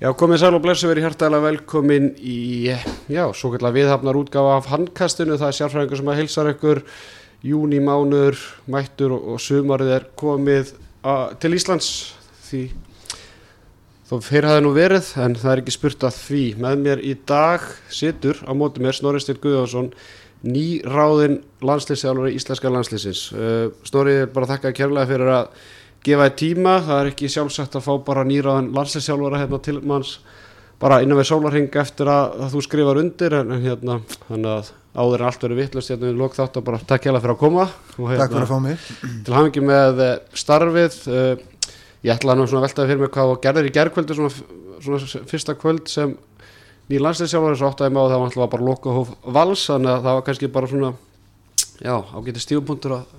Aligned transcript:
Já, 0.00 0.08
komið 0.16 0.38
sæl 0.40 0.54
og 0.56 0.62
blessu 0.64 0.88
verið 0.88 1.04
hjartalega 1.04 1.44
velkomin 1.44 2.06
í, 2.24 2.70
já, 3.12 3.24
svo 3.36 3.50
kallar 3.52 3.74
viðhafnar 3.74 4.16
útgáfa 4.16 4.54
af 4.56 4.68
handkastinu, 4.72 5.34
það 5.36 5.50
er 5.50 5.56
sérfræðingur 5.58 5.98
sem 6.00 6.08
að 6.08 6.20
hilsar 6.22 6.48
ykkur, 6.54 6.78
júni 7.44 7.82
mánur, 7.84 8.38
mættur 8.72 9.12
og, 9.12 9.26
og 9.34 9.42
sumarið 9.44 9.90
er 9.98 10.06
komið 10.16 10.70
a, 11.04 11.34
til 11.36 11.50
Íslands 11.52 11.90
því 12.46 12.60
þó 14.08 14.14
fyrir 14.24 14.48
hafði 14.48 14.62
nú 14.64 14.72
verið 14.78 15.10
en 15.20 15.36
það 15.42 15.52
er 15.52 15.62
ekki 15.66 15.74
spurt 15.76 16.06
að 16.08 16.16
því. 16.22 16.44
Með 16.64 16.80
mér 16.86 17.02
í 17.04 17.12
dag 17.28 17.66
situr 17.92 18.40
á 18.48 18.56
móti 18.56 18.80
mér 18.80 18.96
Snorri 18.96 19.20
Stil 19.20 19.36
Guðjónsson, 19.42 19.90
nýráðinn 20.48 21.42
landslýsjálfur 21.60 22.32
í 22.32 22.40
Íslenska 22.40 22.72
landslýsins. 22.72 23.26
Uh, 23.36 23.68
Snorri 23.84 24.16
er 24.22 24.32
bara 24.32 24.48
þakka 24.54 24.72
kærlega 24.80 25.12
fyrir 25.12 25.34
að 25.42 25.52
gefa 26.04 26.28
þið 26.28 26.36
tíma, 26.40 26.74
það 26.86 27.00
er 27.00 27.10
ekki 27.12 27.30
sjálfsagt 27.32 27.76
að 27.76 27.86
fá 27.86 27.92
bara 28.06 28.26
nýraðan 28.28 28.70
landslýsjálfara 28.76 29.42
hérna 29.42 29.60
til 29.64 29.80
manns 29.84 30.18
bara 30.80 31.02
innan 31.04 31.18
við 31.20 31.28
sólarhing 31.28 31.74
eftir 31.76 32.08
að, 32.08 32.38
að 32.40 32.54
þú 32.54 32.62
skrifar 32.64 33.00
undir 33.02 33.36
en, 33.36 33.52
hérna, 33.60 33.98
þannig 34.30 34.52
að 34.54 34.70
áður 34.96 35.22
en 35.22 35.28
allt 35.28 35.44
verið 35.44 35.60
vittlust 35.60 35.92
hérna 35.92 36.08
við 36.08 36.22
lók 36.22 36.36
þátt 36.38 36.56
að 36.56 36.66
bara 36.70 36.80
takk 36.88 37.04
hjá 37.04 37.12
fyrir 37.12 37.34
að 37.34 37.40
koma 37.42 37.66
og, 37.66 38.06
hérna, 38.08 38.22
Takk 38.22 38.32
fyrir 38.32 38.46
að 38.46 38.50
fá 38.50 38.64
mig. 38.64 38.86
til 39.26 39.36
hafingi 39.36 39.62
með 39.68 40.00
eh, 40.06 40.14
starfið 40.40 40.96
uh, 41.12 41.44
ég 42.06 42.14
ætla 42.16 42.36
nú 42.38 42.46
svona 42.48 42.62
að 42.62 42.66
veltaði 42.66 42.90
fyrir 42.90 43.04
mig 43.04 43.12
hvað 43.14 43.30
þú 43.30 43.36
gerðir 43.44 43.68
í 43.68 43.74
gerðkvöldu 43.76 44.16
svona, 44.18 44.32
svona 44.80 45.22
fyrsta 45.30 45.56
kvöld 45.60 45.92
sem 45.92 46.16
ný 46.90 46.98
landslýsjálfara 47.04 47.60
svo 47.60 47.70
óttaði 47.70 47.94
með 47.94 48.06
og 48.06 48.10
það 48.14 48.22
var 48.22 48.30
alltaf 48.30 48.54
bara 48.56 48.68
loka 48.70 48.96
hóf 48.96 49.12
vals 49.36 49.66
þannig 49.68 49.92
að 49.92 50.08
það 50.08 50.18
var 50.18 50.26
kannski 50.30 50.50
bara 50.56 50.72
svona 50.72 50.94
já, 51.84 51.94
ágæti 52.16 52.46
stífupunktur 52.46 52.96
að, 52.96 53.14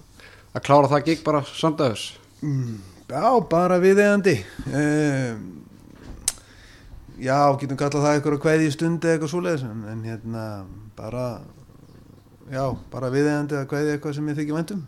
að 0.58 0.66
klára 0.66 0.92
það 0.92 1.08
gig 1.08 1.24
bara 1.24 1.46
samdæðus 1.48 2.10
Já, 2.42 3.26
bara 3.52 3.78
viðeigandi. 3.84 4.38
Uh, 4.72 5.62
Já, 7.22 7.54
getum 7.62 7.78
kallað 7.78 8.02
það 8.02 8.16
eitthvað 8.18 8.42
kveði 8.42 8.66
í 8.66 8.74
stundi 8.74 9.10
eitthvað 9.12 9.30
svoleiðis 9.30 9.66
en, 9.68 9.82
en 9.92 10.00
hérna 10.08 10.46
bara 10.98 11.26
já, 12.50 12.64
bara 12.90 13.12
viðeigandi 13.14 13.60
að 13.60 13.68
kveði 13.70 13.94
eitthvað 13.94 14.16
sem 14.18 14.32
ég 14.32 14.40
þykir 14.40 14.58
vendum 14.58 14.82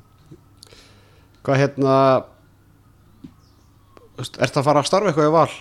Hvað 1.45 1.61
hérna 1.61 1.97
Er 4.17 4.49
það 4.49 4.59
að 4.63 4.67
fara 4.69 4.81
að 4.81 4.89
starfa 4.89 5.11
eitthvað 5.11 5.29
í 5.29 5.35
val 5.35 5.53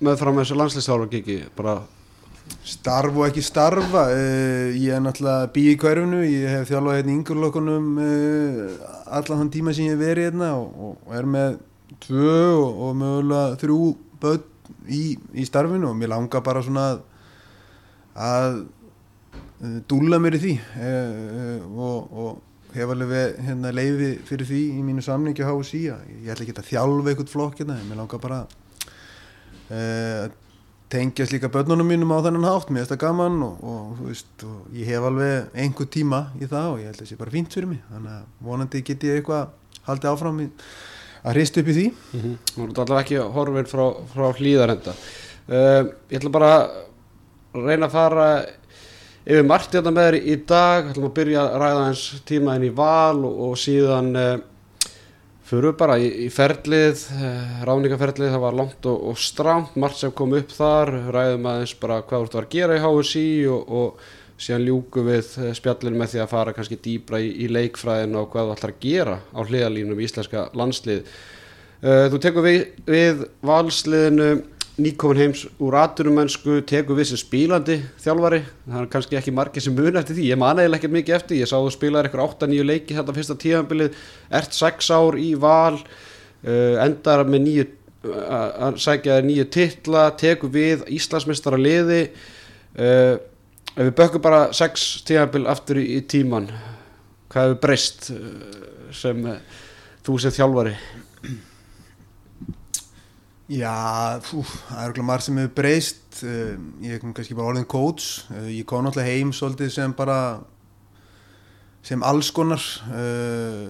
með 0.00 0.18
fram 0.18 0.40
þessu 0.40 0.58
landslýsjálfara 0.58 1.12
gigi 1.14 1.38
bara 1.54 1.76
Starf 2.70 3.16
og 3.16 3.26
ekki 3.26 3.42
starfa 3.44 4.04
uh, 4.12 4.68
ég 4.76 4.92
er 4.94 5.00
náttúrulega 5.02 5.48
bí 5.54 5.64
í 5.72 5.76
hverfinu 5.80 6.20
ég 6.26 6.50
hef 6.52 6.68
þjálfað 6.68 6.98
hérna 6.98 7.14
yngurlokkunum 7.16 7.86
uh, 8.04 8.74
allan 9.16 9.42
þann 9.42 9.52
tíma 9.54 9.74
sem 9.76 9.88
ég 9.88 9.96
hef 9.96 10.02
verið 10.02 10.28
hérna 10.28 10.50
og, 10.60 10.98
er 11.16 11.28
með 11.28 11.56
tvö 12.04 12.34
og, 12.58 12.90
mögulega 13.00 13.56
þrjú 13.62 13.78
börn 14.22 14.44
í, 14.86 15.02
í 15.34 15.46
starfinu 15.48 15.88
og 15.90 15.96
mér 15.98 16.12
langar 16.12 16.44
bara 16.46 16.62
svona 16.66 16.84
að, 16.92 17.00
að 18.28 18.60
uh, 18.60 19.80
dúlla 19.90 20.20
mér 20.22 20.36
í 20.38 20.42
því 20.44 20.54
og, 21.70 21.96
og 22.12 22.76
hef 22.76 22.92
alveg 22.94 23.40
hérna, 23.48 23.72
leiði 23.74 24.12
fyrir 24.28 24.46
því 24.46 24.60
í 24.76 24.84
mínu 24.86 25.02
samningi 25.02 25.42
á 25.42 25.50
HSI 25.50 25.82
ég 25.88 26.30
ætla 26.30 26.44
ekki 26.44 26.54
að 26.54 26.70
þjálfa 26.70 27.14
eitthvað 27.14 27.34
flokk 27.34 27.64
hérna 27.64 27.80
mér 27.88 28.04
langar 28.04 28.22
bara 28.22 28.44
að 29.70 30.38
tengjast 30.90 31.32
líka 31.32 31.48
börnunum 31.52 31.86
mínum 31.86 32.12
á 32.12 32.18
þennan 32.24 32.46
hátt. 32.48 32.70
Mér 32.70 32.82
finnst 32.82 32.94
það 32.94 33.02
gaman 33.04 33.40
og, 33.46 33.62
og, 33.62 34.02
veist, 34.08 34.44
og 34.46 34.74
ég 34.74 34.90
hef 34.90 35.06
alveg 35.06 35.58
einhver 35.62 35.88
tíma 35.94 36.20
í 36.40 36.48
það 36.50 36.68
og 36.72 36.78
ég 36.80 36.90
held 36.90 36.98
að 36.98 37.02
það 37.04 37.10
sé 37.12 37.18
bara 37.20 37.34
fínt 37.34 37.56
fyrir 37.56 37.70
mig. 37.70 37.82
Þannig 37.90 38.16
að 38.16 38.46
vonandi 38.48 38.82
get 38.88 39.06
ég 39.06 39.20
eitthvað 39.20 39.82
haldið 39.86 40.10
áfram 40.10 40.40
í, 40.42 40.46
að 41.22 41.36
hrist 41.36 41.60
upp 41.60 41.70
í 41.70 41.76
því. 41.78 41.86
Mm 41.90 42.20
-hmm. 42.20 42.36
Þú 42.52 42.62
erum 42.64 42.74
allavega 42.84 43.04
ekki 43.04 43.34
horfinn 43.36 43.70
frá, 43.70 43.84
frá 44.14 44.26
hlýðarenda 44.40 44.94
uh, 44.94 45.82
Ég 46.10 46.18
ætla 46.18 46.30
bara 46.30 46.52
að 47.54 47.66
reyna 47.66 47.86
að 47.86 47.94
fara 47.94 48.28
yfir 49.24 49.46
margt 49.46 49.74
hérna 49.74 49.94
með 49.94 50.08
þér 50.08 50.18
í 50.20 50.36
dag. 50.46 50.90
Ætlum 50.90 51.10
að 51.10 51.18
byrja 51.18 51.42
að 51.46 51.58
ræða 51.62 51.86
eins 51.86 52.04
tímaðin 52.26 52.68
í 52.70 52.74
val 52.74 53.24
og, 53.24 53.40
og 53.46 53.58
síðan 53.58 54.16
uh, 54.16 54.38
fyrir 55.50 55.74
bara 55.78 55.96
í, 55.98 56.06
í 56.24 56.28
ferlið 56.32 57.02
uh, 57.16 57.60
ráningaferlið, 57.66 58.30
það 58.34 58.44
var 58.44 58.56
langt 58.60 58.86
og, 58.90 59.02
og 59.10 59.18
strámt 59.18 59.76
margt 59.80 59.98
sem 60.00 60.14
kom 60.16 60.36
upp 60.38 60.54
þar 60.54 60.94
ræðum 61.10 61.48
aðeins 61.50 61.74
bara 61.82 62.00
hvað 62.06 62.22
þú 62.22 62.28
ert 62.28 62.38
að 62.40 62.48
gera 62.54 62.78
í 62.78 62.82
HSI 62.84 63.26
og, 63.50 63.74
og 63.80 64.08
síðan 64.40 64.64
ljúku 64.68 65.04
við 65.04 65.34
spjallinu 65.58 66.00
með 66.00 66.14
því 66.14 66.22
að 66.22 66.30
fara 66.30 66.54
kannski 66.56 66.78
dýbra 66.80 67.20
í, 67.20 67.28
í 67.44 67.50
leikfræðinu 67.50 68.22
og 68.22 68.30
hvað 68.32 68.48
þú 68.48 68.56
ætlar 68.56 68.74
að 68.74 68.86
gera 68.86 69.18
á 69.20 69.40
hliðalínum 69.42 70.00
í 70.00 70.06
íslenska 70.06 70.46
landslið. 70.56 71.12
Uh, 71.80 72.06
þú 72.12 72.22
tekur 72.24 72.46
við, 72.46 72.62
við 72.88 73.26
valsliðinu 73.50 74.30
nýkomin 74.78 75.18
heims 75.18 75.42
úr 75.60 75.74
aturumönsku 75.80 76.60
tekur 76.68 76.98
við 76.98 77.10
sem 77.10 77.20
spílandi 77.20 77.76
þjálfari. 78.02 78.40
Það 78.66 78.82
er 78.82 78.88
kannski 78.92 79.18
ekki 79.18 79.34
margir 79.34 79.64
sem 79.64 79.74
mun 79.76 79.98
eftir 80.00 80.16
því. 80.16 80.28
Ég 80.30 80.40
man 80.40 80.60
eiginlega 80.60 80.80
ekkert 80.80 80.94
mikið 80.94 81.16
eftir, 81.16 81.40
ég 81.40 81.50
sá 81.50 81.56
þú 81.56 81.72
spilaði 81.74 82.08
eitthvað 82.08 82.36
8-9 82.36 82.66
leiki 82.68 82.96
þetta 82.96 83.16
fyrsta 83.16 83.36
tíðanbilið 83.42 83.98
ert 84.40 84.56
6 84.56 84.90
ár 84.96 85.18
í 85.20 85.30
val 85.40 85.80
uh, 85.80 86.76
endar 86.84 87.24
með 87.28 87.44
nýju 87.46 87.66
uh, 88.12 88.70
sækja 88.80 89.18
þér 89.18 89.28
nýju 89.28 89.48
titla 89.56 90.06
tekur 90.20 90.54
við 90.54 90.86
Íslandsmestara 90.98 91.60
liði 91.60 92.02
uh, 92.06 93.18
ef 93.74 93.82
við 93.82 93.94
bökkum 93.98 94.24
bara 94.24 94.46
6 94.56 94.88
tíðanbil 95.08 95.46
aftur 95.50 95.82
í, 95.82 95.86
í 95.98 96.00
tíman 96.08 96.50
hvað 97.30 97.50
hefur 97.50 97.60
breyst 97.62 98.10
sem 98.96 99.22
þú 100.02 100.16
sem 100.18 100.34
þjálfari 100.34 100.74
Já, 103.50 104.20
fú, 104.22 104.44
það 104.46 104.78
er 104.78 104.92
okkur 104.92 105.06
marg 105.08 105.22
sem 105.26 105.38
hefur 105.40 105.54
breyst. 105.56 106.20
Uh, 106.22 106.52
ég 106.86 106.94
er 106.94 107.00
kannski 107.02 107.34
bara 107.34 107.50
orðin 107.50 107.66
coach. 107.66 108.20
Uh, 108.30 108.46
ég 108.46 108.66
kom 108.68 108.84
náttúrulega 108.86 109.10
heim 109.10 109.32
svolítið 109.34 109.72
sem 109.74 109.94
bara 109.98 110.18
sem 111.82 112.04
allskonar 112.06 112.62
uh, 112.94 113.64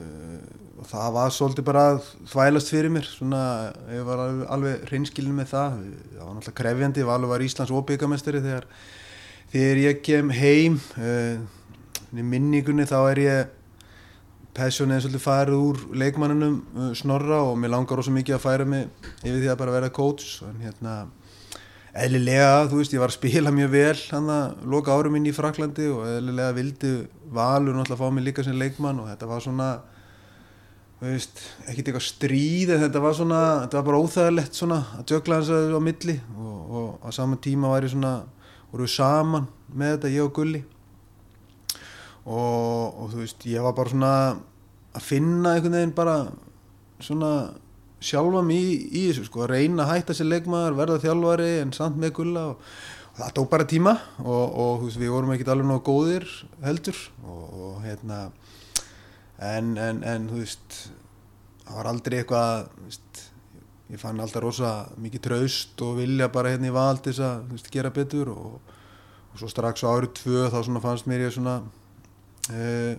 og 0.83 0.91
það 0.91 1.15
var 1.15 1.33
svolítið 1.33 1.67
bara 1.71 1.85
þvælast 2.29 2.73
fyrir 2.75 2.93
mér. 2.93 3.09
Svona, 3.09 3.41
ég 3.95 4.05
var 4.05 4.21
alveg, 4.53 4.85
hreinskilin 4.91 5.39
með 5.39 5.55
það. 5.55 5.79
Það 6.11 6.27
var 6.27 6.35
náttúrulega 6.35 6.59
krefjandi, 6.61 7.01
ég 7.01 7.09
var 7.09 7.17
alveg 7.17 7.33
var 7.33 7.47
Íslands 7.47 7.73
óbyggamestari 7.81 8.45
þegar, 8.45 8.69
þegar 9.55 9.83
ég 9.87 10.05
kem 10.05 10.35
heim. 10.37 10.77
Í 12.11 12.27
minningunni 12.35 12.85
þá 12.91 12.99
er 13.15 13.23
ég 13.25 13.57
passionið 14.61 14.97
er 14.97 15.05
svolítið 15.05 15.25
farið 15.25 15.63
úr 15.65 15.79
leikmannunum 16.03 16.57
uh, 16.77 16.91
snorra 16.99 17.41
og 17.49 17.57
mér 17.61 17.73
langar 17.73 18.03
ósað 18.03 18.19
mikið 18.19 18.37
að 18.37 18.45
færa 18.45 18.67
mig 18.69 18.89
yfir 19.23 19.39
því 19.39 19.49
að 19.53 19.59
bara 19.63 19.77
vera 19.79 19.93
coach. 19.97 20.43
En 20.47 20.59
hérna 20.61 20.97
eðlilega, 21.91 22.67
þú 22.71 22.81
veist, 22.81 22.93
ég 22.95 23.03
var 23.03 23.11
að 23.11 23.17
spila 23.17 23.53
mjög 23.55 23.71
vel 23.73 24.03
hann 24.13 24.29
að 24.31 24.67
loka 24.75 24.95
árum 24.95 25.17
inn 25.19 25.27
í 25.27 25.35
Fraklandi 25.35 25.89
og 25.91 26.05
eðlilega 26.07 26.57
vildi 26.59 26.91
valur 27.35 27.75
náttúrulega 27.75 28.03
fá 28.03 28.15
mig 28.15 28.27
líka 28.29 28.45
sem 28.47 28.59
leikmann 28.59 29.01
og 29.03 29.09
þetta 29.11 29.31
var 29.31 29.43
svona 29.43 29.71
veist, 31.01 31.41
ekkert 31.65 31.89
eitthvað 31.89 32.05
stríð 32.07 32.75
en 32.75 32.85
þetta 32.85 33.03
var 33.03 33.17
svona, 33.17 33.41
þetta 33.65 33.81
var 33.81 33.89
bara 33.89 34.03
óþægilegt 34.05 34.61
svona 34.61 34.83
að 34.99 35.07
djökla 35.11 35.41
hans 35.41 35.51
að 35.57 35.75
á 35.75 35.81
milli 35.83 36.17
og, 36.37 36.61
og 36.71 36.91
á 37.03 37.09
saman 37.17 37.41
tíma 37.43 37.73
var 37.73 37.89
ég 37.89 37.95
svona 37.95 38.13
voru 38.71 38.87
við 38.87 38.95
saman 38.95 39.49
með 39.73 39.97
þetta, 39.97 40.13
ég 40.15 40.27
og 40.27 40.37
Gulli. 40.37 40.61
Og, 42.21 43.01
og 43.01 43.11
þú 43.11 43.23
veist, 43.25 43.47
ég 43.51 43.65
var 43.65 43.75
bara 43.75 43.91
svona 43.91 44.13
að 44.97 45.07
finna 45.07 45.55
einhvern 45.55 45.77
veginn 45.79 45.97
bara 45.97 46.17
svona 47.01 47.33
sjálfa 48.01 48.43
mig 48.45 48.87
í, 48.89 49.05
þessu 49.11 49.27
sko, 49.29 49.45
að 49.45 49.55
reyna 49.55 49.85
að 49.85 49.93
hætta 49.95 50.17
sér 50.17 50.31
leikmaður, 50.31 50.79
verða 50.79 51.03
þjálfari 51.03 51.51
en 51.61 51.75
samt 51.77 52.01
með 52.01 52.15
gulla 52.17 52.45
og, 52.53 52.71
og 53.11 53.19
það 53.21 53.35
tók 53.37 53.51
bara 53.53 53.69
tíma 53.69 53.97
og, 54.23 54.45
og 54.65 54.87
veist, 54.87 55.01
við 55.01 55.13
vorum 55.13 55.35
ekkert 55.35 55.53
alveg 55.53 55.69
náðu 55.69 55.85
góðir 55.91 56.29
heldur 56.65 57.03
og 57.29 57.83
hérna 57.85 58.23
en, 59.41 59.75
en, 59.77 60.01
en 60.05 60.31
þú 60.31 60.41
veist 60.41 60.79
það 61.67 61.77
var 61.77 61.91
aldrei 61.93 62.19
eitthvað 62.21 62.71
veist, 62.87 63.23
ég 63.91 64.01
fann 64.01 64.23
alltaf 64.23 64.45
rosa 64.45 64.73
mikið 65.01 65.27
traust 65.29 65.85
og 65.85 66.01
vilja 66.01 66.31
bara 66.33 66.55
hérna 66.55 66.71
í 66.71 66.75
val 66.75 66.97
til 66.99 67.13
þess 67.13 67.27
að 67.27 67.53
veist, 67.53 67.71
gera 67.75 67.93
betur 67.95 68.33
og, 68.33 68.57
og 69.29 69.43
svo 69.43 69.53
strax 69.53 69.85
á 69.85 69.93
árið 69.93 70.17
tvö 70.23 70.49
þá 70.49 70.59
fannst 70.81 71.11
mér 71.11 71.27
ég 71.27 71.37
svona 71.37 71.61
uh, 71.61 72.95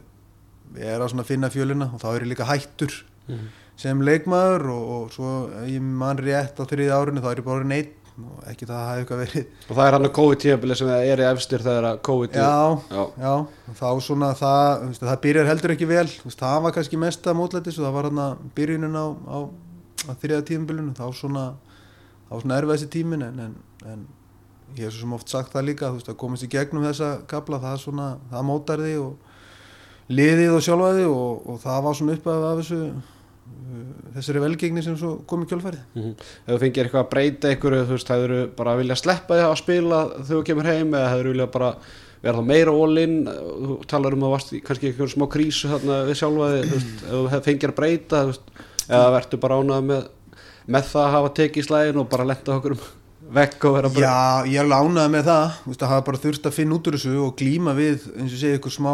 ég 0.80 0.94
er 0.96 1.04
að 1.04 1.26
finna 1.28 1.52
fjölina 1.54 1.90
og 1.92 2.02
þá 2.02 2.08
er 2.12 2.26
ég 2.26 2.32
líka 2.32 2.48
hættur 2.50 2.94
mm. 3.28 3.48
sem 3.80 4.04
leikmaður 4.06 4.70
og, 4.76 4.92
og 4.96 5.16
svo 5.16 5.32
ég 5.68 5.82
mann 5.82 6.22
rétt 6.22 6.60
á 6.60 6.64
þriði 6.64 6.94
árinu 6.96 7.24
þá 7.24 7.32
er 7.32 7.42
ég 7.42 7.50
bara 7.50 7.68
neitt 7.68 7.98
og 8.22 8.46
ekki 8.52 8.68
það 8.68 8.78
að 8.78 8.88
hafa 8.88 9.02
eitthvað 9.02 9.22
verið. 9.22 9.46
Og 9.66 9.78
það 9.78 9.88
er 9.88 9.96
hann 9.96 10.08
að 10.08 10.14
COVID-tíðabili 10.18 10.78
sem 10.78 10.90
er 10.94 11.22
í 11.24 11.26
efstir 11.30 11.64
þegar 11.64 11.88
að 11.90 12.00
COVID 12.08 12.38
já, 12.38 12.50
já, 12.92 13.04
já, 13.24 13.34
þá 13.80 13.88
svona 14.06 14.32
það, 14.38 14.86
það 15.00 15.20
byrjar 15.26 15.50
heldur 15.50 15.74
ekki 15.76 15.90
vel. 15.90 16.06
Það 16.28 16.58
var 16.66 16.76
kannski 16.76 17.00
mesta 17.02 17.36
mótlætis 17.38 17.80
og 17.80 17.88
það 17.88 17.98
var 17.98 18.10
hann 18.10 18.24
að 18.26 18.46
byrjunin 18.58 19.00
á, 19.00 19.06
á, 19.08 19.38
á 20.06 20.12
þriða 20.22 20.42
tíðanbilinu 20.50 20.96
þá 21.00 21.06
svona, 21.18 21.46
svona 22.30 22.60
erfið 22.60 22.76
þessi 22.76 22.92
tímin 22.98 23.26
en, 23.30 23.44
en, 23.48 23.56
en 23.94 24.06
ég 24.78 24.86
hef 24.86 24.96
svo 24.96 25.06
sem 25.06 25.18
oft 25.18 25.32
sagt 25.32 25.56
það 25.56 25.68
líka 25.72 25.92
veist, 25.96 26.12
að 26.12 26.20
komast 26.22 26.46
í 26.46 26.52
gegnum 26.52 26.86
þessa 26.86 27.14
kapla 27.32 27.62
það, 27.64 27.78
svona, 27.86 28.08
það 28.32 28.48
mótar 28.48 28.84
þig 28.86 29.02
og 29.02 29.31
liðið 30.12 30.54
og 30.58 30.62
sjálfaði 30.66 31.08
og, 31.08 31.42
og 31.54 31.60
það 31.64 31.82
var 31.88 31.98
svona 32.00 32.16
uppæðið 32.18 32.46
af 32.52 32.62
þessu 32.62 32.80
uh, 32.82 33.82
þessari 34.16 34.44
velgengni 34.44 34.84
sem 34.86 34.96
svo 35.00 35.12
kom 35.30 35.44
í 35.46 35.50
kjálfærið 35.50 35.82
Mhm. 35.96 36.14
Ef 36.46 36.54
þú 36.56 36.60
fengir 36.66 36.86
eitthvað 36.88 37.04
að 37.06 37.12
breyta 37.16 37.52
einhverju, 37.52 37.82
þú 37.90 37.98
veist, 37.98 38.12
hefur 38.14 38.34
þú 38.36 38.40
bara 38.62 38.78
vilja 38.80 38.98
sleppa 39.00 39.38
því 39.40 39.46
að 39.48 39.58
spila 39.62 40.00
þegar 40.20 40.32
þú 40.32 40.46
kemur 40.52 40.70
heim 40.72 40.96
eða 41.00 41.12
hefur 41.14 41.28
þú 41.30 41.34
vilja 41.36 41.50
bara 41.58 41.72
vera 42.22 42.38
þá 42.38 42.46
meira 42.46 42.72
all-in, 42.78 43.16
þú 43.66 43.76
talar 43.90 44.14
um 44.14 44.24
að 44.28 44.34
varst 44.36 44.52
kannski 44.68 44.92
einhverjum 44.92 45.14
smá 45.16 45.26
krísu 45.34 45.72
þarna 45.72 45.96
við 46.06 46.20
sjálfa 46.20 46.50
þig, 46.54 46.66
þú 46.70 46.76
veist, 46.76 46.92
ef 47.02 47.14
þú 47.16 47.22
hef- 47.32 47.46
fengir 47.48 47.72
að 47.74 47.78
breyta, 47.80 48.20
veist, 48.30 48.52
eða 48.92 49.08
verður 49.16 49.42
bara 49.42 49.58
ánað 49.64 49.88
með, 49.88 50.04
með 50.76 50.90
það 50.92 51.06
að 51.08 51.16
hafa 51.16 51.32
tekið 51.40 51.64
í 51.64 51.66
slægin 51.70 52.02
og 52.04 52.10
bara 52.12 52.28
lenda 52.30 52.58
okkur 52.60 52.76
um 52.78 52.84
vekk 53.36 53.68
og 53.68 53.76
vera 53.78 53.92
bara... 53.92 54.08
Já, 54.08 54.50
ég 54.52 54.62
er 54.62 54.72
ánægð 54.72 55.14
með 55.14 55.28
það. 55.28 55.60
Veist, 55.68 55.86
að 55.86 55.94
hafa 55.94 56.06
bara 56.10 56.22
þurft 56.26 56.50
að 56.50 56.58
finna 56.58 56.78
út 56.78 56.90
úr 56.90 56.98
þessu 56.98 57.14
og 57.24 57.34
glíma 57.40 57.76
við, 57.78 58.08
eins 58.16 58.36
og 58.36 58.42
segja, 58.42 58.60
ykkur 58.60 58.76
smá, 58.76 58.92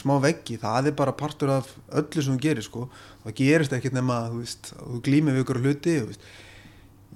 smá 0.00 0.14
veggi, 0.24 0.58
það 0.60 0.90
er 0.90 0.96
bara 1.00 1.16
partur 1.16 1.54
af 1.56 1.72
öllu 2.00 2.24
sem 2.26 2.36
þú 2.36 2.44
gerir, 2.44 2.66
sko. 2.66 2.84
Það 3.24 3.36
gerist 3.40 3.74
ekkert 3.76 3.96
nema, 3.96 4.20
að 4.28 4.54
þú 4.68 5.00
glími 5.08 5.34
við 5.34 5.44
ykkur 5.44 5.62
hluti, 5.64 5.96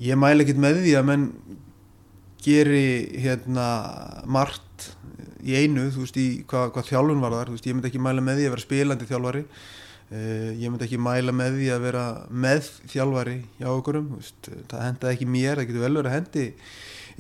ég 0.05 0.21
mæla 0.21 0.45
ekkert 0.45 0.65
með 0.65 0.83
því 0.83 0.97
að 0.99 1.09
menn 1.13 1.29
geri 2.45 2.87
hérna 3.25 3.69
margt 4.27 4.91
í 5.45 5.57
einu, 5.61 5.89
þú 5.93 6.05
veist, 6.05 6.19
í 6.21 6.29
hvað, 6.49 6.75
hvað 6.75 6.91
þjálfun 6.91 7.25
var 7.25 7.39
þar, 7.39 7.55
veist, 7.55 7.69
ég 7.69 7.77
myndi 7.77 7.93
ekki 7.93 8.03
mæla 8.03 8.25
með 8.25 8.41
því 8.41 8.49
að 8.49 8.55
vera 8.57 8.65
spilandi 8.65 9.09
þjálfari 9.09 9.45
ég 10.15 10.69
myndi 10.71 10.87
ekki 10.87 10.99
mæla 11.01 11.33
með 11.35 11.57
því 11.59 11.71
að 11.75 11.87
vera 11.89 12.03
með 12.31 12.69
þjálfari 12.93 13.39
hjá 13.59 13.71
okkurum, 13.73 14.11
veist, 14.19 14.51
það 14.71 14.85
hendaði 14.85 15.17
ekki 15.17 15.31
mér, 15.31 15.59
það 15.59 15.71
getur 15.71 15.85
vel 15.85 15.97
verið 15.97 16.11
að 16.11 16.15
hendi 16.19 16.45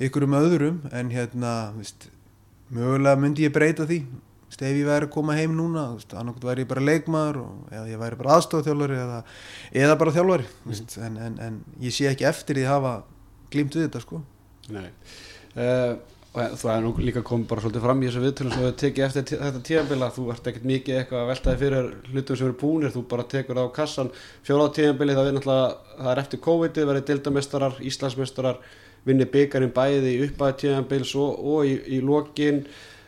ykkurum 0.08 0.36
öðrum, 0.38 0.78
en 0.94 1.10
hérna, 1.14 1.54
veist, 1.78 2.06
mögulega 2.74 3.20
myndi 3.20 3.46
ég 3.46 3.54
breyta 3.54 3.86
því, 3.88 4.00
veist, 4.50 4.62
ef 4.62 4.78
ég 4.78 4.88
væri 4.88 5.08
að 5.08 5.14
koma 5.16 5.36
heim 5.38 5.56
núna, 5.58 5.88
annarkot 6.14 6.46
væri 6.46 6.66
ég 6.66 6.70
bara 6.70 6.86
leikmaður 6.86 7.40
og, 7.42 7.60
eða 7.72 7.84
ég 7.90 8.02
væri 8.04 8.20
bara 8.20 8.38
aðstofþjálfari 8.38 9.00
eða, 9.02 9.20
eða 9.84 9.98
bara 10.02 10.16
þjálfari, 10.18 10.48
veist, 10.68 10.98
en, 11.08 11.20
en, 11.28 11.38
en 11.48 11.60
ég 11.82 11.94
sé 11.94 12.10
ekki 12.12 12.28
eftir 12.30 12.60
því 12.60 12.68
að 12.68 12.74
hafa 12.76 12.96
glímt 13.54 13.78
við 13.78 13.88
þetta, 13.88 14.04
sko. 14.04 14.22
Nei. 14.74 14.88
Uh, 15.54 15.94
og 16.34 16.54
þú 16.58 16.70
er 16.72 16.80
nú 16.82 16.92
líka 16.98 17.22
komið 17.22 17.46
bara 17.50 17.62
svolítið 17.62 17.84
fram 17.84 18.00
í 18.02 18.06
þessu 18.08 18.22
viðtölum 18.24 18.54
sem 18.54 18.64
við 18.64 18.72
tekið 18.82 19.04
eftir 19.06 19.42
þetta 19.42 19.60
tíðanbila 19.68 20.08
þú 20.16 20.24
ert 20.34 20.48
ekkert 20.50 20.64
mikið 20.66 20.96
eitthvað 20.98 21.20
að 21.20 21.28
veltaði 21.30 21.60
fyrir 21.60 21.90
hlutum 22.10 22.38
sem 22.40 22.48
eru 22.48 22.56
búnir, 22.58 22.94
þú 22.94 23.02
bara 23.12 23.26
tekur 23.30 23.60
það 23.60 23.68
á 23.70 23.76
kassan. 23.76 24.10
Fjóraða 24.46 24.72
tíðanbili 24.78 25.14
það 25.14 25.30
er 25.30 25.36
náttúrulega 25.36 26.00
það 26.00 26.10
er 26.10 26.22
eftir 26.24 26.42
COVID, 26.48 26.82
verið 26.90 27.06
dildamestarar 27.12 27.78
Íslandsmestarar, 27.86 28.60
vinni 29.06 29.28
byggarinn 29.30 29.74
bæði 29.76 30.16
í 30.16 30.24
uppæði 30.26 30.58
tíðanbils 30.64 31.14
og, 31.22 31.38
og 31.54 31.70
í, 31.70 31.78
í 31.94 32.02
lokin. 32.02 32.64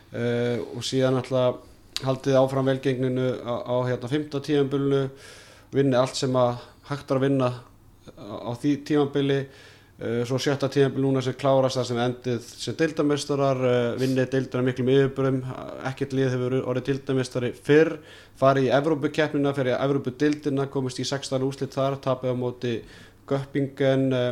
Uh, 0.07 0.63
og 0.71 0.87
síðan 0.87 1.19
náttúrulega 1.19 2.07
haldið 2.07 2.39
áfram 2.39 2.69
velgengninu 2.69 3.29
á, 3.43 3.55
á 3.59 3.75
hérna 3.89 4.07
fymta 4.11 4.39
tíðanbilinu 4.39 5.07
vinni 5.75 5.97
allt 5.99 6.15
sem 6.15 6.35
að 6.39 6.61
hægt 6.87 7.11
er 7.11 7.19
að 7.19 7.25
vinna 7.25 7.49
á, 7.51 8.35
á 8.47 8.51
því 8.55 8.73
tíðanbili 8.87 9.39
svo 9.97 10.37
sjötta 10.37 10.67
tíðanbíl 10.69 11.01
núna 11.01 11.23
sem 11.25 11.33
klárast 11.33 11.79
það 11.79 11.87
sem 11.89 11.99
endið 12.03 12.49
sem 12.61 12.75
deildamestrar 12.77 13.61
uh, 13.65 13.77
vinnið 13.97 14.27
deildina 14.35 14.65
miklum 14.67 14.91
yfirbörum 14.93 15.39
ekkert 15.89 16.13
lið 16.13 16.35
hefur 16.35 16.55
orðið 16.69 16.89
deildamestari 16.91 17.49
fyrr. 17.65 17.95
Farið 18.37 18.67
í 18.67 18.75
Evrópukeppnina 18.77 19.55
fyrir 19.57 19.73
í 19.73 19.79
Evrópudeildina 19.87 20.67
komist 20.69 21.01
í 21.01 21.07
16 21.09 21.47
úslit 21.49 21.73
þar 21.73 21.97
tapið 22.03 22.37
á 22.37 22.41
móti 22.43 22.75
Göppingen 23.27 24.05
uh, 24.13 24.29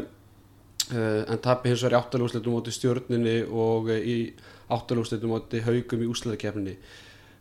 en 0.93 1.41
tapið 1.41 1.73
hins 1.73 1.87
vegar 1.87 1.97
í 1.97 2.01
8 2.03 2.23
úslitum 2.27 2.59
móti 2.59 2.75
stjórninni 2.75 3.39
og 3.49 3.89
í 3.97 4.19
8 4.69 5.01
úslitum 5.01 5.33
móti 5.33 5.65
haugum 5.65 6.05
í 6.05 6.13
úslitakeppninni 6.13 6.77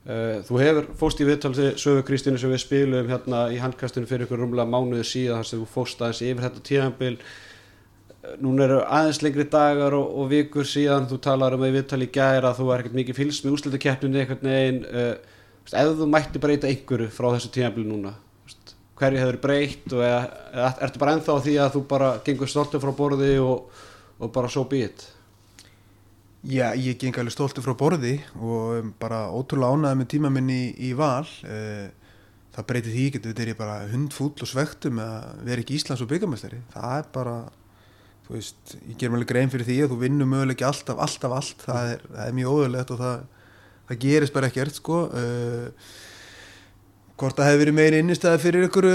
þú 0.04 0.58
hefur 0.60 0.86
fóst 1.00 1.20
í 1.20 1.26
viðtalsi 1.28 1.70
sögu 1.80 2.02
Kristínu 2.04 2.36
sem 2.36 2.50
við 2.52 2.60
spilum 2.60 3.06
hérna 3.08 3.46
í 3.52 3.56
handkastinu 3.56 4.08
fyrir 4.08 4.26
ykkur 4.26 4.42
rúmlega 4.42 4.68
mánuði 4.68 5.04
síðan 5.08 5.40
þar 5.40 5.48
sem 5.48 5.62
þú 5.62 5.68
fóst 5.72 6.02
aðeins 6.04 6.20
yfir 6.24 6.44
þetta 6.44 6.64
tíðanbíl 6.68 7.14
núna 8.42 8.66
eru 8.66 8.80
aðeins 8.82 9.20
lengri 9.24 9.46
dagar 9.50 9.94
og, 9.98 10.10
og 10.20 10.28
vikur 10.32 10.68
síðan 10.68 11.08
þú 11.10 11.20
talar 11.24 11.56
um 11.56 11.64
að 11.64 11.72
í 11.72 11.76
viðtali 11.78 12.08
í 12.08 12.12
gæra 12.14 12.52
þú 12.56 12.68
er 12.72 12.82
ekkert 12.82 12.98
mikið 12.98 13.18
fylgst 13.20 13.46
með 13.46 13.56
úslitakeppninu 13.58 14.20
einhvern 14.20 14.50
veginn 14.50 14.82
uh, 14.90 15.40
veist, 15.64 15.78
ef 15.80 15.96
þú 16.00 16.10
mætti 16.10 16.42
breyta 16.42 16.70
einhverju 16.70 17.08
frá 17.14 17.28
þessu 17.34 17.52
tímabili 17.54 17.88
núna 17.90 18.14
hverju 18.98 19.22
hefur 19.24 19.40
breytt 19.42 19.90
og 19.96 20.04
eða, 20.06 20.20
eða 20.54 20.70
ertu 20.86 21.02
bara 21.02 21.16
ennþá 21.16 21.34
á 21.34 21.44
því 21.44 21.56
að 21.64 21.74
þú 21.74 21.82
bara 21.90 22.12
gengur 22.26 22.50
stoltur 22.50 22.82
frá 22.84 22.94
borði 22.94 23.32
og, 23.42 23.82
og 24.22 24.32
bara 24.34 24.50
so 24.52 24.62
be 24.70 24.84
it? 24.86 25.08
Já, 26.44 26.74
ég 26.76 26.98
geng 27.00 27.16
alveg 27.18 27.34
stoltur 27.34 27.64
frá 27.64 27.74
borði 27.78 28.18
og 28.36 28.92
bara 29.00 29.26
ótrúlega 29.34 29.74
ánæði 29.74 30.00
með 30.00 30.10
tíma 30.12 30.30
minn 30.30 30.50
í, 30.52 30.62
í 30.86 30.92
val. 30.94 31.24
Uh, 31.42 31.88
það 32.54 32.66
breyti 32.70 32.92
því 32.92 33.04
ekki, 33.08 33.22
þetta 33.24 33.44
er 33.44 33.50
ég 33.50 33.58
bara 33.58 33.76
hundfúll 33.90 34.32
og 34.36 34.50
svektum 34.50 35.00
að 35.02 35.44
vera 35.48 35.64
ekki 35.64 35.78
Íslands 35.78 36.04
og 36.04 36.10
byggamestari 36.12 36.60
það 36.74 36.96
er 37.00 37.08
bara 37.14 37.36
þú 38.24 38.36
veist, 38.36 38.74
ég 38.88 38.96
ger 39.00 39.12
mjög 39.12 39.28
grein 39.30 39.52
fyrir 39.52 39.68
því 39.68 39.76
að 39.84 39.92
þú 39.92 40.00
vinnur 40.00 40.30
möguleg 40.30 40.56
ekki 40.56 40.66
alltaf, 40.68 41.00
alltaf 41.04 41.36
allt. 41.36 41.64
Það 41.66 41.92
er, 41.92 42.04
það 42.10 42.26
er 42.26 42.36
mjög 42.38 42.56
óðurlegt 42.56 42.92
og 42.94 43.00
það, 43.02 43.24
það 43.90 44.02
gerist 44.04 44.36
bara 44.36 44.50
ekkert 44.50 44.80
sko. 44.80 45.00
Uh, 45.12 45.88
hvort 47.14 47.38
það 47.38 47.50
hefði 47.50 47.62
verið 47.62 47.76
meira 47.78 48.02
innistæði 48.02 48.42
fyrir 48.42 48.68
ykkur 48.68 48.88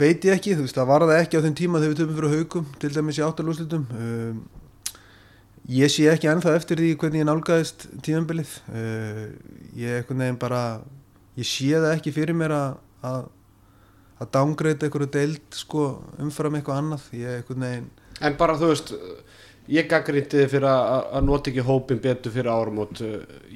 veit 0.00 0.24
ég 0.26 0.34
ekki, 0.34 0.56
þú 0.56 0.64
veist, 0.66 0.78
það 0.78 0.88
var 0.90 1.06
það 1.06 1.20
ekki 1.20 1.38
á 1.38 1.44
þeim 1.44 1.58
tíma 1.60 1.82
þegar 1.82 1.92
við 1.92 2.00
töfum 2.00 2.16
fyrir 2.16 2.34
haugum, 2.34 2.70
til 2.82 2.90
dæmis 2.96 3.20
í 3.20 3.22
áttalúslutum 3.22 3.84
um, 3.94 4.40
ég 5.70 5.92
sé 5.94 6.08
ekki 6.10 6.30
ennþá 6.32 6.56
eftir 6.58 6.82
því 6.82 6.88
hvernig 6.98 7.22
ég 7.22 7.28
nálgæðist 7.28 7.86
tíðanbilið 8.02 8.56
uh, 8.66 9.22
ég 9.78 10.00
einhvern 10.00 10.24
veginn 10.24 10.40
bara 10.42 10.64
ég 11.38 11.46
sé 11.46 11.70
það 11.76 11.92
ekki 11.92 12.16
fyrir 12.18 12.34
mér 12.34 12.56
að 12.56 12.66
að, 13.04 13.28
að 14.20 14.32
dángreita 14.36 14.88
einhverju 14.88 15.10
deild 15.12 15.56
sko 15.56 15.86
umfram 16.22 16.58
eitthvað 16.58 16.82
annað. 16.82 17.06
Ég 17.16 17.40
einhvern 17.40 17.66
veginn 17.66 17.88
en 18.20 18.36
bara 18.38 18.56
þú 18.60 18.72
veist 18.72 18.94
ég 19.72 19.88
gaggrindi 19.90 20.42
þig 20.42 20.50
fyrir 20.50 20.68
að, 20.70 21.16
nota 21.26 21.50
ekki 21.50 21.64
hópin 21.66 22.00
betur 22.02 22.34
fyrir 22.34 22.50
áramót. 22.52 23.00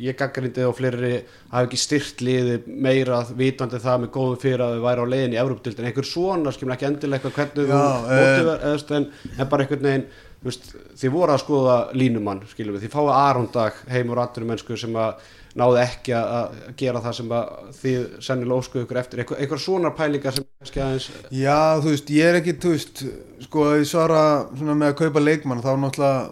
Ég 0.00 0.16
gaggrindi 0.18 0.58
þig 0.58 0.70
og 0.70 0.78
fleiri 0.78 1.12
hafi 1.52 1.68
ekki 1.68 1.80
styrt 1.80 2.24
liði 2.26 2.56
meira 2.66 3.20
vitandi 3.36 3.80
það 3.82 4.04
með 4.04 4.12
góðum 4.16 4.40
fyrir 4.42 4.64
að 4.64 4.74
þau 4.74 4.86
væri 4.88 5.04
á 5.06 5.12
leiðin 5.12 5.36
í 5.36 5.40
Evrópdildin 5.44 5.90
einhver 5.90 6.08
svona, 6.08 6.54
skilur 6.54 6.74
ekki 6.74 6.88
endilega 6.90 7.30
hvernig 7.36 7.70
þú 7.70 7.78
mótiver, 7.78 8.66
eðast, 8.72 8.94
en, 8.96 9.08
en 9.36 9.52
bara 9.52 9.66
einhvern 9.66 9.86
veginn 9.86 10.08
veist, 10.44 10.72
þið 10.98 11.14
voru 11.14 11.36
að 11.36 11.42
skoða 11.44 11.76
línumann 11.96 12.42
skilur 12.50 12.76
við, 12.76 12.86
þið 12.86 12.94
fáið 12.96 13.12
Arondag 13.18 13.84
heim 13.92 14.10
úr 14.10 14.22
atvinnum 14.24 14.54
mennsku 14.54 14.78
sem 14.80 14.98
að 14.98 15.30
náðu 15.58 15.80
ekki 15.82 16.14
að 16.14 16.28
að 16.36 16.58
gera 16.78 17.02
það 17.04 17.16
sem 17.18 17.32
að 17.34 17.48
þið 17.80 18.04
sennilega 18.26 18.60
óskuðu 18.62 18.84
ykkur 18.84 19.00
eftir. 19.00 19.22
Einhver, 19.22 19.40
einhver 19.42 19.62
svona 19.64 19.90
pælingar 19.96 20.36
sem 20.36 20.46
kannski 20.60 20.82
aðeins 20.84 21.08
Já, 21.34 21.58
þú 21.82 21.94
veist, 21.94 22.12
ég 22.14 22.30
er 22.30 22.38
ekki, 22.38 22.54
þú 22.62 22.74
veist, 22.76 23.02
sko, 23.48 23.66
ég 23.80 23.90
svara 23.90 24.22
svona 24.52 24.78
með 24.78 24.92
að 24.92 25.00
kaupa 25.02 25.24
leikmann, 25.24 25.64
þá 25.64 25.72
náttúrulega 25.82 26.22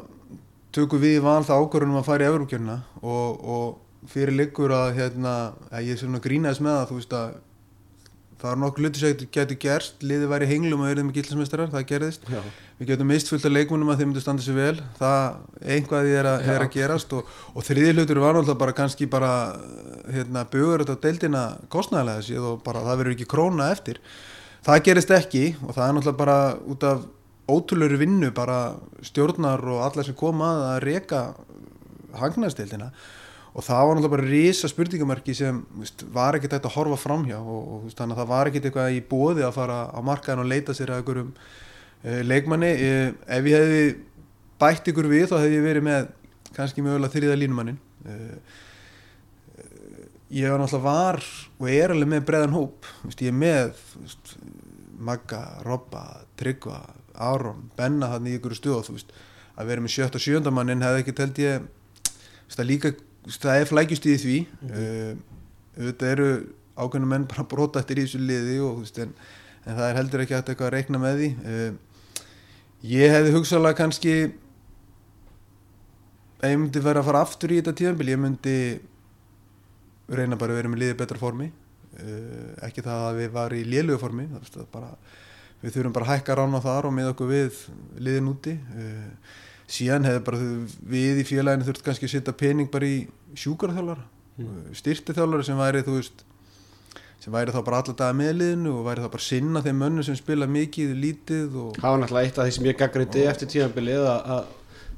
tökum 0.79 1.03
við 1.03 1.21
val 1.25 1.43
það 1.49 1.65
ákvörðunum 1.65 2.01
að 2.03 2.09
fara 2.09 2.25
í 2.27 2.31
Evrókjörna 2.31 2.79
og, 3.03 3.45
og 3.57 4.09
fyrir 4.13 4.37
liggur 4.37 4.75
að, 4.77 4.93
hérna, 5.01 5.35
að 5.73 5.91
ég 5.91 6.19
grínaðis 6.23 6.63
með 6.63 6.77
það, 6.77 6.89
þú 6.91 6.99
veist, 7.01 7.17
að 7.19 7.37
það 8.39 8.53
er 8.53 8.59
nokkuð 8.63 8.85
hluti 8.85 9.01
sem 9.03 9.23
getur 9.35 9.59
gerst, 9.65 10.03
liðið 10.07 10.31
væri 10.31 10.49
henglum 10.53 10.85
og 10.85 10.91
erum 10.93 11.09
ekki 11.11 11.25
illasmestrar, 11.25 11.71
það 11.73 11.87
gerðist. 11.91 12.27
já, 12.31 12.41
Við 12.79 12.91
getum 12.93 13.09
mist 13.11 13.31
fullt 13.33 13.47
af 13.49 13.51
leikmannum 13.57 13.89
að 13.91 13.99
þeim 13.99 14.11
myndu 14.13 14.21
standa 14.23 14.45
sér 14.45 14.55
vel, 14.55 14.81
það 15.01 15.25
einhvað 15.75 16.11
er 16.15 16.29
að, 16.31 16.45
Já. 16.47 16.53
er 16.55 16.63
að 16.63 16.73
gerast 16.77 17.15
og, 17.19 17.33
og 17.55 17.67
þriði 17.67 17.97
hlutur 17.97 18.21
var 18.23 18.37
náttúrulega 18.39 18.61
bara 18.63 18.77
kannski 18.79 19.09
bara, 19.11 19.31
hérna, 20.15 20.45
bugur 20.53 20.85
þetta 20.85 20.95
á 20.95 21.03
deildina 21.09 21.43
kostnæðilega 21.75 22.27
séð 22.29 22.47
og 22.53 22.61
bara 22.63 22.85
það 22.87 23.01
verður 23.03 23.17
ekki 23.17 23.29
króna 23.35 23.71
eftir. 23.75 23.99
Það 24.69 24.85
gerist 24.87 25.11
ekki 25.19 25.45
og 25.67 25.75
það 25.75 25.85
er 25.89 25.97
náttúrulega 25.99 26.23
bara 26.23 26.39
út 26.71 26.87
af 26.87 27.03
ótrúlegur 27.49 27.99
vinnu 28.05 28.31
bara 28.37 28.61
stjórnar 29.03 29.63
og 29.67 29.83
alla 29.89 30.05
sem 30.07 30.15
koma 30.15 30.53
að 30.55 30.67
að 30.77 30.83
reka 30.87 31.21
hagnaðsteildina 32.19 32.93
og 33.55 33.65
það 33.65 33.81
var 33.81 33.97
náttúrulega 33.97 34.15
bara 34.15 34.29
risa 34.29 34.71
spurningamarki 34.71 35.35
sem 35.37 35.63
veist, 35.79 36.05
var 36.15 36.37
ekkert 36.37 36.59
hægt 36.59 36.69
að 36.69 36.77
horfa 36.77 37.01
framhjá 37.01 37.39
og, 37.41 37.59
og 37.59 37.81
þú 37.81 37.89
veist, 37.89 37.99
þannig 37.99 38.17
að 38.17 38.23
það 38.23 38.31
var 38.35 38.51
ekkert 38.51 38.69
eitthvað 38.69 38.99
í 38.99 39.03
bóði 39.11 39.47
að 39.47 39.57
fara 39.57 39.81
á 39.89 40.01
markaðin 40.05 40.45
og 40.45 40.51
leita 40.53 40.77
sér 40.77 40.93
að 40.93 41.03
einhverjum 41.03 41.33
uh, 41.33 42.21
leikmanni. 42.29 42.73
Uh, 42.77 43.11
ef 43.39 43.51
ég 43.51 43.65
hefði 43.65 43.83
bætt 44.63 44.93
ykkur 44.93 45.11
við 45.11 45.29
þá 45.31 45.37
hefði 45.41 45.59
ég 45.59 45.69
verið 45.69 45.87
með 45.89 46.11
kannski 46.57 46.85
mögulega 46.85 47.15
þriða 47.15 47.39
línumannin 47.39 47.81
uh, 48.09 48.57
ég 50.29 50.53
var 50.53 50.61
náttúrulega 50.61 50.85
var 50.85 51.25
og 51.59 51.73
er 51.73 51.95
alveg 51.95 52.13
með 52.13 52.29
breðan 52.29 52.57
hóp. 52.57 52.87
Veist, 53.07 53.25
ég 53.25 53.33
er 53.33 53.39
með 53.39 53.83
Magga, 54.99 55.43
Robba, 55.65 56.05
Tryggva 56.39 56.83
Aron, 57.19 57.69
Benna 57.79 58.13
hann 58.13 58.27
í 58.29 58.37
ykkur 58.39 58.55
stuð 58.59 58.81
og 58.83 59.03
að 59.59 59.71
vera 59.71 59.83
með 59.83 59.95
sjötta 59.95 60.21
sjöndamannin 60.23 60.85
hefði 60.85 61.03
ekki 61.03 61.15
telt 61.19 61.41
ég 61.43 61.67
líka 62.67 62.93
það 63.37 63.63
er 63.63 63.69
flækjust 63.73 64.07
í 64.09 64.21
því. 64.23 64.39
Mm 64.69 65.27
auðvitað 65.79 66.13
eru 66.15 66.29
ákveðnum 66.79 67.13
menn 67.13 67.29
bara 67.31 67.47
brota 67.49 67.83
eftir 67.83 68.01
í 68.01 68.07
þessu 68.07 68.21
liði 68.23 68.59
og 68.65 68.83
veist 68.83 68.99
en, 69.03 69.15
en 69.65 69.79
það 69.79 69.87
er 69.87 69.99
heldur 69.99 70.25
ekki 70.25 70.37
hægt 70.37 70.51
eitthvað 70.53 70.71
að 70.71 70.75
reikna 70.75 71.01
með 71.03 71.21
því. 71.21 71.31
Uh, 71.45 71.71
ég 72.89 73.15
hefði 73.15 73.35
hugsaðlega 73.37 73.79
kannski 73.79 74.15
ef 76.39 76.47
ég 76.47 76.59
myndi 76.59 76.83
vera 76.83 77.03
að 77.03 77.09
fara 77.11 77.23
aftur 77.27 77.55
í 77.55 77.61
þetta 77.61 77.77
tíðanbíl 77.81 78.13
ég 78.13 78.23
myndi 78.23 78.59
reyna 80.09 80.39
bara 80.41 80.55
að 80.55 80.61
vera 80.63 80.73
með 80.73 80.85
liðið 80.85 81.01
betra 81.03 81.23
formi. 81.23 81.51
Uh, 81.99 82.53
ekki 82.67 82.87
það 82.87 83.09
að 83.09 83.21
við 83.23 83.35
varum 83.39 83.59
í 83.59 83.69
lélugu 83.69 84.03
formi 84.03 84.29
bara, 84.73 84.93
við 85.63 85.77
þurfum 85.77 85.95
bara 85.99 86.09
að 86.09 86.17
hækka 86.17 86.39
rána 86.39 86.63
þar 86.65 86.91
og 86.91 86.99
með 86.99 87.13
okkur 87.15 87.31
við 87.35 87.63
liðin 88.03 88.33
úti. 88.35 88.59
Uh, 88.75 89.39
síðan 89.69 90.07
hefur 90.09 90.25
bara 90.31 90.39
við 90.89 91.23
í 91.23 91.27
félaginu 91.29 91.67
þurft 91.67 91.85
kannski 91.87 92.09
að 92.09 92.15
setja 92.17 92.37
pening 92.37 92.71
bara 92.73 92.89
í 92.89 93.03
sjúkarþjálfara 93.37 94.07
mm. 94.41 94.61
styrtiþjálfara 94.81 95.47
sem 95.47 95.61
væri 95.61 95.85
þú 95.87 95.97
veist 95.99 96.25
sem 97.19 97.35
væri 97.35 97.53
þá 97.53 97.61
bara 97.67 97.81
alltaf 97.83 98.15
með 98.17 98.37
liðinu 98.39 98.77
og 98.79 98.87
væri 98.87 99.05
þá 99.05 99.11
bara 99.17 99.27
sinna 99.27 99.63
þeim 99.65 99.83
mönnum 99.83 100.07
sem 100.07 100.17
spila 100.17 100.47
mikið, 100.49 100.95
lítið 101.03 101.59
og... 101.59 101.73
Það 101.81 101.95
var 101.95 102.01
náttúrulega 102.05 102.31
eitt 102.31 102.39
af 102.39 102.47
því 102.47 102.55
sem 102.57 102.69
ég 102.69 102.79
gaggrindi 102.79 103.25
eftir 103.27 103.51
tíðanbilið 103.55 104.07
að 104.13 104.53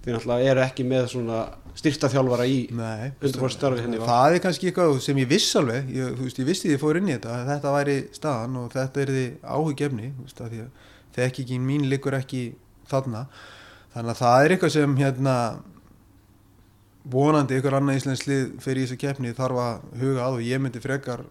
þið 0.05 0.15
náttúrulega 0.17 0.53
eru 0.53 0.65
ekki 0.65 0.87
með 0.91 1.09
svona 1.15 1.41
styrtaþjálfara 1.81 2.47
í 2.51 2.59
undirfóra 2.71 3.55
starfi 3.55 3.85
henni 3.85 3.99
hérna 3.99 4.11
Það 4.11 4.37
er 4.37 4.45
kannski 4.45 4.69
eitthvað 4.71 5.01
sem 5.05 5.21
ég 5.23 5.31
viss 5.31 5.57
alveg 5.61 5.91
ég, 5.95 6.15
þú 6.19 6.27
veist, 6.27 6.41
ég 6.41 6.49
vissi 6.49 6.67
því 6.67 6.71
að 6.71 6.77
ég 6.77 6.83
fór 6.83 7.01
inn 7.01 7.09
í 7.09 7.15
þetta 7.15 7.37
að 7.37 7.51
þetta 7.55 7.75
væri 7.77 7.97
staðan 8.17 8.59
og 8.61 8.75
þetta 8.75 9.03
er 9.03 9.13
því 9.15 9.25
áhugjefni 9.45 10.11
því 10.35 10.63
að 10.65 10.87
þekkingin 11.17 11.67
mín 11.67 11.89
likur 11.91 12.17
ekki 12.19 12.43
þarna 12.91 13.25
þannig 13.95 14.15
að 14.15 14.23
það 14.23 14.45
er 14.45 14.55
eitthvað 14.55 14.75
sem 14.77 14.97
hérna 15.01 15.37
vonandi 17.11 17.59
ykkur 17.59 17.77
annað 17.79 18.01
íslenslið 18.01 18.43
fyrir 18.63 18.85
þessu 18.85 18.99
keppni 19.01 19.35
þarf 19.37 19.63
að 19.65 19.87
huga 20.03 20.27
að 20.27 20.39
og 20.39 20.47
ég 20.47 20.63
myndi 20.63 20.83
frekar 20.83 21.25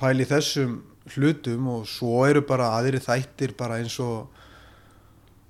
pæli 0.00 0.26
þessum 0.28 0.78
hlutum 1.14 1.68
og 1.72 1.86
svo 1.88 2.22
eru 2.28 2.42
bara 2.46 2.72
aðri 2.78 3.00
þættir 3.02 3.54
bara 3.58 3.78
eins 3.82 3.96
og 4.02 4.28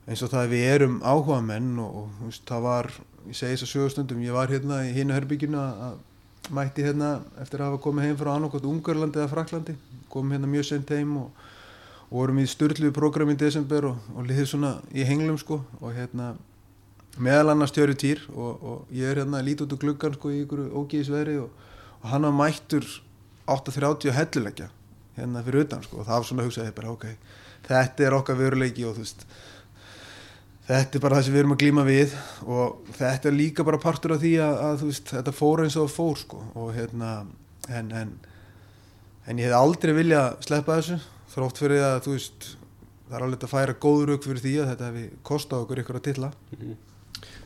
eins 0.08 0.22
og 0.24 0.32
það 0.32 0.42
að 0.42 0.52
við 0.54 0.66
erum 0.72 0.98
áhuga 1.04 1.38
menn 1.44 1.74
og, 1.82 1.96
og 2.02 2.20
veist, 2.24 2.44
það 2.48 2.64
var, 2.64 2.90
ég 3.28 3.36
segi 3.36 3.56
þess 3.56 3.66
að 3.66 3.72
sögustundum 3.74 4.22
ég 4.24 4.36
var 4.36 4.52
hérna 4.52 4.80
í 4.88 4.94
hinu 4.96 5.16
herbygginu 5.16 5.60
að 5.60 5.98
mætti 6.54 6.86
hérna 6.86 7.18
eftir 7.42 7.60
að 7.60 7.72
hafa 7.72 7.82
komið 7.84 8.08
heim 8.08 8.18
frá 8.20 8.32
annarkot 8.34 8.66
Ungarlandi 8.68 9.20
eða 9.20 9.32
Fraklandi 9.34 9.76
komið 10.12 10.38
hérna 10.38 10.52
mjög 10.54 10.68
sent 10.70 10.92
heim 10.94 11.16
og, 11.20 11.46
og 12.08 12.20
vorum 12.22 12.40
í 12.40 12.46
störtluðu 12.48 12.94
program 12.96 13.32
í 13.32 13.36
desember 13.38 13.90
og, 13.90 13.98
og 14.16 14.28
liðið 14.28 14.48
svona 14.52 14.76
í 14.96 15.04
henglum 15.08 15.38
sko 15.40 15.60
og 15.80 15.92
hérna 15.96 16.32
meðal 17.18 17.52
annars 17.52 17.74
tjöru 17.74 17.96
týr 17.98 18.22
og 18.32 18.88
ég 18.94 19.10
er 19.10 19.22
hérna 19.22 19.42
lítið 19.44 19.66
út 19.66 19.76
úr 19.76 19.82
gluggan 19.82 20.16
sko 20.16 20.32
í 20.32 20.42
ykkur 20.44 20.68
ógíðisveri 20.70 21.36
og 21.42 22.08
hann 22.08 22.24
var 22.28 22.36
mættur 22.36 22.86
8.30 23.48 24.14
hellulegja 24.14 24.70
hérna 25.18 25.42
fyrir 25.44 25.66
utan 25.66 25.84
sko 25.84 26.00
og 26.00 26.08
það 26.08 26.16
var 26.16 26.28
svona 26.28 26.44
að 26.44 26.50
hugsa 26.50 26.72
bara, 26.76 26.94
okay, 26.94 27.16
þetta 27.66 28.06
er 28.06 28.16
okkar 28.16 28.38
veruleiki 28.38 28.86
og 28.86 28.96
þú 28.96 29.04
veist 29.04 29.26
þetta 30.68 30.98
er 30.98 31.04
bara 31.04 31.18
það 31.18 31.26
sem 31.26 31.34
við 31.34 31.42
erum 31.42 31.54
að 31.56 31.62
glíma 31.64 31.84
við 31.88 32.16
og 32.46 32.94
þetta 32.98 33.30
er 33.30 33.36
líka 33.36 33.66
bara 33.66 33.82
partur 33.82 34.14
af 34.14 34.22
því 34.22 34.34
að, 34.44 34.56
að 34.68 34.82
veist, 34.86 35.12
þetta 35.12 35.36
fór 35.36 35.64
eins 35.64 35.78
og 35.80 35.92
fór 35.92 36.18
sko 36.20 36.42
og 36.54 36.72
hérna 36.76 37.12
en, 37.68 37.92
en, 37.92 38.12
en 39.26 39.40
ég 39.40 39.48
hef 39.48 39.58
aldrei 39.58 39.94
viljað 39.96 40.36
sleppa 40.46 40.78
þessu 40.78 41.00
þrótt 41.38 41.62
fyrir 41.62 41.86
að 41.86 42.02
þú 42.06 42.18
veist 42.18 42.50
það 43.08 43.16
er 43.16 43.24
alveg 43.24 43.46
að 43.46 43.54
færa 43.54 43.78
góður 43.86 44.14
auk 44.14 44.28
fyrir 44.28 44.44
því 44.44 44.54
að 44.58 44.70
þetta 44.72 44.90
hefði 44.90 45.06
kostað 45.30 45.64
okkur 45.64 45.82
ykkur 45.84 46.00
að 46.00 46.06
tilla 46.10 46.30
mm 46.34 46.60
-hmm. 46.60 46.76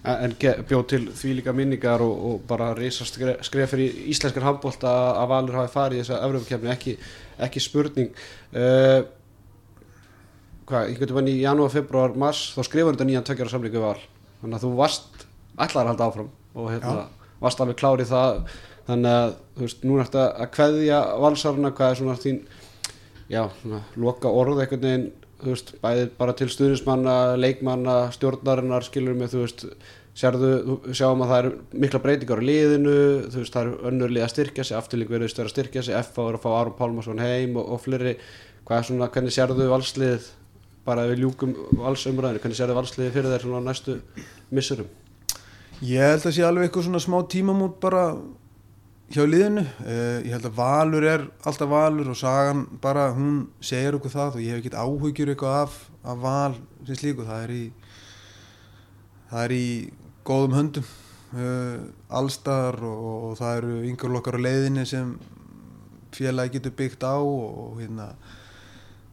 En 0.03 0.33
bjóð 0.35 0.87
til 0.91 1.05
því 1.15 1.33
líka 1.39 1.53
minningar 1.55 2.03
og, 2.03 2.23
og 2.27 2.41
bara 2.49 2.73
reysa 2.75 3.05
skref, 3.07 3.71
fyrir 3.71 4.01
íslenskar 4.11 4.43
handbólt 4.43 4.83
að 4.83 5.29
Valur 5.31 5.59
hafi 5.61 5.71
farið 5.73 6.01
í 6.01 6.01
þessa 6.03 6.19
öfrumkjafni, 6.27 6.71
ekki, 6.73 6.95
ekki 7.47 7.63
spurning. 7.63 8.11
Uh, 8.51 9.05
hvað, 10.67 10.91
ég 10.91 10.99
getur 10.99 11.21
vann 11.21 11.31
í 11.31 11.37
janúar, 11.39 11.71
februar, 11.71 12.17
mars, 12.19 12.49
þá 12.57 12.67
skrifur 12.67 12.97
þetta 12.97 13.07
nýjan 13.13 13.29
tökjara 13.29 13.55
samlíku 13.55 13.85
val. 13.85 14.01
Þannig 14.41 14.59
að 14.59 14.67
þú 14.67 14.73
varst 14.81 15.25
allar 15.55 15.85
að 15.85 15.91
halda 15.93 16.11
áfram 16.11 16.35
og 16.59 16.69
hérna, 16.73 17.07
varst 17.47 17.63
alveg 17.63 17.79
klárið 17.79 18.11
það. 18.11 18.43
Þannig 18.91 19.19
að 19.21 19.37
þú 19.55 19.67
veist, 19.69 19.87
núna 19.87 20.09
ertu 20.09 20.23
að 20.27 20.53
kveðja 20.57 21.01
valsaruna, 21.23 21.75
hvað 21.79 21.95
er 21.95 22.03
svona 22.03 22.19
þín, 22.19 22.43
já, 23.33 23.43
loka 23.97 24.31
orð 24.31 24.63
eitthvað 24.63 24.87
neginn 24.87 25.11
þú 25.43 25.51
veist, 25.51 25.73
bæðið 25.83 26.13
bara 26.19 26.35
til 26.39 26.49
stuðnismanna, 26.53 27.17
leikmanna, 27.41 27.97
stjórnarinnar, 28.15 28.87
skilur 28.87 29.17
með, 29.19 29.35
þú 29.35 29.41
veist, 29.43 29.65
sérðu, 30.19 30.51
sjáum 30.95 31.25
að 31.25 31.33
það 31.33 31.41
eru 31.43 31.81
mikla 31.83 32.01
breytingar 32.05 32.43
á 32.43 32.49
liðinu, 32.49 32.95
þú 33.33 33.41
veist, 33.41 33.57
það 33.57 33.65
eru 33.65 33.91
önnur 33.91 34.15
lið 34.15 34.27
að 34.27 34.33
styrkja 34.35 34.67
sig, 34.69 34.77
afturlík 34.79 35.11
verður 35.11 35.33
stöður 35.33 35.51
að 35.51 35.55
styrkja 35.57 35.85
sig, 35.89 35.99
FA 36.11 36.27
verður 36.29 36.39
að 36.39 36.45
fá 36.45 36.51
Aron 36.53 36.79
Pálmarsson 36.79 37.23
heim 37.23 37.59
og, 37.59 37.73
og 37.75 37.83
fleri, 37.83 38.15
hvað 38.69 38.79
er 38.79 38.89
svona, 38.91 39.11
hvernig 39.17 39.35
sérðu 39.35 39.69
valslið, 39.73 40.29
bara 40.87 41.09
við 41.11 41.25
ljúkum 41.25 41.57
valsumræðinu, 41.81 42.43
hvernig 42.43 42.61
sérðu 42.61 42.79
valslið 42.79 43.11
fyrir 43.17 43.35
þær 43.35 43.47
svona 43.47 43.65
næstu 43.67 43.99
missurum? 44.55 44.93
Ég 45.83 46.13
held 46.13 46.29
að 46.29 46.37
sé 46.37 46.47
alveg 46.47 46.69
eitthvað 46.69 46.87
svona 46.87 47.03
smá 47.03 47.19
tímamút 47.31 47.81
bara 47.83 48.05
hjá 49.13 49.25
liðinu. 49.29 49.63
Uh, 49.85 50.23
ég 50.25 50.33
held 50.33 50.47
að 50.49 50.57
Valur 50.57 51.05
er 51.05 51.25
alltaf 51.45 51.69
Valur 51.69 52.13
og 52.13 52.17
Sagan 52.17 52.65
bara 52.81 53.11
hún 53.13 53.47
segir 53.65 53.97
okkur 53.99 54.13
það 54.13 54.39
og 54.39 54.45
ég 54.45 54.55
hef 54.55 54.63
ekkert 54.63 54.79
áhugjur 54.81 55.33
eitthvað 55.33 55.57
af, 55.61 55.79
af 56.01 56.23
Val 56.23 56.55
sem 56.89 56.99
slíku. 56.99 57.27
Það 57.29 57.45
er 57.45 57.55
í 57.55 57.63
það 59.33 59.45
er 59.45 59.55
í 59.57 59.67
góðum 60.29 60.57
höndum. 60.57 60.91
Uh, 61.33 61.89
allstar 62.13 62.77
og, 62.85 63.03
og 63.09 63.37
það 63.41 63.59
eru 63.61 63.77
yngur 63.89 64.13
lokkar 64.13 64.37
á 64.37 64.45
leiðinni 64.45 64.85
sem 64.89 65.15
félagi 66.13 66.59
getur 66.59 66.75
byggt 66.77 67.05
á 67.09 67.17
og, 67.17 67.47
og 67.65 67.81
hérna 67.81 68.11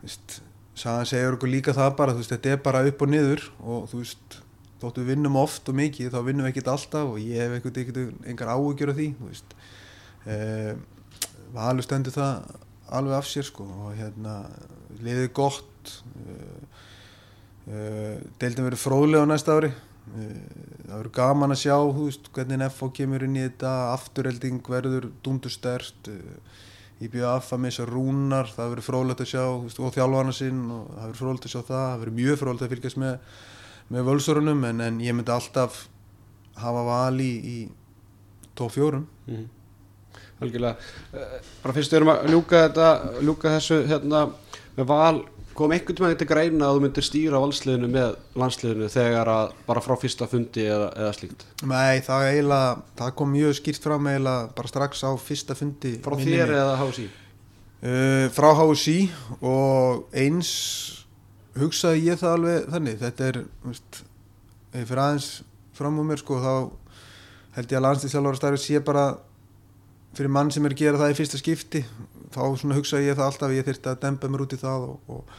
veist, 0.03 0.41
Sagan 0.79 1.07
segir 1.07 1.35
okkur 1.35 1.51
líka 1.51 1.75
það 1.75 1.95
bara 1.99 2.15
veist, 2.15 2.31
þetta 2.31 2.55
er 2.55 2.63
bara 2.63 2.83
upp 2.87 3.03
og 3.03 3.11
niður 3.11 3.45
og 3.59 3.87
þú 3.91 4.03
veist 4.03 4.39
þóttu 4.79 5.03
við 5.03 5.13
vinnum 5.13 5.39
oft 5.39 5.67
og 5.71 5.75
mikið 5.79 6.11
þá 6.11 6.19
vinnum 6.27 6.47
við 6.47 6.53
ekkert 6.53 6.71
alltaf 6.75 7.13
og 7.15 7.19
ég 7.23 7.39
hef 7.43 7.57
ekkert 7.59 7.99
einhver 8.27 8.51
áhugjur 8.51 8.93
af 8.93 8.99
því 8.99 9.09
þú 9.19 9.31
veist 9.31 9.55
Valur 11.53 11.85
stendur 11.85 12.13
það 12.13 12.57
alveg 12.93 13.17
af 13.17 13.27
sér 13.29 13.47
sko 13.47 13.65
og 13.65 13.93
hérna 13.97 14.41
liðið 15.03 15.29
gott. 15.37 15.93
Eh, 16.23 16.79
eh, 17.69 18.17
deildin 18.41 18.67
verið 18.67 18.83
fróðlega 18.83 19.25
á 19.25 19.31
næsta 19.31 19.57
ári. 19.57 19.71
Eh, 20.17 20.39
það 20.87 20.95
verður 20.95 21.13
gaman 21.19 21.53
að 21.53 21.61
sjá 21.63 21.77
veist, 21.99 22.31
hvernig 22.33 22.65
FH 22.69 22.91
kemur 22.97 23.25
inn 23.25 23.37
í 23.37 23.45
þetta. 23.45 23.73
Afturhelding 23.93 24.61
verður 24.65 25.11
dundustert 25.23 26.11
IBF 26.99 27.53
að 27.53 27.61
missa 27.63 27.85
rúnar 27.87 28.49
það 28.51 28.73
verður 28.73 28.87
fróðlegt 28.89 29.21
að 29.23 29.31
sjá 29.31 29.45
veist, 29.63 29.79
og 29.79 29.93
þjálfana 29.95 30.33
sinn 30.35 30.65
og 30.71 30.89
það 30.95 31.05
verður 31.05 31.21
fróðlegt 31.21 31.45
að 31.45 31.53
sjá 31.53 31.61
það. 31.61 31.85
Það 31.85 32.01
verður 32.01 32.17
mjög 32.19 32.41
fróðlegt 32.41 32.65
að 32.65 32.73
fylgjast 32.73 32.99
með, 32.99 33.37
með 33.89 34.09
völsörunum 34.09 34.65
en, 34.65 34.81
en 34.81 34.99
ég 35.01 35.15
myndi 35.15 35.31
alltaf 35.31 35.85
hafa 36.59 36.83
vali 36.83 37.29
í, 37.29 37.61
í 37.63 38.49
tóf 38.57 38.75
fjórun 38.75 39.07
mm 39.07 39.35
-hmm 39.35 39.58
algjörlega. 40.43 40.75
Eh, 41.13 41.35
bara 41.63 41.75
fyrst 41.75 41.93
við 41.93 41.99
erum 41.99 42.13
að 42.13 42.31
ljúka 42.33 42.63
þetta 42.67 42.87
ljúka 43.25 43.53
þessu 43.57 43.81
hérna 43.89 44.23
með 44.77 44.89
val. 44.89 45.19
Kom 45.59 45.73
einhvern 45.75 46.05
veginn 46.05 46.19
til 46.21 46.27
greina 46.29 46.67
að 46.69 46.77
þú 46.77 46.83
myndir 46.85 47.03
stýra 47.03 47.39
valsliðinu 47.43 47.87
með 47.91 48.13
landsliðinu 48.39 48.91
þegar 48.93 49.31
að 49.33 49.55
bara 49.67 49.81
frá 49.83 49.95
fyrsta 49.99 50.27
fundi 50.31 50.63
eða, 50.63 50.85
eða 50.95 51.15
slíkt? 51.17 51.43
Nei, 51.67 51.99
það, 52.05 52.27
eiginlega, 52.29 52.69
það 53.01 53.11
kom 53.19 53.33
mjög 53.35 53.57
skýrt 53.59 53.87
fram 53.89 54.07
eiginlega 54.07 54.45
bara 54.55 54.71
strax 54.71 55.03
á 55.03 55.11
fyrsta 55.19 55.57
fundi 55.59 55.97
Frá 56.05 56.15
þér 56.21 56.55
eða 56.61 56.77
HSI? 56.79 57.09
Uh, 57.79 58.25
frá 58.35 58.49
HSI 58.55 58.97
og 59.43 60.15
eins 60.15 60.53
hugsaði 61.59 62.07
ég 62.07 62.19
það 62.21 62.37
alveg 62.37 62.69
þannig. 62.73 62.99
Þetta 63.03 63.27
er, 63.27 63.41
veist, 63.65 64.03
fyrir 64.75 65.03
aðeins 65.03 65.31
fram 65.75 65.99
á 65.99 66.03
mér 66.07 66.21
sko 66.21 66.39
þá 66.39 66.53
held 67.57 67.73
ég 67.73 67.79
að 67.79 67.85
landsliðsjálfur 67.87 68.39
starfið 68.39 68.63
sé 68.63 68.81
bara 68.85 69.05
fyrir 70.17 70.31
mann 70.33 70.51
sem 70.51 70.65
er 70.65 70.75
að 70.75 70.81
gera 70.83 71.01
það 71.01 71.13
í 71.13 71.17
fyrsta 71.19 71.39
skipti 71.41 71.83
þá 72.33 72.41
svona 72.59 72.77
hugsa 72.77 73.01
ég 73.01 73.17
það 73.17 73.29
alltaf 73.29 73.53
ég 73.55 73.67
þurfti 73.67 73.91
að 73.91 74.01
dempa 74.03 74.29
mér 74.29 74.45
út 74.45 74.55
í 74.55 74.59
það 74.59 74.87
og, 74.87 75.13
og, 75.15 75.35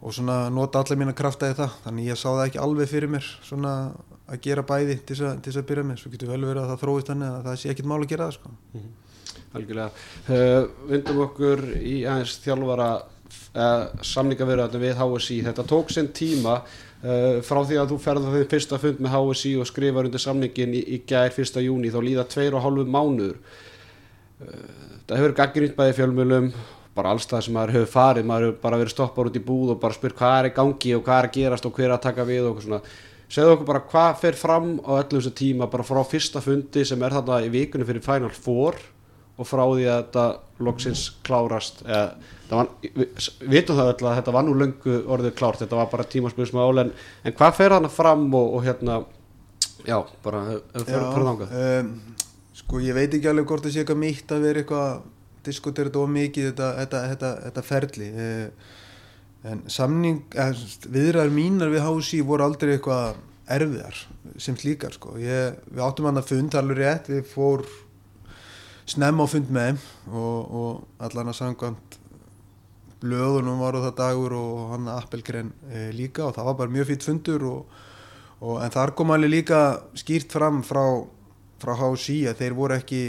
og 0.00 0.14
svona 0.16 0.36
nota 0.52 0.82
allir 0.82 1.00
mín 1.00 1.12
að 1.12 1.18
krafta 1.20 1.50
í 1.50 1.56
það. 1.56 1.78
Þannig 1.86 2.10
ég 2.10 2.20
sá 2.20 2.28
það 2.28 2.44
ekki 2.48 2.62
alveg 2.66 2.92
fyrir 2.92 3.12
mér 3.12 3.32
svona 3.46 3.72
að 4.26 4.40
gera 4.46 4.66
bæði 4.66 5.00
til 5.06 5.18
þess 5.18 5.60
að 5.60 5.66
byrja 5.70 5.86
með. 5.86 6.00
Svo 6.02 6.12
getur 6.14 6.32
vel 6.32 6.42
verið 6.42 6.62
að 6.64 6.72
það 6.72 6.80
þróist 6.84 7.12
hann 7.12 7.26
eða 7.26 7.42
það 7.46 7.60
sé 7.62 7.74
ekkit 7.74 7.90
mál 7.90 8.00
að 8.00 8.08
gera 8.12 8.30
það 8.30 8.38
sko. 8.38 8.54
mm 8.54 8.80
-hmm. 8.80 8.94
Algjörlega. 9.56 9.90
Uh, 10.28 10.64
Vindum 10.90 11.20
okkur 11.24 11.62
í 11.80 11.94
aðeins 12.04 12.40
þjálfara 12.44 12.88
uh, 13.56 13.86
samlingavirðan 14.04 14.82
við 14.82 14.98
HSI 15.00 15.38
þetta 15.46 15.64
tók 15.64 15.92
sinn 15.94 16.10
tíma 16.12 16.58
uh, 16.60 17.40
frá 17.46 17.60
því 17.64 17.78
að 17.80 17.92
þú 17.92 17.98
ferði 18.02 18.32
því 18.34 18.42
fyrsta 18.50 18.78
fund 18.82 19.00
með 19.00 19.14
HSI 19.16 19.54
og 19.60 19.70
skrifar 19.70 20.08
undir 20.08 20.20
samlingin 20.20 20.74
í, 20.74 20.82
í 20.96 20.98
gær 21.08 21.32
fyrsta 21.32 21.62
júni 21.64 21.92
þá 21.94 22.00
líða 22.04 22.26
tveir 22.28 22.58
og 22.58 22.66
hálfu 22.66 22.84
mánuður 22.84 23.38
það 24.40 25.16
hefur 25.16 25.36
gaggrínt 25.40 25.76
bæði 25.76 25.96
fjölmjölum 26.00 26.50
bara 26.96 27.12
allstað 27.12 27.44
sem 27.46 27.56
maður 27.56 27.76
hefur 27.76 27.92
farið 27.92 28.28
maður 28.28 28.48
hefur 28.48 28.62
bara 28.62 28.80
verið 28.80 28.94
stoppar 28.94 29.28
út 29.30 29.36
í 29.36 29.44
búð 29.44 29.74
og 29.74 29.82
bara 29.82 29.96
spyr 29.96 30.16
hvað 30.16 30.38
er 30.38 30.48
í 30.50 30.56
gangi 30.56 30.94
og 30.96 31.04
hvað 31.04 31.20
er 31.20 31.28
að 31.28 31.36
gerast 31.36 31.68
og 31.68 31.76
hver 31.76 31.90
er 31.90 31.96
að 31.96 32.04
taka 32.08 32.26
við 32.28 32.48
og 32.50 32.60
svona. 32.64 32.80
Segðu 33.26 33.56
okkur 33.56 33.68
bara 33.72 33.84
hvað 33.90 34.20
fer 34.22 34.38
fram 34.38 34.68
á 34.86 34.90
öllu 35.00 35.18
þessu 35.18 35.32
tíma 35.36 35.70
bara 35.70 35.86
frá 35.86 36.02
fyrsta 36.06 36.42
fundi 36.44 36.84
sem 36.86 37.02
er 37.02 37.16
þarna 37.16 37.40
í 37.44 37.50
vikunni 37.52 37.88
fyrir 37.88 38.04
Final 38.04 38.32
Four 38.32 38.78
og 39.36 39.48
frá 39.48 39.64
því 39.66 39.88
að 39.90 39.98
þetta 39.98 40.26
loksins 40.64 41.02
klárast. 41.26 41.82
Eða, 41.84 42.04
var, 42.48 42.70
við 42.86 43.50
vitum 43.52 43.76
það 43.76 43.92
öll 43.92 44.08
að 44.08 44.18
þetta 44.20 44.36
var 44.38 44.46
nú 44.46 44.54
löngu 44.56 45.00
orðið 45.12 45.34
klárt, 45.36 45.60
þetta 45.64 45.80
var 45.80 45.90
bara 45.92 46.08
tímaspilsmál 46.12 46.84
en, 46.84 46.94
en 47.24 47.36
hvað 47.36 47.58
fer 47.58 47.76
þarna 47.76 47.92
fram 47.92 48.24
og, 48.30 48.54
og 48.56 48.64
hérna 48.64 49.00
já, 49.84 49.98
bara 50.24 50.44
fyrir 50.78 51.10
þangað? 51.18 51.52
Um, 51.52 52.15
Sko 52.66 52.80
ég 52.82 52.96
veit 52.96 53.12
ekki 53.14 53.30
alveg 53.30 53.46
hvort 53.46 53.62
það 53.62 53.76
sé 53.76 53.84
eitthvað 53.84 54.02
mitt 54.02 54.32
að 54.34 54.42
vera 54.48 54.62
eitthvað 54.62 55.04
diskutera 55.46 55.86
þetta 55.86 56.02
of 56.02 56.10
mikið 56.10 56.48
þetta, 56.50 56.72
þetta, 56.80 57.02
þetta, 57.12 57.30
þetta 57.44 57.62
ferli 57.62 58.10
eh, 58.24 58.74
en 59.46 59.62
samning 59.70 60.22
eh, 60.34 60.62
viðræður 60.90 61.34
mínar 61.36 61.70
við 61.70 61.84
hási 61.86 62.22
voru 62.26 62.48
aldrei 62.48 62.74
eitthvað 62.74 63.20
erfiðar 63.46 64.00
sem 64.42 64.56
slíkar 64.58 64.96
sko. 64.96 65.14
ég, 65.22 65.60
við 65.70 65.84
áttum 65.86 66.08
hann 66.10 66.18
að 66.18 66.32
fund 66.32 66.56
alveg 66.58 66.80
rétt, 66.80 67.10
við 67.12 67.28
fór 67.30 67.62
snemm 68.90 69.22
á 69.22 69.26
fund 69.30 69.52
með 69.54 69.82
og, 70.10 70.50
og 70.50 71.04
allan 71.06 71.30
að 71.30 71.38
sangant 71.38 71.98
blöðunum 73.02 73.60
var 73.60 73.76
á 73.78 73.86
það 73.86 73.98
dagur 74.00 74.34
og 74.38 74.70
hann 74.72 74.88
Appelgren 74.90 75.52
e, 75.70 75.90
líka 75.94 76.26
og 76.26 76.36
það 76.36 76.48
var 76.48 76.58
bara 76.62 76.74
mjög 76.74 76.90
fýtt 76.90 77.06
fundur 77.06 77.46
og, 77.50 77.76
og, 78.40 78.56
en 78.64 78.74
þar 78.74 78.94
kom 78.98 79.12
alveg 79.14 79.34
líka 79.34 79.60
skýrt 79.98 80.34
fram 80.34 80.62
frá, 80.66 80.82
frá 81.62 81.74
HSI 81.78 82.18
að 82.30 82.42
þeir 82.42 82.56
voru 82.56 82.76
ekki 82.76 83.02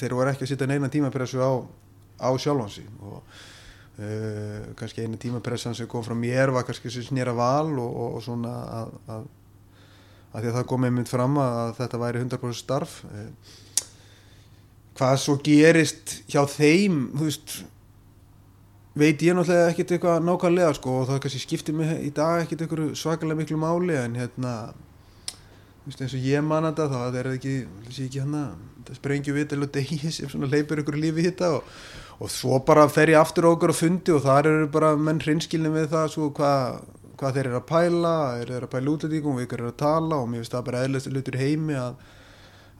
þeir 0.00 0.16
voru 0.18 0.32
ekki 0.32 0.46
að 0.46 0.52
sitja 0.52 0.68
neina 0.70 0.90
tímapressu 0.92 1.42
á, 1.42 1.52
á 2.22 2.30
sjálfansi 2.38 2.84
og 3.02 3.18
uh, 3.18 4.72
kannski 4.78 5.04
eina 5.04 5.20
tímapressan 5.20 5.76
sem 5.78 5.90
kom 5.90 6.04
frá 6.06 6.16
mér 6.18 6.54
var 6.54 6.66
kannski 6.68 6.92
sem 6.92 7.06
snýra 7.06 7.34
val 7.36 7.70
og, 7.78 7.98
og 8.16 8.22
svona 8.24 8.54
að, 8.80 8.94
að, 9.16 9.26
að 10.32 10.38
því 10.38 10.52
að 10.52 10.56
það 10.58 10.70
kom 10.72 10.88
einmitt 10.88 11.12
fram 11.12 11.38
að 11.42 11.74
þetta 11.80 12.02
væri 12.02 12.24
100% 12.24 12.62
starf. 12.62 13.02
Uh, 13.10 13.60
hvað 14.98 15.20
svo 15.20 15.38
gerist 15.44 16.18
hjá 16.30 16.42
þeim 16.50 17.06
þú 17.16 17.26
veist 17.28 17.54
veit 18.98 19.22
ég 19.24 19.36
náttúrulega 19.36 19.70
ekkert 19.72 19.94
eitthvað 19.96 20.24
nákvæmlega 20.26 20.72
sko 20.76 20.96
og 21.00 21.06
það 21.08 21.20
kannski 21.24 21.40
skiptir 21.46 21.76
mig 21.76 21.92
í 22.04 22.10
dag 22.14 22.42
ekkert 22.42 22.64
eitthvað 22.66 22.90
svakalega 23.00 23.40
miklu 23.40 23.60
máli 23.60 23.96
en 23.96 24.18
hérna 24.20 24.52
veist, 25.86 26.00
eins 26.00 26.14
og 26.16 26.28
ég 26.28 26.46
man 26.46 26.68
þetta 26.68 26.88
þá 26.92 26.98
er 27.02 27.28
það 27.28 27.36
ekki, 27.36 27.56
ekki 27.90 28.22
hana, 28.22 28.44
það 28.86 28.98
sprengju 29.00 29.36
við 29.36 29.50
til 29.50 29.60
að 29.60 29.74
degi 29.76 30.14
sem 30.14 30.48
leipur 30.48 30.82
ykkur 30.82 30.98
lífi 31.00 31.26
hitta 31.26 31.52
og, 31.58 31.76
og 32.22 32.32
svo 32.32 32.60
bara 32.66 32.88
fer 32.92 33.14
ég 33.14 33.20
aftur 33.20 33.50
okkur 33.52 33.74
og 33.74 33.78
fundi 33.78 34.14
og 34.14 34.24
þar 34.26 34.50
eru 34.50 34.72
bara 34.72 34.94
menn 34.96 35.22
hrinskilni 35.22 35.72
við 35.74 35.90
það 35.94 36.10
svo 36.16 36.32
hvað 36.36 36.82
hva 37.22 37.30
þeir 37.30 37.48
eru 37.52 37.58
að 37.60 37.68
pæla 37.68 38.14
er 38.40 38.50
þeir 38.50 38.64
að 38.66 38.72
pæla 38.72 38.92
útlendingum 38.96 39.36
og 39.36 39.44
ykkur 39.44 39.60
eru 39.62 39.70
að 39.70 39.78
tala 39.82 40.18
og 40.18 40.30
mér 40.30 40.42
finnst 40.42 40.56
það 40.56 40.64
bara 40.68 40.80
eðlust 40.86 41.10
lutur 41.12 41.38
heimi 41.38 41.76
að, 41.78 42.00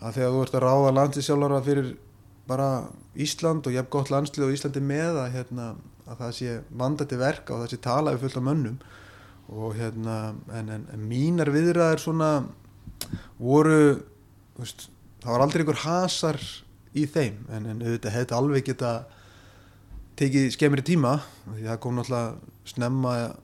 að 0.02 0.16
þegar 0.16 0.32
þú 0.34 0.40
ert 0.42 0.56
að 0.58 0.64
ráða 0.64 0.94
landslýsjálfara 0.96 1.60
fyrir 1.68 1.92
bara 2.50 2.68
Ísland 3.22 3.68
og 3.68 3.74
ég 3.74 3.84
hef 3.84 3.92
gott 3.92 4.10
landslið 4.10 4.48
og 4.48 4.56
Íslandi 4.56 4.82
með 4.82 5.20
að 5.22 5.36
hérna 5.36 5.68
að 6.08 6.24
það 6.24 6.34
sé 6.38 6.56
vandandi 6.80 7.18
verka 7.20 7.54
og 7.54 7.62
það 7.62 7.70
sé 7.70 7.78
tala 7.84 8.14
við 8.16 8.24
fullt 8.24 8.40
af 8.40 8.46
mönnum 8.48 8.80
og 9.52 9.76
hérna 9.78 10.16
en, 10.58 10.72
en, 10.74 10.88
en 10.90 11.06
mínar 11.06 11.52
viðræðir 11.54 12.02
svona 12.02 12.32
voru 13.38 13.78
veist, 14.58 14.88
það 15.22 15.34
var 15.34 15.46
aldrei 15.46 15.64
einhver 15.64 15.82
hasar 15.84 16.40
í 16.92 17.06
þeim 17.08 17.40
en, 17.52 17.68
en 17.72 17.82
auðvitað 17.82 18.16
hefði 18.16 18.38
alveg 18.38 18.68
geta 18.68 18.92
tekið 20.20 20.50
skemmri 20.54 20.84
tíma 20.84 21.16
því 21.46 21.66
það 21.66 21.82
kom 21.82 21.98
náttúrulega 21.98 22.68
snemma 22.68 23.14
uh, 23.32 23.34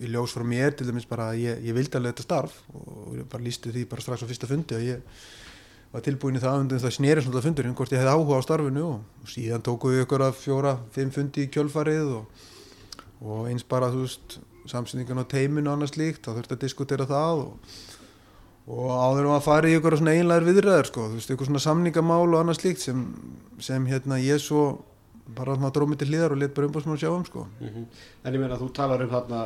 í 0.00 0.10
ljós 0.10 0.34
frá 0.36 0.44
mér 0.46 0.76
til 0.76 0.88
dæmis 0.88 1.08
bara 1.08 1.30
að 1.32 1.44
ég, 1.44 1.62
ég 1.70 1.76
vildi 1.76 1.98
alveg 1.98 2.14
þetta 2.14 2.28
starf 2.28 2.58
og 2.74 3.14
ég 3.18 3.30
bara 3.30 3.46
lísti 3.46 3.72
því 3.72 3.86
bara 3.90 4.04
strax 4.04 4.26
á 4.26 4.30
fyrsta 4.30 4.50
fundi 4.50 4.76
og 4.76 4.84
ég 4.84 4.98
var 5.90 6.04
tilbúin 6.06 6.38
í 6.38 6.42
það 6.42 6.60
undir 6.64 6.82
það 6.82 6.94
snýri 6.94 7.24
svona 7.24 7.42
fundurinn 7.42 7.74
hvort 7.78 7.94
ég 7.94 8.02
hefði 8.02 8.14
áhuga 8.14 8.38
á 8.38 8.46
starfinu 8.46 8.84
og 8.92 9.32
síðan 9.32 9.64
tóku 9.66 9.90
við 9.90 10.04
ykkur 10.04 10.26
að 10.28 10.38
fjóra, 10.38 10.76
fimm 10.94 11.10
fundi 11.14 11.46
í 11.46 11.50
kjölfarið 11.50 12.12
og, 12.20 12.44
og 13.24 13.48
eins 13.50 13.66
bara 13.66 13.90
þú 13.90 14.04
veist 14.04 14.38
samsendingan 14.68 15.22
á 15.22 15.30
teiminu 15.30 15.70
og 15.70 15.78
annars 15.78 15.96
líkt 15.96 16.26
þá 16.26 16.34
þurfti 16.36 16.56
að 16.56 16.62
diskutera 16.66 17.08
það 17.08 17.44
og, 17.44 17.74
og 18.70 18.92
áður 18.92 19.30
um 19.30 19.36
að 19.36 19.46
fara 19.46 19.70
í 19.70 19.78
ykkur 19.78 19.98
svona 20.00 20.14
einlegar 20.18 20.46
viðræður 20.46 20.90
sko, 20.90 21.08
þú 21.08 21.18
veist, 21.18 21.34
ykkur 21.34 21.50
svona 21.50 21.64
samningamál 21.64 22.28
og 22.28 22.38
annars 22.40 22.62
líkt 22.64 22.84
sem, 22.84 23.04
sem 23.62 23.88
hérna 23.90 24.20
ég 24.20 24.42
svo 24.42 24.64
bara 25.36 25.54
dróði 25.70 25.92
mig 25.92 26.00
til 26.00 26.08
hliðar 26.10 26.34
og 26.34 26.40
let 26.40 26.54
bara 26.54 26.68
umbúrsmann 26.68 26.98
sjá 26.98 27.10
um 27.10 27.24
sko 27.24 27.46
mm 27.60 27.68
-hmm. 27.68 27.84
En 28.24 28.34
ég 28.34 28.40
meina 28.40 28.54
að 28.54 28.62
þú 28.62 28.72
talar 28.72 29.02
um 29.02 29.10
þarna 29.10 29.40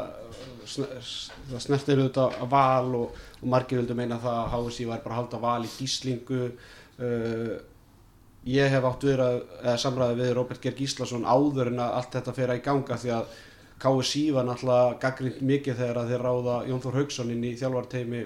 það 0.64 1.60
snertir 1.60 1.98
auðvitað 1.98 2.42
að 2.42 2.48
val 2.50 2.94
og, 2.94 3.10
og 3.42 3.48
margir 3.48 3.78
vildu 3.78 3.94
meina 3.94 4.18
það 4.18 4.36
að 4.40 4.50
HSI 4.52 4.84
var 4.84 5.00
bara 5.04 5.14
að 5.14 5.20
halda 5.20 5.38
val 5.38 5.64
í 5.64 5.74
gíslingu 5.78 6.52
uh, 6.98 7.58
ég 8.44 8.70
hef 8.70 8.84
átt 8.84 9.04
við 9.04 9.20
að 9.20 9.76
samræði 9.80 10.14
við 10.20 10.34
Robert 10.34 10.62
Geir 10.62 10.74
Gíslason 10.74 11.24
áður 11.24 11.66
en 11.72 11.80
að 11.80 11.94
allt 11.98 12.12
þetta 12.12 12.32
fer 12.32 12.48
að 12.52 12.60
í 12.60 12.64
ganga 12.64 12.96
því 12.96 13.10
að 13.10 13.24
KSI 13.82 14.24
var 14.32 14.46
náttúrulega 14.48 14.96
gaggrind 15.02 15.42
mikið 15.44 15.82
þegar 15.82 16.00
að 16.00 16.10
þeir 16.12 16.24
ráða 16.24 16.56
Jón 16.70 16.82
Þór 16.84 16.98
Haugsson 17.00 17.34
inn 17.34 17.44
í 17.44 17.52
þjálfarteimi 17.60 18.24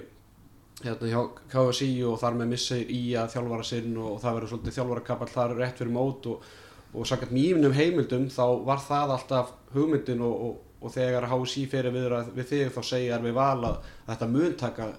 hérna 0.83 1.23
KSI 1.51 1.91
og 2.07 2.19
þar 2.21 2.39
með 2.39 2.51
missir 2.53 2.91
í 2.95 3.01
að 3.19 3.33
þjálfara 3.35 3.67
sinn 3.67 3.97
og 3.99 4.21
það 4.23 4.37
verður 4.37 4.51
svolítið 4.53 4.77
þjálfarakapall 4.77 5.31
þar 5.33 5.55
rétt 5.57 5.81
fyrir 5.81 5.95
mót 5.95 6.29
og 6.31 6.49
og 6.93 7.05
sakart 7.05 7.33
mýmnum 7.33 7.75
heimildum 7.75 8.29
þá 8.33 8.45
var 8.65 8.81
það 8.81 9.13
alltaf 9.15 9.53
hugmyndin 9.75 10.23
og, 10.25 10.45
og, 10.47 10.55
og 10.81 10.93
þegar 10.95 11.27
HSI 11.29 11.67
fyrir 11.69 11.93
við, 11.93 12.15
við 12.33 12.49
þig 12.49 12.73
þá 12.73 12.81
segja 12.87 13.21
við 13.21 13.37
val 13.37 13.59
að 13.69 13.91
þetta 14.07 14.29
mun 14.33 14.55
taka 14.57 14.89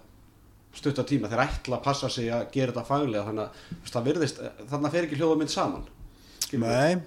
stutta 0.77 1.03
tíma. 1.03 1.31
Þeir 1.31 1.45
ætla 1.49 1.81
að 1.81 1.87
passa 1.89 2.11
sig 2.13 2.31
að 2.31 2.47
gera 2.55 2.71
þetta 2.71 2.87
faglega 2.87 3.27
þannig 3.27 3.49
að 3.49 3.89
það 3.91 4.07
virðist 4.11 4.43
þannig 4.61 4.87
að 4.87 4.95
fer 4.95 5.09
ekki 5.09 5.19
hljóða 5.19 5.41
mynd 5.41 5.55
saman. 5.55 5.89
Nei, 6.51 7.01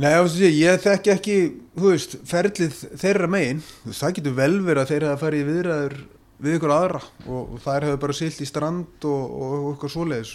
Nei 0.00 0.12
sé, 0.28 0.50
ég 0.50 0.80
þekki 0.82 1.12
ekki 1.14 1.36
veist, 1.78 2.16
ferlið 2.26 2.80
þeirra 3.00 3.28
megin. 3.30 3.62
Það 3.86 4.16
getur 4.18 4.36
vel 4.38 4.54
verið 4.64 4.82
að 4.82 4.90
þeirra 4.92 5.12
að 5.14 5.22
fara 5.22 5.38
í 5.38 5.46
viðræður 5.48 5.98
við 6.44 6.56
ykkur 6.58 6.74
aðra 6.74 7.02
og, 7.26 7.54
og 7.54 7.60
þær 7.62 7.86
hefur 7.88 8.00
bara 8.02 8.16
silt 8.16 8.40
í 8.42 8.48
strand 8.48 9.06
og, 9.08 9.36
og 9.44 9.68
ykkur 9.74 9.92
svoleiðis 9.92 10.34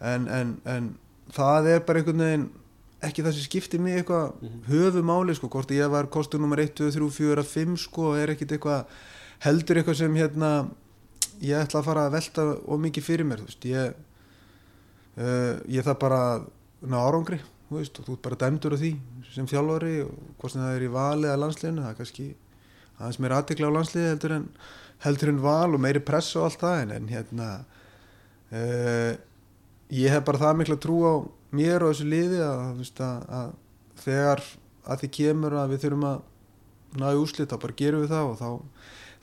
en, 0.00 0.26
en, 0.26 0.56
en 0.68 0.90
það 1.34 1.70
er 1.74 1.86
bara 1.86 2.00
einhvern 2.00 2.24
veginn 2.24 2.48
ekki 3.06 3.24
það 3.24 3.36
sem 3.36 3.46
skiptir 3.46 3.80
mig 3.80 3.96
eitthvað 3.96 4.34
mm 4.34 4.48
-hmm. 4.48 4.62
höfumáli 4.68 5.34
sko, 5.34 5.48
hvort 5.48 5.70
ég 5.70 5.88
var 5.90 6.10
kostur 6.10 6.40
nummer 6.40 6.58
1, 6.60 6.74
2, 6.74 6.90
3, 6.90 7.10
4, 7.10 7.42
5 7.42 7.76
sko, 7.76 8.12
er 8.14 8.30
ekkit 8.30 8.52
eitthvað 8.52 8.84
heldur 9.40 9.76
eitthvað 9.76 9.96
sem 9.96 10.16
hérna 10.16 10.68
ég 11.40 11.56
ætla 11.56 11.80
að 11.80 11.84
fara 11.84 12.06
að 12.06 12.12
velta 12.12 12.42
of 12.66 12.80
mikið 12.80 13.04
fyrir 13.04 13.24
mér, 13.24 13.40
þú 13.40 13.46
veist, 13.48 13.64
ég 13.64 13.94
uh, 15.16 15.54
ég 15.68 15.84
það 15.84 15.98
bara 15.98 16.20
ná 16.82 16.98
árangri, 17.00 17.40
veist, 17.78 17.98
og 18.00 18.06
þú 18.06 18.16
ert 18.16 18.24
bara 18.26 18.38
dæmdur 18.40 18.76
af 18.76 18.82
því 18.82 18.92
sem 19.30 19.48
þjálfari 19.50 19.96
og 20.04 20.14
hvort 20.40 20.54
sem 20.54 20.62
það 20.62 20.76
er 20.76 20.84
í 20.86 20.92
vali 20.94 21.28
eða 21.28 21.40
landsliðinu, 21.44 21.84
það 21.84 21.92
er 21.92 21.98
kannski 22.00 22.28
aðeins 23.00 23.20
meira 23.22 23.40
aðtikla 23.40 23.70
á 23.70 23.76
landsliði 23.76 24.12
heldur 24.12 24.36
en 24.36 24.46
heldur 25.04 25.32
en 25.32 25.42
val 25.42 25.74
og 25.74 25.80
meiri 25.80 26.02
press 26.04 26.34
og 26.36 26.48
allt 26.48 26.60
það 26.60 26.82
en, 26.82 26.94
en 26.96 27.10
hérna 27.10 27.50
uh, 28.52 29.12
ég 29.90 30.12
hef 30.12 30.24
bara 30.26 30.42
það 30.42 30.58
mikla 30.60 30.80
trú 30.82 30.98
á 31.08 31.14
mér 31.56 31.84
og 31.84 31.94
þessu 31.94 32.08
liði 32.10 32.42
að, 32.44 32.64
veist, 32.78 33.00
að, 33.02 33.22
að 33.38 33.54
þegar 34.04 34.44
að 34.90 35.02
því 35.02 35.12
kemur 35.16 35.56
að 35.60 35.72
við 35.74 35.84
þurfum 35.84 36.08
að 36.10 36.20
ná 37.00 37.06
í 37.12 37.20
úslit 37.20 37.50
þá 37.50 37.56
bara 37.62 37.78
gerum 37.78 38.04
við 38.04 38.12
það 38.12 38.30
og 38.30 38.38
þá, 38.40 38.50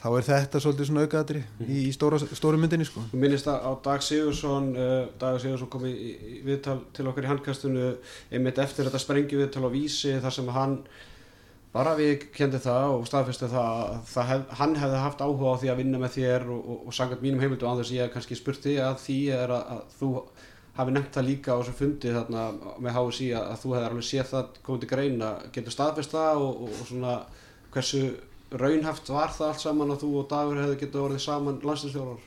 þá 0.08 0.16
er 0.18 0.28
þetta 0.28 0.62
svolítið 0.64 0.88
svona 0.90 1.04
aukaðri 1.04 1.42
í, 1.66 1.82
í 1.88 1.92
stóra, 1.96 2.20
stóru 2.22 2.60
myndinni 2.62 2.88
sko. 2.88 3.04
Minnist 3.12 3.50
að 3.52 3.68
á 3.68 3.72
Dag 3.90 4.06
Sigursson 4.06 4.72
uh, 4.78 4.96
Dag 5.20 5.40
Sigursson 5.44 5.72
kom 5.74 5.86
í, 5.90 5.94
í 5.94 6.40
viðtal 6.48 6.80
til 6.96 7.08
okkar 7.12 7.28
í 7.28 7.32
handkastunum 7.32 8.16
einmitt 8.32 8.62
eftir 8.64 8.88
þetta 8.88 9.04
sprengju 9.04 9.42
viðtal 9.42 9.68
á 9.68 9.70
vísi 9.74 10.16
þar 10.24 10.36
sem 10.38 10.52
hann 10.56 10.78
bara 11.74 11.94
við 11.98 12.30
kendi 12.34 12.60
það 12.64 12.94
og 12.96 13.08
staðfesti 13.10 13.50
það 13.52 13.72
að 13.72 13.98
það 14.14 14.30
hef, 14.32 14.46
hann 14.62 14.76
hefði 14.82 15.02
haft 15.04 15.24
áhuga 15.26 15.52
á 15.54 15.60
því 15.62 15.72
að 15.74 15.82
vinna 15.82 16.00
með 16.02 16.14
þér 16.16 16.46
og, 16.54 16.62
og, 16.62 16.86
og 16.88 16.96
sangat 16.96 17.26
mínum 17.26 17.44
heimildu 17.44 17.68
á 17.68 17.78
þess 17.78 17.92
að 17.92 17.98
ég 18.00 18.14
kannski 18.14 18.38
spurti 18.40 18.78
að 18.82 19.02
því 19.04 19.18
er 19.36 19.54
að, 19.58 19.74
að 19.76 19.98
þú 20.00 20.12
hafi 20.78 20.94
nefnt 20.94 21.18
það 21.18 21.28
líka 21.28 21.58
á 21.58 21.60
þessum 21.60 21.78
fundi 21.82 22.14
þarna 22.16 22.46
með 22.86 22.98
HSI 22.98 23.28
að, 23.34 23.52
að 23.52 23.62
þú 23.62 23.76
hefði 23.76 23.90
alveg 23.90 24.08
séð 24.08 24.32
það 24.32 24.58
komið 24.66 24.84
til 24.84 24.90
greina, 24.94 25.30
getur 25.54 25.76
staðfest 25.76 26.16
það 26.16 26.44
og, 26.48 26.64
og 26.68 26.82
svona 26.86 27.14
hversu 27.74 28.04
raunhaft 28.52 29.12
var 29.12 29.32
það 29.36 29.52
allt 29.52 29.64
saman 29.64 29.94
að 29.94 30.04
þú 30.06 30.10
og 30.22 30.28
Dagur 30.32 30.60
hefði 30.62 30.80
getið 30.84 31.04
orðið 31.04 31.24
saman 31.24 31.62
landslýstjórar 31.68 32.26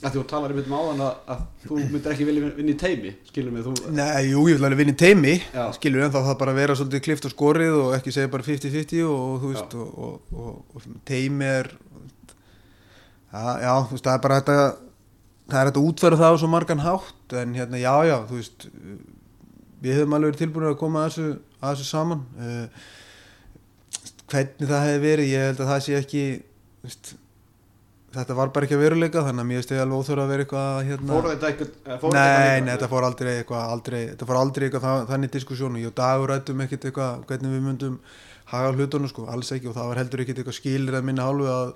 að 0.00 0.16
þú 0.16 0.22
talar 0.30 0.54
um 0.54 0.74
áðan 0.74 1.02
að, 1.04 1.14
að 1.34 1.40
þú 1.64 1.78
myndir 1.80 2.12
ekki 2.12 2.26
vilja 2.28 2.50
vinna 2.56 2.72
í 2.72 2.76
teimi, 2.78 3.10
skilur 3.26 3.54
mig 3.54 3.64
þú... 3.66 3.72
Nei, 3.92 4.30
jú, 4.30 4.44
ég 4.48 4.56
vil 4.56 4.66
alveg 4.68 4.80
vinna 4.80 4.94
í 4.94 5.00
teimi 5.00 5.34
já. 5.40 5.64
skilur 5.76 6.04
en 6.06 6.12
þá 6.14 6.20
það 6.20 6.36
bara 6.42 6.54
vera 6.56 6.76
svolítið 6.78 7.02
klift 7.06 7.26
og 7.26 7.34
skorið 7.34 7.78
og 7.80 7.96
ekki 7.98 8.14
segja 8.14 8.30
bara 8.32 8.46
50-50 8.46 9.02
og 9.10 9.34
þú 9.42 9.50
veist 9.50 9.76
og, 9.80 10.36
og 10.38 10.86
teimi 11.10 11.48
er 11.48 11.72
já, 13.34 13.42
já, 13.66 13.72
þú 13.90 13.96
veist, 13.96 14.06
það 14.06 14.14
er 14.14 14.24
bara 14.26 14.40
þetta 14.40 14.58
það 15.50 15.60
er 15.60 15.72
þetta 15.72 15.84
útferð 15.90 16.22
það 16.22 16.38
á 16.38 16.40
svo 16.40 16.52
margan 16.54 16.84
hátt 16.86 17.36
en 17.42 17.56
hérna 17.58 17.82
já 17.82 17.94
já 18.06 18.16
þú 18.30 18.38
veist 18.38 18.68
við 19.80 20.00
hefum 20.00 20.16
alveg 20.16 20.32
verið 20.32 20.42
tilbúin 20.44 20.70
að 20.70 20.80
koma 20.80 21.04
að 21.04 21.10
þessu, 21.10 21.28
að 21.60 21.74
þessu 21.74 21.88
saman. 21.88 22.24
Uh, 22.36 22.88
hvernig 24.30 24.70
það 24.70 24.86
hefði 24.86 25.02
verið 25.06 25.34
ég 25.34 25.44
held 25.48 25.60
að 25.64 25.72
það 25.72 25.82
sé 25.86 25.98
ekki 25.98 26.22
veist, 26.84 27.12
þetta 28.14 28.36
var 28.38 28.52
bara 28.54 28.66
ekki 28.66 28.76
að 28.78 28.84
veruleika 28.84 29.24
þannig 29.26 29.44
að 29.44 29.50
mér 29.50 29.66
stegi 29.66 29.82
alveg 29.82 30.00
óþjóður 30.00 30.22
að 30.24 30.32
vera 30.32 30.46
eitthvað 30.46 30.80
hérna, 30.88 31.12
fór 31.12 31.28
þetta 31.30 31.50
eitthvað 31.50 32.16
nei, 32.16 32.64
nei, 32.64 32.72
þetta 32.72 32.90
fór 32.94 33.06
aldrei 33.10 33.30
eitthvað 33.36 33.74
aldrei, 33.76 34.00
þetta 34.12 34.30
fór 34.30 34.40
aldrei 34.40 34.66
eitthvað 34.66 35.04
þannig 35.12 35.36
diskussjónu 35.36 35.82
ég 35.82 35.92
og 35.92 35.98
Dagur 36.00 36.34
rættum 36.34 36.64
ekkert 36.64 36.88
eitthvað 36.90 37.22
hvernig 37.30 37.54
við 37.54 37.62
myndum 37.68 38.00
haga 38.50 38.72
hlutunum 38.74 39.12
sko, 39.12 39.28
alls 39.30 39.52
ekki 39.54 39.70
og 39.70 39.76
það 39.76 39.92
var 39.92 40.02
heldur 40.02 40.24
ekkert 40.24 40.42
eitthvað 40.42 40.58
skilir 40.58 40.98
að 40.98 41.06
minna 41.06 41.28
hálfu 41.28 41.52
að 41.52 41.70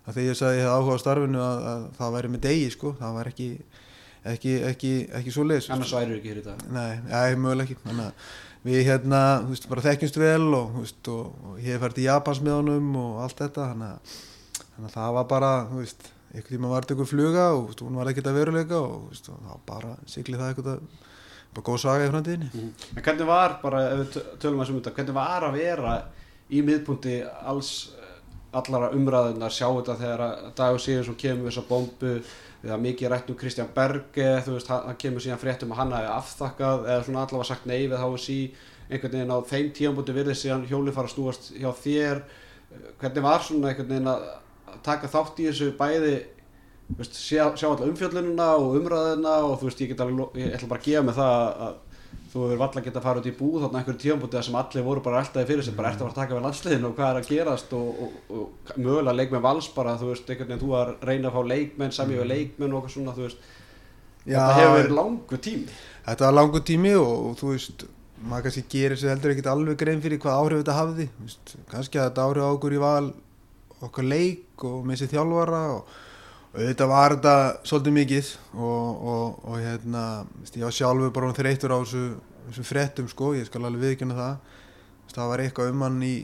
að 0.00 0.16
þegar 0.16 0.26
ég 0.30 0.38
sagði 0.40 0.58
ég 0.58 0.66
hef 0.66 0.74
áhuga 0.74 0.96
á 0.96 1.02
starfinu 1.04 1.40
að, 1.44 1.64
að 1.70 1.82
það 1.98 2.14
væri 2.16 2.32
með 2.32 2.44
degi 2.46 2.68
sko, 2.74 2.92
það 2.98 3.16
var 3.18 3.30
ekki 3.30 3.48
ekki, 4.30 4.54
ekki, 4.68 4.92
ekki 5.20 5.34
svo 5.34 5.44
leiðis 5.48 5.70
annars 5.72 5.92
væri 5.96 6.16
að 8.60 8.70
við 8.70 8.80
hérna, 8.86 9.20
þú 9.44 9.54
veist, 9.54 9.68
bara 9.70 9.84
þekkjumst 9.88 10.16
vel 10.20 10.48
og, 10.54 10.70
þú 10.74 10.80
veist, 10.84 11.08
og, 11.08 11.28
og 11.50 11.58
ég 11.64 11.72
hef 11.76 11.80
fært 11.86 12.00
í 12.02 12.06
Japans 12.08 12.40
með 12.44 12.56
honum 12.58 12.90
og 13.00 13.20
allt 13.24 13.38
þetta 13.40 13.68
þannig 13.72 13.92
að, 13.94 14.16
að 14.84 14.90
það 14.96 15.14
var 15.18 15.28
bara, 15.34 15.52
þú 15.70 15.78
veist 15.80 16.10
einhvern 16.30 16.54
tíma 16.54 16.68
var 16.70 16.84
þetta 16.84 16.94
einhver 16.94 17.10
fluga 17.10 17.44
og 17.56 17.62
veist, 17.70 17.80
hún 17.86 17.96
var 17.98 18.10
ekkert 18.12 18.28
að 18.30 18.36
veruleika 18.40 18.80
og 18.84 19.08
veist, 19.10 19.30
og 19.32 19.40
þá 19.48 19.54
bara 19.72 19.94
siglið 20.12 20.42
það 20.44 20.52
eitthvað 20.52 20.82
bara 21.50 21.66
góð 21.66 21.80
saga 21.82 22.04
í 22.06 22.10
framtíðinni 22.12 22.50
Mhm. 22.54 22.68
En 22.96 23.02
hvernig 23.02 23.26
var 23.26 23.56
bara, 23.62 23.80
ef 23.90 23.98
við 24.04 24.12
tö- 24.14 24.26
tölum 24.44 24.60
að 24.62 24.74
þetta, 24.76 24.92
hvernig 24.98 25.16
var 25.16 25.42
að 25.48 25.56
vera 25.58 25.94
í 26.50 26.60
miðpunti 26.62 27.16
alls 27.42 27.72
allara 28.58 28.90
umræðunar, 28.96 29.52
sjá 29.54 29.66
þetta 29.68 29.96
þegar 30.00 30.22
að 30.26 30.46
Dagur 30.58 30.82
Sigursson 30.82 31.18
kemur 31.20 31.46
við 31.46 31.52
þessa 31.52 31.68
bombu 31.68 32.14
að 32.60 32.82
mikið 32.84 33.12
rætt 33.12 33.30
um 33.30 33.38
Kristján 33.40 33.70
Berge 33.76 34.32
þú 34.44 34.56
veist, 34.56 34.72
hann 34.72 34.98
kemur 35.00 35.24
síðan 35.24 35.40
fréttum 35.40 35.70
að 35.72 35.80
hann 35.80 35.94
hafi 35.96 36.10
afþakkað 36.16 36.88
eða 36.88 37.04
svona 37.06 37.22
allavega 37.24 37.48
sagt 37.48 37.68
nei 37.70 37.78
við 37.86 38.02
þá 38.02 38.08
sí 38.20 38.38
einhvern 38.90 39.14
veginn 39.14 39.32
á 39.32 39.38
þeim 39.48 39.70
tíambúti 39.76 40.16
virðið 40.16 40.40
síðan 40.40 40.66
hjóli 40.68 40.94
fara 40.94 41.08
að 41.08 41.14
snúast 41.14 41.48
hjá 41.54 41.70
þér. 41.78 42.22
Hvernig 43.00 43.24
var 43.24 43.46
svona 43.46 43.70
einhvern 43.70 43.92
veginn 43.94 44.10
að 44.10 44.26
taka 44.84 45.10
þátt 45.10 45.40
í 45.40 45.48
þessu 45.48 45.70
bæði 45.78 46.14
veist, 46.98 47.16
sjá, 47.16 47.44
sjá 47.54 47.68
alla 47.70 47.88
umfjöllununa 47.88 48.48
og 48.58 48.76
umræðuna 48.80 49.36
og 49.46 49.56
þú 49.60 49.70
veist, 49.70 49.84
ég, 49.84 49.92
get 49.92 50.02
alveg, 50.04 50.36
ég 50.42 50.56
ætla 50.56 50.70
bara 50.72 50.82
að 50.82 50.88
gefa 50.88 51.06
mig 51.06 51.18
það 51.20 51.62
að 51.66 51.78
þú 52.30 52.44
hefur 52.44 52.60
valla 52.60 52.82
geta 52.84 53.00
að 53.00 53.06
fara 53.06 53.20
út 53.20 53.28
í 53.28 53.34
búð 53.34 53.64
þarna 53.64 53.80
einhverjum 53.80 54.02
tíðanbútið 54.04 54.44
sem 54.46 54.58
allir 54.60 54.84
voru 54.86 55.02
bara 55.04 55.22
alltaf 55.22 55.48
fyrir 55.50 55.66
sig, 55.66 55.76
bara 55.76 55.90
ertu 55.90 56.04
að 56.04 56.10
fara 56.10 56.14
að 56.14 56.20
taka 56.20 56.36
við 56.36 56.44
landsliðinu 56.46 56.88
og 56.90 56.98
hvað 56.98 57.10
er 57.10 57.20
að 57.20 57.30
gerast 57.30 57.72
og, 57.76 58.02
og, 58.04 58.18
og 58.30 58.74
mögulega 58.76 59.16
leikmenn 59.18 59.46
vals 59.46 59.70
bara, 59.74 59.96
þú 59.98 60.10
veist, 60.12 60.30
einhvern 60.30 60.52
veginn 60.52 60.62
þú 60.62 60.74
að 60.78 60.92
reyna 61.10 61.30
að 61.30 61.38
fá 61.38 61.50
leikmenn, 61.54 61.96
samið 61.96 62.20
við 62.22 62.30
leikmenn 62.30 62.74
og 62.74 62.78
eitthvað 62.78 62.94
svona, 62.94 63.16
þú 63.16 63.24
veist, 63.26 63.48
þetta 64.26 64.58
hefur 64.60 64.76
verið 64.76 64.94
langu 65.00 65.40
tími. 65.48 65.80
Þetta 66.06 66.28
var 66.28 66.36
langur 66.38 66.64
tími 66.70 66.94
og, 67.00 67.16
og 67.30 67.40
þú 67.40 67.54
veist 67.54 67.84
maður 68.20 68.46
kannski 68.46 68.64
gerir 68.68 69.00
sér 69.00 69.14
heldur 69.14 69.32
ekkert 69.32 69.50
alveg 69.50 69.80
grein 69.80 70.04
fyrir 70.04 70.20
hvað 70.20 70.38
áhrif 70.44 70.62
þetta 70.62 70.76
hafði. 70.76 71.08
Veist, 71.24 71.56
kannski 71.70 72.00
að 72.00 72.10
þetta 72.10 72.28
áhrif 72.28 72.46
á 72.46 72.50
okkur 72.52 72.76
í 72.76 72.80
val 72.82 73.10
okkar 73.80 74.06
leik 74.06 74.64
og 74.68 74.84
með 74.86 75.00
sér 75.00 75.12
þjálfara 75.14 75.62
og 75.78 75.94
þetta 76.54 76.86
var 76.90 77.14
þetta 77.14 77.34
svolítið 77.68 77.94
mikið 77.94 78.30
og, 78.56 79.04
og, 79.12 79.36
og 79.46 79.60
hérna 79.62 80.04
ég 80.50 80.64
var 80.66 80.74
sjálfur 80.74 81.12
bara 81.14 81.34
þreytur 81.36 81.74
á 81.74 81.78
þessu, 81.78 82.02
þessu 82.48 82.64
fréttum 82.66 83.10
sko, 83.10 83.34
ég 83.38 83.46
skal 83.46 83.62
alveg 83.64 83.84
viðkjöna 83.84 84.18
það. 84.18 84.56
Það 85.10 85.30
var 85.30 85.42
eitthvað 85.42 85.70
um 85.72 85.84
hann 85.86 86.02
í, 86.06 86.16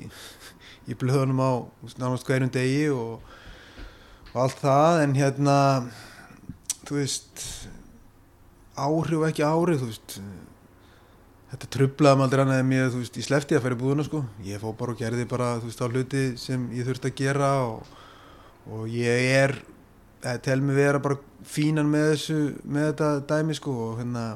í 0.86 0.96
blöðunum 0.98 1.42
á 1.42 1.52
nánast 1.98 2.26
hverjum 2.26 2.50
degi 2.54 2.88
og, 2.94 3.22
og 4.32 4.42
allt 4.44 4.60
það 4.62 5.00
en 5.04 5.16
hérna 5.18 5.56
þú 6.86 7.00
veist 7.00 7.46
áhrif 8.78 9.24
ekki 9.26 9.46
áhrif 9.46 9.82
þú 9.82 9.90
veist 9.90 10.18
þetta 11.50 11.70
trublaði 11.72 12.20
maður 12.20 12.26
aldrei 12.26 12.44
annað 12.44 12.60
en 12.62 12.70
mér 12.70 12.90
þú 12.92 13.00
veist, 13.02 13.18
ég 13.18 13.26
slefti 13.26 13.58
að 13.58 13.64
færa 13.64 13.78
í 13.78 13.80
búðuna 13.80 14.06
sko. 14.06 14.24
Ég 14.46 14.62
fór 14.62 14.74
bara 14.78 14.94
og 14.94 15.00
gerði 15.00 15.26
bara 15.30 15.54
þú 15.62 15.70
veist 15.70 15.82
á 15.82 15.86
hluti 15.86 16.26
sem 16.38 16.68
ég 16.74 16.86
þurfti 16.86 17.10
að 17.10 17.18
gera 17.22 17.50
og 17.66 18.86
ég 18.90 19.30
er 19.38 19.58
eh, 20.26 20.36
tel 20.42 20.60
mig 20.64 20.76
vera 20.76 21.00
bara 21.02 21.18
fínan 21.46 21.88
með 21.90 22.10
þessu 22.12 22.38
með 22.64 22.90
þetta 22.90 23.10
dæmi 23.30 23.56
sko 23.56 23.76
og 23.86 23.96
hérna 24.00 24.26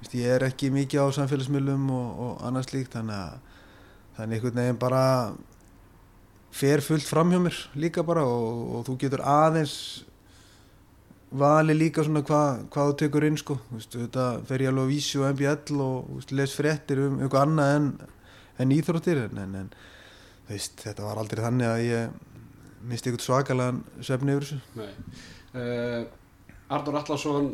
veist, 0.00 0.14
ég 0.18 0.36
er 0.36 0.46
ekki 0.50 0.70
mikið 0.74 1.08
á 1.08 1.16
samfélagsmiðlum 1.16 1.90
og, 1.94 2.22
og 2.26 2.46
annars 2.48 2.72
líkt 2.74 2.96
þannig 2.96 3.18
að 3.18 3.52
þannig 4.14 4.38
einhvern 4.38 4.60
veginn 4.60 4.82
bara 4.82 5.04
fer 6.54 6.82
fullt 6.84 7.06
fram 7.08 7.32
hjá 7.34 7.40
mér 7.42 7.56
líka 7.74 8.04
bara 8.06 8.24
og, 8.28 8.60
og 8.78 8.84
þú 8.86 8.98
getur 9.02 9.24
aðeins 9.26 9.78
vali 11.34 11.74
líka 11.74 12.04
svona 12.06 12.22
hvað 12.26 12.60
hva 12.70 12.84
þú 12.90 12.98
tekur 13.00 13.26
inn 13.26 13.38
sko 13.40 13.56
veist, 13.72 13.96
þetta 13.96 14.26
fer 14.46 14.62
ég 14.62 14.70
alveg 14.70 14.86
á 14.86 14.92
vísi 14.92 15.18
og 15.18 15.32
MBL 15.32 15.80
og 15.82 16.12
veist, 16.18 16.36
les 16.36 16.54
fréttir 16.54 17.02
um 17.08 17.18
eitthvað 17.18 17.48
annað 17.48 17.72
en, 17.78 17.88
en 18.62 18.76
íþróttir 18.76 19.24
en, 19.24 19.40
en, 19.42 19.56
en 19.64 19.72
veist, 20.50 20.78
þetta 20.84 21.08
var 21.08 21.22
aldrei 21.22 21.42
þannig 21.42 21.72
að 21.72 21.82
ég 21.88 22.22
misti 22.88 23.10
eitthvað 23.10 23.26
svakalega 23.26 24.04
svefni 24.04 24.34
yfir 24.34 24.48
þessu. 24.48 24.88
Uh, 25.54 26.00
Arnur 26.74 26.98
Allarsson 27.00 27.52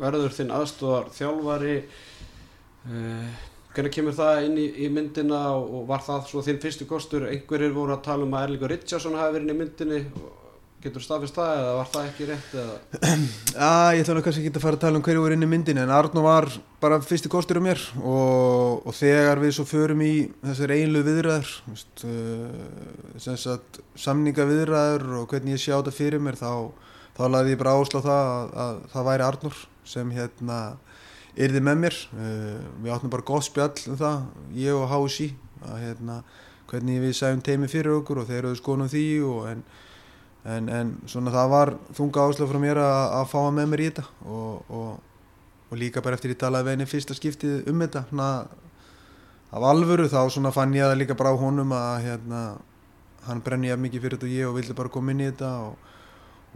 verður 0.00 0.34
þinn 0.36 0.54
aðstóðar 0.54 1.10
þjálfari 1.16 1.76
uh, 1.82 3.44
hvernig 3.76 3.92
kemur 3.92 4.16
það 4.16 4.46
inn 4.46 4.58
í, 4.60 4.66
í 4.86 4.88
myndina 4.92 5.42
og 5.58 5.84
var 5.90 6.04
það 6.04 6.28
svo 6.30 6.42
þinn 6.46 6.60
fyrstu 6.62 6.88
kostur? 6.88 7.28
Einhverjir 7.28 7.74
voru 7.76 7.96
að 7.96 8.04
tala 8.08 8.24
um 8.24 8.36
að 8.36 8.48
Erlingur 8.48 8.72
Richardson 8.72 9.18
hafi 9.18 9.36
verið 9.36 9.48
inn 9.48 9.54
í 9.54 9.58
myndinni 9.60 10.00
getur 10.84 11.02
staðfist 11.02 11.36
það 11.36 11.52
eða 11.60 11.74
var 11.78 11.90
það 11.92 12.08
ekki 12.10 12.26
rétt 12.28 12.54
eða? 12.60 12.74
Já, 13.56 13.70
ég 13.96 14.02
ætla 14.02 14.16
nú 14.16 14.22
kannski 14.26 14.42
ekki 14.44 14.52
að 14.52 14.64
fara 14.66 14.78
að 14.78 14.84
tala 14.84 15.00
um 15.00 15.04
hverju 15.06 15.22
voru 15.24 15.36
inn 15.36 15.46
í 15.46 15.50
myndinu 15.50 15.82
en 15.82 15.92
Arnó 15.96 16.24
var 16.26 16.48
bara 16.82 16.98
fyrsti 17.04 17.30
kostur 17.32 17.60
á 17.60 17.66
mér 17.66 17.82
og, 18.02 18.84
og 18.86 18.96
þegar 18.96 19.42
við 19.42 19.54
svo 19.56 19.66
förum 19.68 20.04
í 20.04 20.12
þessar 20.44 20.74
einlu 20.76 21.02
viðræður 21.06 21.52
þú 22.02 22.12
uh, 22.12 23.38
sagt 23.40 23.80
samninga 23.98 24.46
viðræður 24.48 25.06
og 25.22 25.30
hvernig 25.32 25.56
ég 25.56 25.64
sjá 25.64 25.78
þetta 25.78 25.96
fyrir 25.96 26.22
mér 26.22 26.38
þá, 26.40 26.68
þá 27.16 27.24
laði 27.32 27.56
ég 27.56 27.62
bara 27.64 27.76
áslá 27.80 28.02
það 28.04 28.32
að, 28.34 28.56
að 28.66 28.82
það 28.94 29.08
væri 29.10 29.26
Arnór 29.30 29.62
sem 29.86 30.12
hérna 30.12 30.60
yrði 31.36 31.60
með 31.62 31.80
mér. 31.84 31.96
Uh, 32.16 32.60
við 32.84 32.94
áttum 32.94 33.12
bara 33.12 33.26
gott 33.28 33.46
spjall 33.46 33.74
um 33.92 33.98
það 34.00 34.22
ég 34.56 34.76
og 34.76 34.88
Hási 34.92 35.32
að 35.66 35.82
hérna 35.82 36.20
hvernig 36.70 37.02
við 37.02 37.16
sæjum 37.16 37.42
teimi 37.44 37.68
fyrir 37.70 37.98
okkur 38.00 38.22
og 38.22 38.30
þeir 38.30 38.42
eru 38.42 38.58
skoðum 38.58 38.90
því 38.90 39.06
og 39.26 39.50
en 39.50 39.66
en, 40.46 40.68
en 40.70 40.92
svona 41.10 41.32
það 41.34 41.50
var 41.52 41.72
þunga 41.96 42.26
áslöf 42.28 42.52
frá 42.52 42.60
mér 42.62 42.80
að, 42.82 43.00
að 43.18 43.26
fá 43.32 43.36
hann 43.40 43.58
með 43.58 43.68
mér 43.72 43.82
í 43.82 43.88
þetta 43.90 44.04
og, 44.36 44.70
og, 44.78 45.26
og 45.70 45.80
líka 45.80 46.02
bara 46.04 46.18
eftir 46.18 46.34
ég 46.34 46.40
talaði 46.40 46.68
við 46.68 46.76
henni 46.76 46.88
fyrsta 46.90 47.16
skiptið 47.18 47.70
um 47.72 47.82
þetta 47.82 48.04
svona, 48.10 48.30
af 49.50 49.68
alvöru 49.72 50.08
þá 50.12 50.20
svona 50.30 50.54
fann 50.54 50.74
ég 50.76 50.86
það 50.86 51.00
líka 51.02 51.18
bara 51.18 51.34
á 51.34 51.42
honum 51.42 51.74
að 51.76 52.06
hérna, 52.06 52.42
hann 53.26 53.44
brenni 53.44 53.72
ég 53.72 53.82
mikið 53.82 54.06
fyrir 54.06 54.18
þetta 54.18 54.30
og 54.30 54.38
ég 54.38 54.50
og 54.50 54.58
vildi 54.60 54.78
bara 54.78 54.94
koma 54.96 55.14
inn 55.14 55.24
í 55.24 55.30
þetta 55.30 55.52
og, 55.66 55.94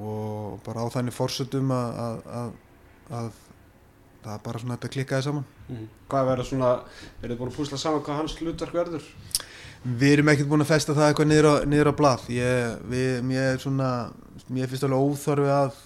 og 0.00 0.58
bara 0.66 0.86
á 0.86 0.92
þannig 0.94 1.16
fórsötum 1.16 1.74
að, 1.74 2.02
að, 2.06 2.20
að, 2.40 2.50
að 3.20 3.30
það 4.20 4.34
er 4.36 4.42
bara 4.44 4.62
svona 4.62 4.76
þetta 4.76 4.94
klikkaði 4.94 5.26
saman 5.26 5.46
mm. 5.66 5.86
hvað 6.10 6.26
verður 6.30 6.50
svona, 6.52 6.72
er 7.20 7.30
þið 7.30 7.38
búin 7.40 7.52
að 7.52 7.56
púsla 7.56 7.80
saman 7.80 8.02
hvað 8.06 8.20
hans 8.20 8.36
hlutverk 8.38 8.76
verður 8.76 9.06
Við 9.80 10.10
erum 10.12 10.28
ekkert 10.28 10.48
búin 10.50 10.60
að 10.60 10.74
festa 10.74 10.92
það 10.92 11.06
eitthvað 11.08 11.28
niður 11.30 11.46
á, 11.48 11.54
niður 11.72 11.88
á 11.88 11.94
blað. 11.96 12.24
Ég, 12.34 12.80
við, 12.90 13.14
mér 13.24 13.46
er 13.54 13.62
svona, 13.62 13.88
mér 14.52 14.68
finnst 14.68 14.84
alveg 14.84 15.06
óþarfi 15.08 15.48
að, 15.54 15.78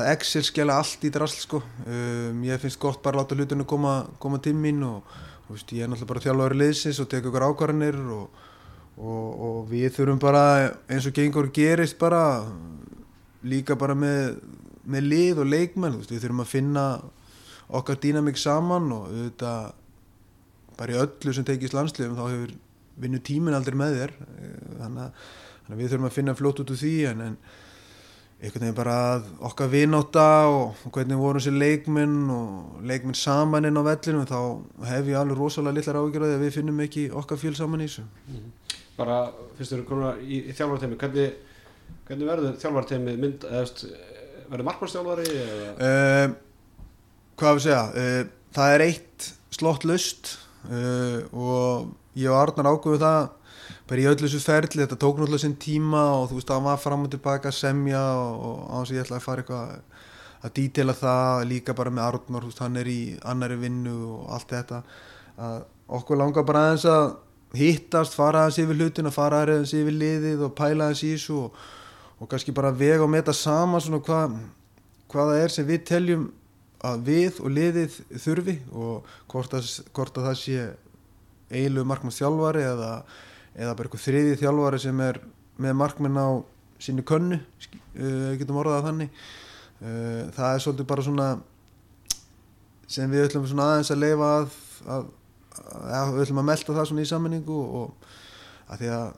að 0.00 0.08
Excel 0.16 0.42
skjala 0.48 0.80
allt 0.82 1.06
í 1.06 1.12
drasl 1.14 1.44
sko. 1.44 1.62
Um, 1.86 2.42
ég 2.48 2.58
finnst 2.64 2.80
gott 2.82 2.98
bara 3.04 3.20
að 3.20 3.22
láta 3.22 3.38
hlutinu 3.38 3.68
koma, 3.70 3.94
koma 4.18 4.42
til 4.42 4.56
mín 4.58 4.82
og, 4.82 5.14
og 5.46 5.54
veist, 5.54 5.70
ég 5.78 5.86
er 5.86 5.92
náttúrulega 5.92 6.10
bara 6.10 6.24
þjálfur 6.26 6.58
liðsins 6.58 7.00
og 7.04 7.10
tek 7.14 7.30
okkur 7.30 7.48
ákvarðanir 7.52 8.02
og, 8.18 8.44
og, 8.98 9.24
og 9.46 9.64
við 9.70 9.94
þurfum 10.00 10.22
bara 10.26 10.44
eins 10.90 11.06
og 11.06 11.14
gengur 11.22 11.52
gerist 11.54 12.00
bara 12.02 12.22
líka 13.46 13.78
bara 13.78 13.94
með, 13.94 14.40
með 14.90 15.10
lið 15.14 15.44
og 15.44 15.52
leikmenn. 15.54 16.00
Veist, 16.02 16.10
við 16.10 16.26
þurfum 16.26 16.48
að 16.48 16.54
finna 16.56 16.88
okkar 17.68 18.02
dýnamík 18.02 18.42
saman 18.42 18.90
og 18.90 19.12
auðvitað 19.12 19.76
bara 20.78 20.94
í 20.94 21.04
öllu 21.06 21.34
sem 21.34 21.46
tekist 21.46 21.78
landsliðum 21.78 22.18
þá 22.18 22.26
hefur 22.32 22.58
vinnu 23.02 23.22
tímin 23.24 23.56
aldrei 23.56 23.78
með 23.78 23.96
þér. 24.00 24.12
Þannig 24.78 25.06
að, 25.06 25.24
þannig 25.64 25.76
að 25.76 25.80
við 25.82 25.90
þurfum 25.92 26.10
að 26.10 26.18
finna 26.18 26.36
fljótt 26.38 26.62
út 26.64 26.74
úr 26.74 26.80
því 26.82 26.94
en, 27.12 27.24
en 27.28 27.40
einhvern 28.38 28.62
veginn 28.62 28.76
bara 28.78 28.96
að 29.16 29.24
okkar 29.48 29.70
vináta 29.72 30.26
og, 30.46 30.82
hvernig 30.94 31.18
voru 31.18 31.40
þessi 31.40 31.58
leikminn 31.58 32.28
og 32.30 32.84
leikminn 32.86 33.18
saman 33.18 33.66
inn 33.66 33.80
á 33.80 33.82
vellinu 33.82 34.22
þá 34.30 34.38
hef 34.86 35.10
ég 35.10 35.18
alveg 35.18 35.40
rosalega 35.40 35.74
litlar 35.74 35.98
ágjörði 35.98 36.36
að 36.36 36.44
við 36.44 36.54
finnum 36.54 36.82
ekki 36.84 37.08
okkar 37.18 37.40
fjöl 37.42 37.56
saman 37.58 37.82
í 37.82 37.88
þessu. 37.88 38.06
Mm. 38.30 38.52
bara 38.98 39.16
fyrst 39.58 39.74
eru 39.74 39.86
konar 39.86 40.22
í, 40.22 40.38
í 40.50 40.54
þjálfartemi 40.54 40.98
hvernig, 40.98 41.34
hvernig 42.06 42.30
verður 42.30 42.56
þjálfartemi 42.62 43.16
mynd, 43.22 43.46
verður 44.48 44.66
markmannstjálfari 44.70 45.28
uh, 45.34 46.36
hvað 47.38 47.58
við 47.58 47.66
segja? 47.66 47.82
Uh, 47.94 48.22
það 48.54 48.74
er 48.76 48.84
eitt 48.86 49.28
slott 49.58 49.86
lust 49.88 50.36
uh, 50.70 51.26
og 51.34 51.90
ég 52.18 52.32
og 52.32 52.38
Arnar 52.40 52.70
ákveðu 52.72 53.00
það 53.02 53.20
bara 53.88 54.02
í 54.02 54.08
öllu 54.08 54.26
þessu 54.26 54.40
ferli, 54.44 54.82
þetta 54.82 54.98
tók 55.00 55.20
náttúrulega 55.20 55.44
sinn 55.44 55.56
tíma 55.60 56.02
og 56.16 56.28
þú 56.30 56.38
veist, 56.38 56.50
það 56.50 56.66
var 56.66 56.82
fram 56.82 57.06
og 57.06 57.12
tilbaka 57.12 57.50
að 57.50 57.56
semja 57.58 58.02
og, 58.18 58.42
og 58.48 58.58
á 58.68 58.76
þess 58.78 58.90
að 58.90 58.98
ég 58.98 59.06
ætlaði 59.06 59.20
að 59.20 59.26
fara 59.28 59.44
eitthvað 59.44 59.78
að 60.38 60.54
dítela 60.58 60.94
það 60.94 61.46
líka 61.52 61.74
bara 61.78 61.94
með 61.94 62.06
Arnar, 62.08 62.44
þú 62.44 62.52
veist, 62.52 62.62
hann 62.64 62.78
er 62.78 62.90
í 62.92 63.00
annari 63.26 63.58
vinnu 63.58 63.96
og 64.12 64.28
allt 64.36 64.52
þetta. 64.54 64.82
Að 65.38 65.58
okkur 65.98 66.20
langar 66.20 66.46
bara 66.46 66.66
aðeins 66.68 66.86
að 66.92 67.08
hittast, 67.58 68.16
fara 68.18 68.44
aðeins 68.44 68.60
yfir 68.62 68.78
hlutin 68.78 69.08
að 69.08 69.16
fara 69.16 69.42
aðeins 69.44 69.74
yfir 69.74 69.96
liðið 69.96 70.44
og 70.46 70.54
pæla 70.58 70.88
aðeins 70.88 71.04
í 71.06 71.14
þessu 71.14 71.40
og, 71.46 71.62
og 72.18 72.30
kannski 72.30 72.54
bara 72.54 72.74
vega 72.74 73.04
og 73.06 73.12
meta 73.12 73.34
saman 73.36 73.82
svona 73.82 74.02
hvað 74.04 74.36
hvað 75.08 75.32
það 75.32 75.42
er 75.42 75.54
sem 75.54 75.68
við 75.68 75.86
teljum 75.88 76.26
að 76.84 77.00
við 77.08 77.40
og 77.42 77.54
liðið 77.56 77.96
þurfi 78.22 78.56
og 78.70 79.08
hvort 79.32 79.56
að, 79.56 79.70
hvort 79.96 80.20
að 80.20 80.28
það 80.28 80.36
sé 80.42 80.66
eilu 81.50 81.84
markmanns 81.88 82.20
þjálfari 82.20 82.64
eða, 82.66 82.92
eða 83.56 83.74
bara 83.74 83.88
eitthvað 83.88 84.04
þriði 84.04 84.38
þjálfari 84.42 84.80
sem 84.82 85.04
er 85.04 85.20
með 85.58 85.76
markmann 85.80 86.18
á 86.20 86.28
sínu 86.82 87.04
könnu 87.06 87.38
uh, 87.38 88.32
getum 88.38 88.60
orðað 88.60 88.90
þannig. 88.90 89.22
Uh, 89.78 90.26
það 90.34 90.50
er 90.50 90.64
svolítið 90.64 90.90
bara 90.90 91.06
svona 91.06 91.28
sem 92.88 93.10
við 93.12 93.28
ætlum 93.28 93.46
svona 93.48 93.70
aðeins 93.72 93.92
að 93.92 94.02
leifa 94.02 94.28
að, 94.34 94.58
að, 94.96 95.08
að 95.98 96.12
við 96.16 96.26
ætlum 96.26 96.42
að 96.42 96.50
melda 96.50 96.76
það 96.78 96.90
svona 96.90 97.04
í 97.04 97.10
sammenningu 97.10 97.58
og 97.80 98.12
að 98.68 98.82
því 98.82 98.92
að 98.96 99.08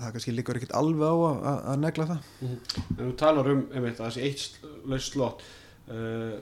það 0.00 0.14
kannski 0.14 0.34
líkur 0.34 0.58
ekkert 0.58 0.76
alveg 0.78 1.12
á 1.12 1.16
að, 1.28 1.58
að, 1.58 1.76
negla 1.84 2.06
það. 2.08 2.30
En 2.46 3.02
þú 3.02 3.10
talar 3.20 3.50
um 3.52 3.62
einmitt, 3.68 4.00
að 4.00 4.16
þessi 4.16 4.28
eitt 4.30 5.04
slott 5.04 5.44
uh, 5.92 6.38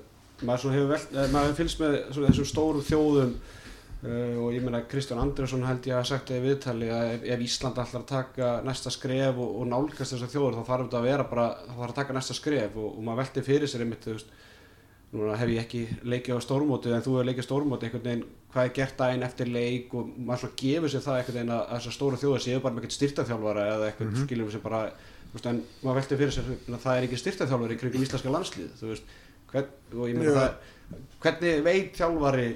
maður, 0.47 0.77
eh, 0.79 1.31
maður 1.33 1.49
hefur 1.49 1.59
fylgst 1.59 1.83
með 1.83 1.97
þessum 2.15 2.49
stóru 2.49 2.83
þjóðum 2.87 3.35
uh, 4.05 4.35
og 4.45 4.53
ég 4.55 4.65
meina 4.65 4.83
Kristján 4.91 5.23
Andresson 5.23 5.67
held 5.67 5.87
ég 5.89 5.99
að 5.99 6.11
sagt 6.11 6.33
í 6.35 6.41
viðtali 6.45 6.91
að 6.95 7.15
ef, 7.15 7.25
ef 7.35 7.47
Ísland 7.47 7.81
ætlar 7.83 8.03
að 8.05 8.11
taka 8.13 8.51
næsta 8.67 8.93
skref 8.95 9.39
og, 9.39 9.57
og 9.61 9.71
nálgast 9.71 10.15
þessar 10.15 10.35
þjóður 10.35 10.59
þá 10.59 10.69
þarf 10.73 10.85
þetta 10.87 11.01
að 11.01 11.09
vera 11.09 11.31
bara, 11.31 11.49
þá 11.67 11.75
þarf 11.79 11.89
að 11.89 11.99
taka 12.03 12.19
næsta 12.19 12.39
skref 12.39 12.77
og, 12.77 12.93
og 12.93 13.03
maður 13.07 13.23
velti 13.25 13.47
fyrir 13.49 13.71
sér 13.71 13.85
einmitt, 13.87 14.05
þú 14.05 14.17
veist 14.17 14.37
núna 15.13 15.37
hef 15.41 15.49
ég 15.49 15.63
ekki 15.63 15.83
leikið 16.05 16.37
á 16.37 16.41
stórmóti 16.45 16.91
en 16.93 17.05
þú 17.05 17.15
hefur 17.17 17.29
leikið 17.31 17.47
stórmóti 17.47 17.89
einhvern 17.89 18.05
veginn 18.05 18.27
hvað 18.53 18.67
er 18.67 18.73
gert 18.77 18.99
daginn 18.99 19.25
eftir 19.25 19.49
leik 19.49 19.95
og 19.97 20.11
maður 20.17 20.43
svona 20.43 20.59
gefur 20.61 20.93
sér 20.93 21.05
það 21.07 21.21
einhvern 21.21 21.39
veginn 21.39 21.55
að 21.55 21.63
þessar 21.71 21.95
stóru 21.97 22.21
þjóðar 22.21 22.45
séu 22.45 22.59
bara 22.61 22.75
með 22.75 22.83
eitthvað 22.83 22.99
styrtaþjálfara 22.99 23.65
eða 23.73 23.87
eitthvað 23.89 24.07
mm. 24.07 24.13
-hmm. 24.13 24.27
skiljum 24.29 24.51
sem 24.53 24.65
bara 24.67 24.81
veist, 25.33 25.49
en 25.49 25.63
maður 25.81 25.99
velti 26.01 26.19
fyrir 26.21 26.35
sér 26.37 26.51
að 26.53 26.83
það 26.85 26.97
er 26.99 27.03
ekki 27.09 27.21
hvern, 31.23 31.65
veit 31.65 31.97
þjálfari 31.97 32.49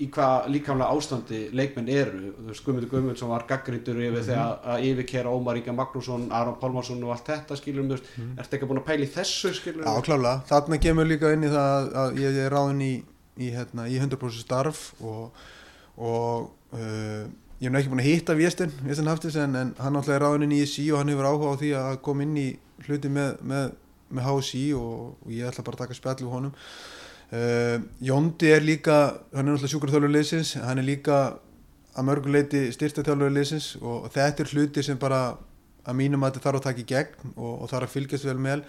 í 0.00 0.08
hvað 0.10 0.48
líkamlega 0.50 0.90
ástandi 0.90 1.40
leikmenn 1.54 1.88
eru, 1.88 2.32
Guðmundur 2.64 2.88
Guðmundsson 2.90 3.28
var 3.30 3.44
gaggrindur 3.46 3.94
yfir 4.02 4.16
Mhm. 4.18 4.26
þegar 4.26 4.64
að 4.74 4.86
yfirkera 4.88 5.30
Ómar 5.30 5.56
Inga 5.60 5.72
Magnússon, 5.72 6.24
Aron 6.32 6.56
Pálmarsson 6.58 7.04
og 7.04 7.12
allt 7.14 7.26
þetta 7.30 7.56
skiljum, 7.60 7.86
þú 7.88 7.94
veist, 7.98 8.08
Mhm. 8.18 8.38
ertu 8.38 8.56
ekki 8.58 8.66
búin 8.66 8.82
að 8.82 8.86
pæla 8.88 9.04
í 9.06 9.12
þessu 9.14 9.52
skiljum 9.54 9.84
Já, 9.84 10.02
klálega, 10.02 10.42
þarna 10.48 10.78
kemur 10.82 11.06
líka 11.06 11.32
inn 11.32 11.44
í 11.44 11.48
það 11.52 11.92
að, 11.94 12.16
ég 12.18 12.34
er 12.46 12.50
ráðin 12.50 12.82
í, 12.82 13.02
í, 13.38 13.50
hérna, 13.54 13.86
í 13.88 13.98
100% 14.00 14.40
starf 14.42 14.94
og, 15.00 15.30
og 15.98 16.50
uh, 16.74 17.26
ég 17.62 17.70
hef 17.70 17.78
ekki 17.78 17.90
búin 17.92 18.02
að 18.02 18.10
hitta 18.10 18.34
Vjestin, 18.34 18.72
Vjestin 18.82 19.06
Haftis 19.06 19.36
en, 19.36 19.54
en 19.54 19.74
hann 19.78 19.92
náttúrulega 19.94 20.16
er 20.18 20.24
ráðin 20.26 20.42
inn 20.48 20.56
í 20.58 20.62
ISI 20.66 20.90
og 20.92 20.98
hann 20.98 21.08
hefur 21.14 21.28
áhuga 21.30 21.54
á 21.54 21.60
því 21.60 21.70
að 21.78 22.00
koma 22.02 22.22
inn 22.26 22.36
í 22.36 22.48
hluti 22.88 23.08
með, 23.08 23.38
með, 23.46 23.72
með 24.10 24.22
HSI 24.26 24.64
og, 24.74 25.14
og 25.24 25.30
ég 25.30 25.46
ætla 25.46 25.62
bara 25.64 25.76
að 25.78 25.82
taka 25.86 25.94
spjall 25.94 26.26
úr 26.26 26.32
honum 26.34 26.52
uh, 27.34 27.78
Jóndi 28.04 28.52
er 28.54 28.64
líka 28.64 28.98
hann 29.34 29.44
er 29.44 29.50
náttúrulega 29.52 29.72
sjúkurþjálfur 29.72 30.14
liðsins 30.14 30.54
hann 30.62 30.80
er 30.80 30.86
líka 30.86 31.18
að 31.94 32.08
mörguleiti 32.08 32.62
styrtaþjálfur 32.74 33.34
liðsins 33.34 33.72
og, 33.80 34.08
þetta 34.14 34.44
er 34.44 34.52
hluti 34.54 34.84
sem 34.86 35.00
bara 35.00 35.22
að 35.84 35.98
mínum 35.98 36.24
að 36.24 36.34
þetta 36.34 36.46
þarf 36.46 36.60
að 36.60 36.66
taka 36.68 36.82
í 36.82 36.88
gegn 36.94 37.34
og, 37.34 37.50
og 37.52 37.70
þarf 37.70 37.88
að 37.88 37.94
fylgjast 37.98 38.28
vel 38.28 38.38
með. 38.40 38.64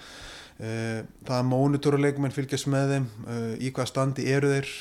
Uh, 0.56 1.00
það 1.28 1.38
að 1.38 1.48
mónitóruleikumenn 1.52 2.36
fylgjast 2.36 2.70
með 2.72 2.94
þeim 2.94 3.08
uh, 3.26 3.54
í 3.60 3.72
hvað 3.76 3.92
standi 3.92 4.28
eru 4.32 4.54
þeir 4.54 4.76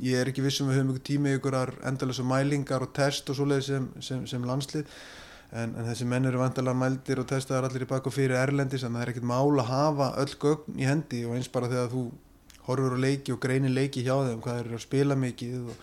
ég 0.00 0.16
er 0.16 0.30
ekki 0.30 0.44
vissum 0.44 0.70
við 0.70 0.78
höfum 0.78 0.94
ykkur 0.94 1.04
tími 1.04 1.34
ykkur 1.36 1.56
endalösa 1.84 2.24
mælingar 2.24 2.86
og 2.86 2.94
test 2.96 3.28
og 3.28 3.36
svoleið 3.36 3.66
sem, 3.66 3.88
sem, 4.00 4.22
sem 4.30 4.46
landslið 4.48 4.88
en, 5.52 5.72
en 5.74 5.86
þessi 5.88 6.06
menn 6.06 6.28
eru 6.30 6.38
vandalega 6.38 6.76
mældir 6.78 7.22
og 7.22 7.26
testaðar 7.30 7.66
allir 7.70 7.82
í 7.86 7.90
bak 7.90 8.06
og 8.06 8.14
fyrir 8.14 8.36
erlendis 8.38 8.84
en 8.86 8.94
það 8.94 9.02
er 9.06 9.12
ekkert 9.14 9.30
mál 9.30 9.48
að 9.58 9.70
hafa 9.72 10.10
öll 10.22 10.34
gögn 10.44 10.76
í 10.78 10.86
hendi 10.86 11.24
og 11.26 11.34
eins 11.38 11.48
bara 11.50 11.70
þegar 11.72 11.88
þú 11.94 12.04
horfur 12.68 12.94
á 12.94 12.98
leiki 13.02 13.32
og 13.34 13.40
greinir 13.42 13.72
leiki 13.74 14.04
hjá 14.06 14.14
þeim 14.28 14.38
hvað 14.44 14.60
þeir 14.60 14.68
eru 14.70 14.78
að 14.78 14.84
spila 14.84 15.16
mikið 15.18 15.56
og, 15.64 15.80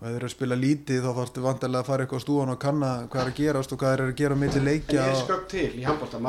og 0.00 0.06
þeir 0.06 0.16
eru 0.16 0.28
að 0.30 0.32
spila 0.36 0.56
lítið 0.62 1.02
þá 1.04 1.10
þarfstu 1.18 1.44
vandalega 1.44 1.82
að 1.84 1.90
fara 1.90 2.06
eitthvað 2.06 2.22
á 2.22 2.24
stúan 2.24 2.52
og 2.54 2.60
kanna 2.62 2.92
hvað 3.12 3.20
er 3.26 3.30
að 3.32 3.36
gerast 3.42 3.74
og 3.76 3.82
hvað 3.82 3.92
eru 3.98 4.06
að 4.08 4.14
gera 4.22 4.38
á 4.38 4.42
milli 4.42 4.62
En 4.62 4.66
leikja 4.70 4.96
ég 4.96 5.10
er 5.12 5.18
og- 5.18 5.26
skögg 5.28 5.44
til 5.52 5.68
í 5.76 5.84
handbólta, 5.86 6.22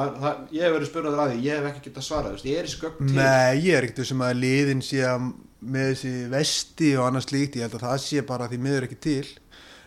ég 0.51 0.67
hef 0.67 0.75
verið 0.75 0.91
spurnaður 0.91 1.23
að 1.23 1.31
því, 1.33 1.39
ég 1.47 1.57
hef 1.63 1.69
ekki 1.71 1.85
getað 1.87 2.07
svarað, 2.09 2.27
þú 2.27 2.35
veist, 2.35 2.49
ég 2.51 2.59
er 2.65 2.69
skögg 2.73 2.99
til. 2.99 3.15
Nei, 3.15 3.55
ég 3.63 3.77
er 3.79 3.87
ekkert 3.87 4.11
sem 4.11 4.25
að 4.27 4.35
liðin 4.43 4.83
sé 4.83 5.01
að 5.07 5.31
með 5.63 5.89
þessi 5.93 6.13
vesti 6.35 6.91
og 6.99 7.07
annars 7.07 7.31
líkt, 7.31 7.55
ég 7.55 7.63
held 7.69 7.79
að 7.79 7.85
það 7.87 7.97
sé 8.03 8.25
bara 8.27 8.49
því 8.51 8.59
miður 8.67 8.89
ekki 8.89 8.99
til 9.07 9.25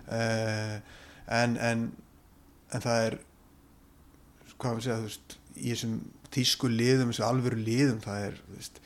uh, 0.09 0.77
en, 1.37 1.57
en 1.61 1.87
en 2.77 2.85
það 2.85 3.07
er 3.09 3.19
hvað 4.57 4.79
við 4.79 4.87
segja, 4.87 4.99
þú 4.99 5.09
veist 5.11 5.39
í 5.57 5.71
þessum 5.71 5.95
tísku 6.37 6.71
liðum, 6.73 7.13
þessu 7.13 7.25
alvöru 7.27 7.61
liðum 7.61 8.03
það 8.05 8.27
er, 8.27 8.43
þú 8.43 8.59
veist 8.59 8.83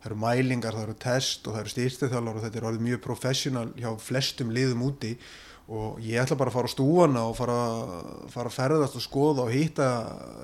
það 0.00 0.08
eru 0.10 0.18
mælingar, 0.22 0.76
það 0.76 0.86
eru 0.86 0.96
test 1.04 1.46
og 1.46 1.54
það 1.54 1.62
eru 1.62 1.74
styrstæðþjálar 1.74 2.38
og 2.38 2.44
þetta 2.46 2.60
er 2.60 2.66
orðið 2.70 2.84
mjög 2.86 3.00
professional 3.04 3.68
hjá 3.76 3.90
flestum 4.00 4.52
liðum 4.56 4.84
úti. 4.88 5.14
Og 5.70 6.00
ég 6.02 6.18
ætla 6.18 6.38
bara 6.40 6.50
að 6.50 6.56
fara 6.56 6.70
á 6.72 6.74
stúana 6.74 7.24
og 7.30 7.36
fara, 7.38 7.58
fara 8.32 8.50
að 8.50 8.56
ferðast 8.56 8.96
og 8.98 9.04
skoða 9.04 9.44
og 9.44 9.52
hitta 9.54 9.88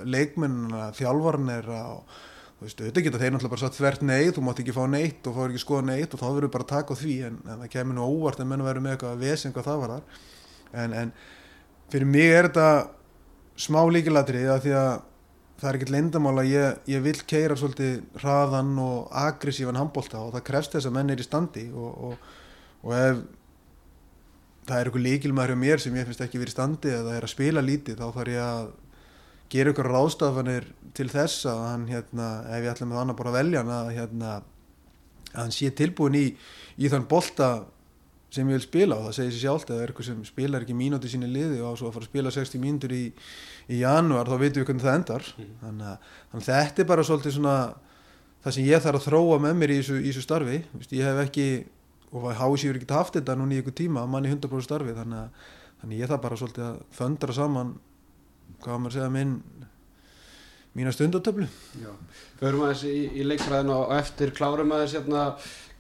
leikmennina, 0.07 0.93
þjálfarnir 0.95 1.71
og 1.73 2.19
þú 2.57 2.67
veist, 2.67 2.83
auðvitað 2.83 3.07
geta 3.07 3.21
þeir 3.23 3.33
náttúrulega 3.35 3.55
bara 3.57 3.63
satt 3.65 3.79
þvert 3.81 4.05
nei, 4.07 4.29
þú 4.33 4.45
mátt 4.47 4.61
ekki 4.63 4.77
fá 4.77 4.85
neitt 4.89 5.27
og 5.27 5.35
fá 5.37 5.43
ekki 5.49 5.65
skoða 5.65 5.89
neitt 5.91 6.15
og 6.15 6.23
þá 6.23 6.29
verður 6.29 6.53
bara 6.55 6.67
að 6.69 6.71
taka 6.71 6.95
á 6.95 7.01
því 7.01 7.17
en, 7.27 7.41
en 7.43 7.65
það 7.65 7.73
kemur 7.75 7.99
nú 7.99 8.07
óvart 8.07 8.41
en 8.41 8.49
menn 8.53 8.65
verður 8.65 8.87
með 8.87 8.95
eitthvað 8.95 9.25
vesen 9.25 9.57
hvað 9.57 9.67
það 9.67 9.83
var 9.83 9.93
þar 9.97 10.23
en, 10.85 10.95
en 11.03 11.13
fyrir 11.93 12.09
mig 12.11 12.33
er 12.33 12.49
þetta 12.49 12.69
smá 13.67 13.81
líkilatrið 13.89 14.51
að 14.53 14.65
því 14.67 14.75
að 14.81 14.91
það 15.57 15.69
er 15.69 15.79
ekkert 15.79 15.93
leyndamál 15.95 16.35
að 16.43 16.51
ég, 16.51 16.81
ég 16.93 17.05
vil 17.05 17.17
keira 17.29 17.57
svolítið 17.57 18.01
hraðan 18.21 18.75
og 18.83 19.13
aggressívan 19.17 19.79
handbólta 19.81 20.21
og 20.21 20.35
það 20.35 20.47
krefst 20.51 20.77
þess 20.77 20.89
að 20.91 20.97
menn 20.99 21.13
er 21.15 21.23
í 21.23 21.27
standi 21.27 21.65
og, 21.73 22.11
og, 22.11 22.33
og 22.85 22.97
ef 22.97 23.23
það 24.67 24.81
er 24.81 24.91
eitthvað 24.91 25.07
líkilmaður 25.07 25.55
hjá 25.55 25.63
mér 25.63 25.83
sem 25.83 25.97
ég 25.97 26.09
finnst 26.09 26.25
ekki 26.27 26.43
verið 26.43 26.53
í 26.53 26.57
standi 26.57 26.93
eða 26.93 27.15
er 27.17 27.25
að 27.25 27.33
spila 27.33 27.65
lítið 27.65 28.03
þá 28.03 28.07
þarf 28.19 28.35
ég 28.35 28.43
að 28.43 28.69
gera 29.55 29.73
ykkur 29.73 29.89
ráðstafanir 29.95 30.69
til 30.97 31.09
þess 31.13 31.47
að 31.49 31.63
hann 31.71 31.89
hérna, 31.89 32.29
ef 32.51 32.65
ég 32.65 32.71
ætla 32.73 32.91
með 32.91 33.01
hann 33.01 33.15
að 33.15 33.19
bara 33.23 33.35
velja 33.37 33.63
hann 33.63 33.73
að 33.77 33.91
hérna 33.95 34.35
að 34.37 34.53
hann 35.37 35.55
sé 35.55 35.71
tilbúin 35.77 36.19
í, 36.19 36.27
í 36.77 36.91
þann 36.93 37.09
bolta 37.09 37.51
sem 38.31 38.49
ég 38.51 38.59
vil 38.59 38.65
spila 38.65 38.99
og 38.99 39.07
það 39.07 39.17
segir 39.19 39.35
sér 39.35 39.43
sjálft 39.45 39.71
eða 39.71 39.87
eitthvað 39.87 40.09
sem 40.09 40.23
spilar 40.27 40.65
ekki 40.65 40.77
mínúti 40.77 41.11
sínu 41.11 41.29
liði 41.31 41.61
og 41.63 41.73
á 41.73 41.79
svo 41.79 41.91
að 41.91 41.97
fara 41.97 42.07
að 42.07 42.11
spila 42.11 42.33
60 42.35 42.63
mínútur 42.63 42.95
í, 42.97 43.03
í 43.71 43.81
janúar 43.81 44.29
þá 44.29 44.37
veitum 44.41 44.63
við 44.63 44.69
hvernig 44.71 44.87
það 44.87 44.99
endar. 45.01 45.29
Mhm. 45.37 45.53
þannig, 45.63 45.93
að, 45.93 46.11
þannig 46.33 46.43
að 46.43 46.51
þetta 46.51 46.83
er 46.83 46.91
bara 46.91 47.07
svolítið 47.07 47.37
svona 47.39 47.57
það 48.43 48.57
sem 48.57 48.67
ég 48.67 48.83
þarf 48.83 49.01
að 49.01 49.07
þróa 49.09 49.39
með 49.43 49.57
mér 49.61 49.75
í 49.75 49.79
þessu, 49.81 50.01
í 50.03 50.27
starfi. 50.27 50.59
Vist, 50.79 50.93
ég 50.95 51.07
hef 51.07 51.23
ekki 51.27 51.47
og 52.15 52.27
hási 52.39 52.69
ég 52.69 52.79
ekki 52.79 52.95
haft 52.95 53.17
þetta 53.19 53.37
núna 53.39 53.57
í 53.57 53.61
ykkur 53.63 53.75
tíma 53.77 54.07
manni 54.11 54.31
100% 54.31 54.67
starfi 54.67 54.95
þannig 54.97 55.23
að, 55.25 55.47
þannig 55.81 55.97
að 55.97 56.03
ég 56.03 56.11
þarf 56.13 56.23
bara 56.27 56.39
svolítið 56.41 56.67
að 56.67 56.77
föndra 56.95 57.37
saman 57.37 57.73
hvað 58.63 58.79
maður 58.81 58.93
að 58.93 58.97
segja 58.97 59.13
minn 59.13 59.35
mína 60.77 60.93
stundatöflu. 60.93 61.47
Já, 61.81 61.91
förum 62.41 62.67
aðeins 62.67 62.83
í, 62.85 62.97
í 63.17 63.25
leikfræðin 63.25 63.73
og 63.73 63.95
eftir 63.97 64.33
klárum 64.37 64.75
aðeins 64.77 64.97
hérna 64.99 65.23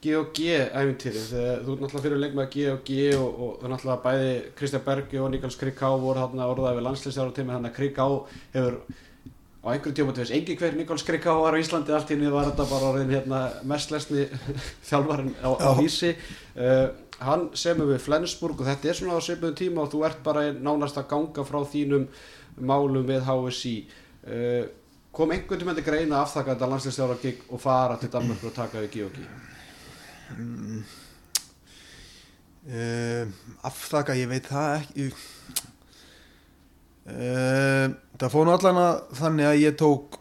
G&G 0.06 0.52
æfintýri 0.70 1.22
þegar 1.30 1.64
þú 1.66 1.74
náttúrulega 1.80 2.02
fyrir 2.04 2.20
leik 2.22 2.36
með 2.36 2.52
G&G 2.54 2.98
og, 3.18 3.40
og 3.42 3.64
er 3.64 3.72
náttúrulega 3.72 4.04
bæði 4.04 4.30
Kristján 4.58 4.84
Bergi 4.86 5.18
og 5.22 5.32
Niklas 5.32 5.58
Kriká 5.58 5.90
voru 5.98 6.22
þarna 6.22 6.46
orðaði 6.52 6.78
við 6.78 6.86
landsliðsjára 6.86 7.34
tími 7.34 7.54
þannig 7.56 7.72
að 7.72 7.78
Kriká 7.80 8.06
hefur 8.54 8.78
á 9.66 9.66
einhverjum 9.72 9.96
tíma 9.98 10.14
til 10.14 10.22
þess 10.22 10.36
engi 10.36 10.56
hver 10.60 10.78
Niklas 10.78 11.06
Kriká 11.08 11.34
var 11.40 11.58
á 11.58 11.62
Íslandi 11.62 11.96
allt 11.96 12.14
niður 12.14 12.36
var 12.36 12.48
þetta 12.52 12.68
bara 12.70 12.92
orðin 12.92 13.12
hérna 13.16 13.40
mest 13.66 13.90
lesni 13.94 14.28
þjálfarinn 14.88 15.34
á, 15.42 15.50
á 15.58 15.68
Já. 15.68 15.74
vísi. 15.80 16.14
Uh, 16.54 16.86
hann 17.26 17.48
semur 17.58 17.90
við 17.90 18.04
Flensburg 18.06 18.62
og 18.62 18.70
þetta 18.70 18.92
er 18.92 19.00
svona 19.00 19.18
á 19.18 19.26
svipuðum 19.26 19.58
tíma 19.58 19.84
og 19.84 19.92
þú 19.94 20.04
ert 20.06 20.22
bara 20.22 20.48
nánast 20.54 21.00
að 21.00 21.10
ganga 21.16 21.46
frá 21.48 21.58
þínum 21.66 22.06
málum 22.60 23.08
við 23.08 23.26
HSI 23.26 23.76
uh, 23.82 24.64
kom 25.16 25.32
einhvern 25.32 25.62
tíma 25.62 25.74
til 25.74 25.84
greina 25.86 26.22
að 26.22 26.38
þetta 26.52 26.70
landsliðsjára 26.70 27.20
gig 27.22 27.44
og 27.48 27.60
fara 27.60 27.96
til 28.00 28.12
Danmark 28.12 28.44
og 28.44 28.54
taka 28.54 28.84
við 28.84 28.98
G&G 28.98 29.55
mm. 30.34 30.82
uh, 32.72 33.24
afþaka, 33.70 34.16
ég 34.18 34.28
veit 34.30 34.46
það 34.50 34.74
ekki 34.80 35.08
uh, 37.12 37.94
það 38.18 38.32
fór 38.34 38.46
nú 38.48 38.54
allan 38.56 38.82
að 38.82 38.94
þannig 39.20 39.50
að 39.50 39.60
ég 39.62 39.76
tók 39.80 40.20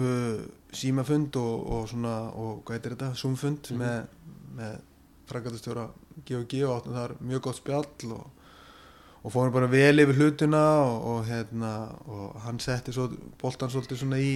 uh, 0.00 0.42
símafund 0.72 1.36
og, 1.40 1.66
og 1.76 1.88
svona 1.90 2.14
og 2.32 2.62
hvað 2.64 2.78
heitir 2.78 2.94
þetta, 2.96 3.10
zoomfund 3.20 3.72
Mhm. 3.72 3.82
með, 3.82 3.98
með 4.56 4.78
frangatastjóra 5.32 5.88
G&G 6.28 6.62
og 6.66 6.76
áttum 6.78 6.96
þar 6.96 7.18
mjög 7.20 7.44
gott 7.48 7.60
spjall 7.60 8.14
og 8.16 8.30
og 9.22 9.30
fórum 9.30 9.52
bara 9.54 9.68
vel 9.70 10.02
yfir 10.02 10.16
hlutina 10.18 10.82
og, 10.82 11.04
og, 11.06 11.26
hérna, 11.28 11.68
og 12.10 12.40
hann 12.42 12.56
setti 12.58 12.90
svo 12.90 13.04
boltan 13.38 13.70
svolítið 13.70 14.00
svona 14.00 14.18
í 14.18 14.32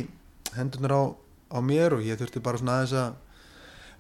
hendunar 0.55 0.95
á, 0.95 1.03
á 1.51 1.59
mér 1.59 1.97
og 1.97 2.05
ég 2.07 2.15
þurfti 2.21 2.39
bara 2.39 2.61
svona 2.61 2.77
aðeins 2.77 2.95
að 2.95 3.17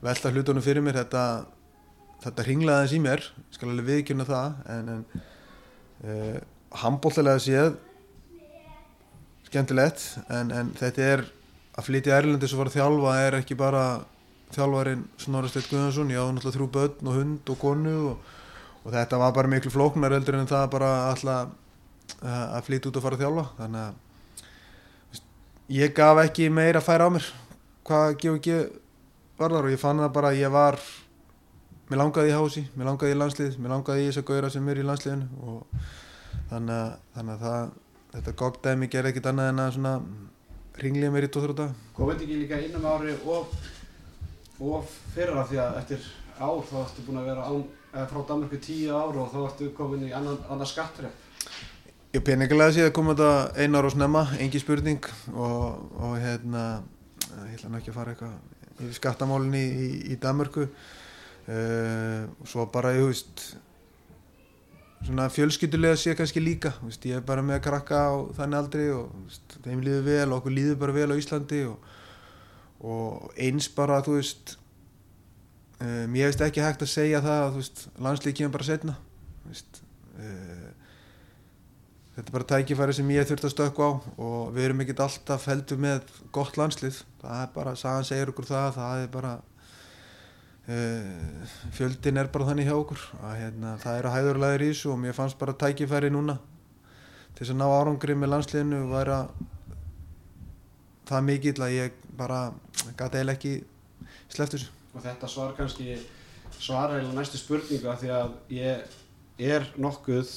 velta 0.05 0.33
hlutunum 0.33 0.65
fyrir 0.65 0.85
mér 0.85 1.01
þetta, 1.01 1.23
þetta 2.25 2.47
ringlaði 2.47 2.77
aðeins 2.77 2.97
í 2.97 3.03
mér 3.05 3.25
skal 3.55 3.71
alveg 3.71 3.89
viðkjöna 3.91 4.29
það 4.29 4.59
en, 4.75 4.93
en 4.95 5.05
uh, 6.05 6.39
handbóltalega 6.83 7.43
séð 7.43 7.73
skemmtilegt 9.47 10.05
en, 10.29 10.53
en 10.53 10.73
þetta 10.77 11.11
er 11.15 11.27
að 11.77 11.89
flytja 11.89 12.17
Erlendis 12.19 12.55
og 12.55 12.63
fara 12.63 12.73
að 12.73 12.79
þjálfa 12.81 13.19
er 13.25 13.39
ekki 13.41 13.59
bara 13.59 13.85
þjálfarinn 14.55 15.05
Snorri 15.21 15.51
Steit 15.53 15.69
Guðjónsson 15.71 16.11
ég 16.13 16.21
á 16.23 16.27
náttúrulega 16.29 16.57
þrjú 16.59 16.73
börn 16.77 17.11
og 17.11 17.21
hund 17.21 17.53
og 17.53 17.61
konu 17.61 17.97
og 18.13 18.35
og 18.87 18.95
þetta 18.95 19.19
var 19.19 19.33
bara 19.35 19.51
miklu 19.51 19.71
flóknar 19.75 20.15
heldur 20.15 20.39
en 20.39 20.47
það 20.47 20.67
bara 20.77 20.91
alltaf 21.11 21.55
að 22.23 22.67
flytja 22.69 22.91
út 22.91 22.99
og 23.01 23.03
fara 23.03 23.17
að 23.19 23.23
þjálfa. 23.25 23.45
Þannig 23.59 23.81
að 23.83 25.23
ég 25.75 25.95
gaf 25.97 26.21
ekki 26.23 26.47
meira 26.55 26.79
að 26.79 26.87
færa 26.87 27.09
á 27.11 27.15
mér. 27.17 27.27
Hvað 27.87 28.15
GOG 28.23 28.47
varðar 29.39 29.69
og 29.69 29.75
ég 29.75 29.83
fann 29.83 30.03
það 30.03 30.13
bara 30.17 30.33
að 30.33 30.41
ég 30.41 30.53
var 30.55 30.81
mér 31.91 32.01
langaði 32.03 32.33
í 32.33 32.37
hási, 32.37 32.65
mér 32.75 32.91
langaði 32.91 33.15
í 33.15 33.19
landslið 33.21 33.59
mér 33.63 33.75
langaði 33.77 34.05
í 34.05 34.11
þess 34.11 34.23
að 34.23 34.29
gauðra 34.31 34.53
sem 34.55 34.69
er 34.73 34.81
í 34.81 34.87
landsliðinu 34.87 35.27
og 35.47 35.89
þannig 36.51 36.77
að, 36.77 36.93
þannig 37.17 37.35
að 37.35 37.45
það, 37.47 37.73
þetta 38.17 38.37
gogdæmi 38.43 38.91
gerði 38.93 39.13
ekkit 39.13 39.31
annað 39.31 39.51
en 39.53 39.65
að 39.65 39.73
svona 39.77 39.95
ringlið 40.83 41.13
mér 41.15 41.29
í 41.29 41.33
tóþróta 41.37 41.69
Hvað 41.97 42.13
veit 42.13 42.23
ekki 42.27 42.41
líka 42.43 42.61
innum 42.65 42.89
ári 42.91 43.17
og, 43.25 43.55
og 44.61 44.95
fyrra 45.15 45.47
því 45.49 45.61
að 45.63 45.81
eftir 45.83 46.09
ár 46.37 46.65
þá 46.69 46.77
ertu 46.83 47.07
búin 47.07 47.21
að 47.21 47.31
vera 47.31 47.47
eða 47.97 48.09
frá 48.11 48.25
Danmarku 48.29 48.59
tíu 48.61 48.93
ár 48.93 49.17
og 49.17 49.31
þá 49.33 49.39
ertu 49.47 49.71
komin 49.77 50.05
í 50.09 50.13
annan, 50.17 50.37
annan 50.53 50.69
skattref. 50.69 51.25
Ég 52.13 52.25
peningilega 52.25 52.75
sé 52.75 52.85
að 52.87 52.95
koma 52.97 53.15
þetta 53.17 53.63
einar 53.63 53.89
og 53.89 53.93
snemma, 53.93 54.27
engi 54.41 54.61
spurning 54.61 55.09
og, 55.33 55.81
og 56.01 56.15
hérna, 56.21 56.83
ég 57.49 57.57
ætla 57.57 57.73
nú 57.73 57.81
ekki 57.81 57.93
að 57.93 57.99
fara 57.99 58.15
eitthvað 58.15 58.56
í 58.85 58.93
skattamálunni 58.97 59.63
í, 59.63 59.91
í, 60.13 60.19
Danmörku. 60.21 60.67
Og 61.47 62.49
svo 62.51 62.65
bara, 62.75 62.91
ég 62.97 63.07
veist, 63.07 63.45
svona 65.07 65.29
fjölskyldulega 65.31 65.97
sé 65.99 66.15
kannski 66.19 66.41
líka, 66.43 66.73
veist, 66.83 67.05
ég 67.07 67.21
er 67.21 67.27
bara 67.27 67.45
með 67.45 67.61
að 67.61 67.65
krakka 67.69 68.01
á 68.11 68.15
þannig 68.39 68.59
aldrei 68.59 68.85
og 68.95 69.11
veist, 69.27 69.57
þeim 69.65 69.83
líður 69.85 70.07
vel 70.07 70.29
og 70.29 70.39
okkur 70.41 70.55
líður 70.57 70.79
bara 70.81 70.97
vel 70.97 71.09
á 71.13 71.21
Íslandi 71.21 71.63
og, 71.69 71.91
og 72.83 73.37
eins 73.47 73.69
bara, 73.77 74.01
þú 74.07 74.17
veist, 74.19 74.57
um, 75.79 76.17
ég 76.19 76.31
veist 76.31 76.43
ekki 76.47 76.65
hægt 76.65 76.83
að 76.87 76.93
segja 76.95 77.23
það 77.25 77.45
að, 77.47 77.71
landslið 78.09 78.39
kemur 78.41 78.57
bara 78.57 78.69
setna, 78.71 78.97
veist, 79.47 79.83
uh, 80.17 80.66
Þetta 82.17 82.31
er 82.31 82.33
bara 82.33 82.49
tækifæri 82.49 82.95
sem 82.97 83.11
ég 83.13 83.27
þurft 83.29 83.45
að 83.45 83.53
stökku 83.53 83.85
á 83.85 83.91
og 84.25 84.55
við 84.57 84.71
erum 84.71 84.79
ekkert 84.81 85.03
alltaf 85.05 85.43
heldur 85.51 85.81
með 85.85 86.07
gott 86.33 86.57
landslið. 86.57 87.03
Það 87.21 87.43
er 87.43 87.51
bara, 87.53 87.75
sagan 87.77 88.09
segir 88.09 88.33
okkur 88.33 88.49
það, 88.49 88.69
það 88.79 89.03
er 89.03 89.11
bara, 89.13 89.33
uh, 90.73 91.51
fjöldin 91.77 92.23
er 92.23 92.33
bara 92.33 92.49
þannig 92.49 92.71
hjá 92.71 92.77
okkur. 92.79 93.05
Að, 93.21 93.37
hérna, 93.43 93.75
það 93.85 94.01
eru 94.01 94.15
hæðurlegar 94.15 94.65
í 94.65 94.71
þessu 94.73 94.95
og 94.95 94.99
mér 95.05 95.19
fannst 95.21 95.41
bara 95.43 95.59
tækifæri 95.61 96.09
núna 96.15 96.39
til 97.37 97.43
þess 97.43 97.53
að 97.53 97.61
ná 97.61 97.67
árangri 97.69 98.17
með 98.17 98.33
landsliðinu 98.33 98.83
og 98.87 98.93
væra 98.97 99.23
það 101.07 101.27
mikill 101.29 101.57
að 101.69 101.77
ég 101.77 102.03
bara 102.17 102.43
gæti 102.97 103.21
eiginlega 103.21 103.37
ekki 103.37 103.57
þessu. 104.33 104.71
Og 104.97 105.05
þetta 105.05 105.29
svar 105.29 105.53
kannski 105.59 105.99
svara 106.57 107.03
eða 107.03 107.13
næstu 107.13 107.45
spurningu 107.45 107.93
að 107.93 108.07
því 108.07 108.15
að 108.17 108.39
ég 108.57 109.51
er 109.53 109.69
nokkuð 109.77 110.33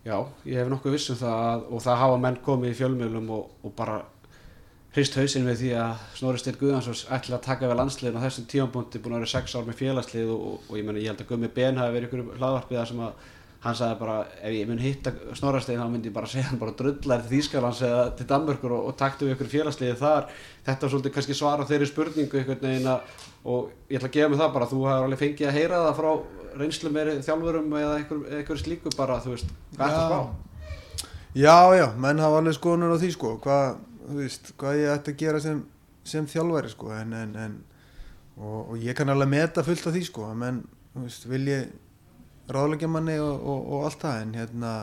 Já, 0.00 0.16
ég 0.48 0.56
hef 0.56 0.70
nokkuð 0.72 0.94
vissum 0.96 1.18
það 1.20 1.42
að, 1.44 1.66
og 1.68 1.82
það 1.84 1.98
hafa 2.00 2.20
menn 2.22 2.38
komið 2.44 2.70
í 2.72 2.76
fjölmjölum 2.78 3.26
og, 3.36 3.50
og 3.66 3.74
bara 3.76 3.98
hrist 4.94 5.18
hausinn 5.20 5.44
við 5.46 5.58
því 5.60 5.72
að 5.78 6.06
Snorri 6.18 6.40
Steinn 6.40 6.56
Guðansson 6.60 7.02
ætla 7.14 7.36
að 7.36 7.44
taka 7.44 7.68
við 7.68 7.78
landsliðin 7.78 8.16
á 8.16 8.24
þessum 8.24 8.46
tímanbúndi 8.50 9.02
búin 9.02 9.18
að 9.18 9.20
vera 9.20 9.32
sex 9.34 9.54
ár 9.54 9.68
með 9.68 9.76
félagslið 9.82 10.32
og, 10.32 10.40
og, 10.40 10.64
og 10.70 10.80
ég, 10.80 10.86
meni, 10.88 11.04
ég 11.04 11.12
held 11.12 11.20
að 11.22 11.28
Gummi 11.28 11.52
Ben 11.54 11.78
hafi 11.78 11.94
verið 11.98 12.08
ykkur 12.08 12.40
hlaðvarpið 12.40 12.80
þar 12.80 12.90
sem 12.90 13.04
að 13.04 13.28
hann 13.60 13.76
sagði 13.76 13.98
bara 14.00 14.16
ef 14.40 14.56
ég 14.56 14.70
mun 14.70 14.80
hitta 14.80 15.12
Snorri 15.36 15.60
Steinn 15.60 15.82
þá 15.82 15.92
myndi 15.92 16.08
ég 16.08 16.16
bara 16.16 16.30
segja 16.32 16.48
hann 16.48 16.62
bara 16.62 16.74
drullar 16.78 17.26
til 17.26 17.34
Þýskalands 17.34 17.82
eða 17.84 18.06
til 18.16 18.26
Danmörkur 18.30 18.74
og 18.78 18.94
taktu 18.96 19.28
við 19.28 19.36
ykkur 19.36 19.52
félagsliði 19.52 19.98
þar. 20.00 20.30
Þetta 20.64 20.86
var 20.86 20.94
svolítið 20.94 21.14
kannski 21.18 21.36
svara 21.36 21.68
þeirri 21.68 21.90
spurningu 21.90 22.40
einhvern 22.40 22.64
veginn 22.64 22.88
að 22.88 23.20
og 23.44 23.70
ég 23.88 23.98
ætla 23.98 24.10
að 24.10 24.16
gefa 24.18 24.30
mig 24.32 24.40
það 24.40 24.54
bara 24.56 24.68
þú 24.70 24.82
hefur 24.84 25.06
alveg 25.06 25.22
fengið 25.22 25.48
að 25.48 25.56
heyra 25.56 25.82
það 25.86 25.98
frá 26.00 26.10
reynslu 26.60 26.92
meiri 26.92 27.16
þjálfurum 27.24 27.74
eða 27.78 27.98
einhver 28.00 28.60
slíku 28.60 28.92
bara 28.96 29.20
þú 29.24 29.34
veist, 29.34 29.52
hvað 29.76 29.86
er 29.86 29.96
það 29.96 30.08
spá? 30.10 30.48
Já, 31.30 31.56
já, 31.78 31.86
menn 31.94 32.20
hafa 32.20 32.40
alveg 32.42 32.56
skoðunur 32.56 32.96
á 32.98 33.00
því 33.00 33.10
sko, 33.14 33.36
hvað, 33.44 33.78
þú 34.08 34.16
veist, 34.18 34.52
hvað 34.58 34.80
ég 34.80 34.94
ætti 34.96 35.14
að 35.14 35.20
gera 35.22 35.42
sem, 35.44 35.60
sem 36.12 36.26
þjálfari 36.26 36.72
sko, 36.72 36.90
en, 36.96 37.14
en, 37.14 37.36
en 37.38 37.56
og, 38.40 38.72
og 38.72 38.76
ég 38.82 38.98
kann 38.98 39.12
alveg 39.12 39.30
meta 39.30 39.64
fullt 39.64 39.86
af 39.86 39.94
því 39.94 40.04
sko, 40.08 40.26
menn, 40.34 40.64
þú 40.94 41.06
veist, 41.06 41.28
vil 41.30 41.44
ég 41.48 42.50
ráðleggja 42.50 42.90
manni 42.90 43.16
og, 43.22 43.34
og, 43.46 43.68
og 43.76 43.86
allt 43.86 44.02
það, 44.02 44.22
en 44.24 44.36
hérna, 44.40 44.74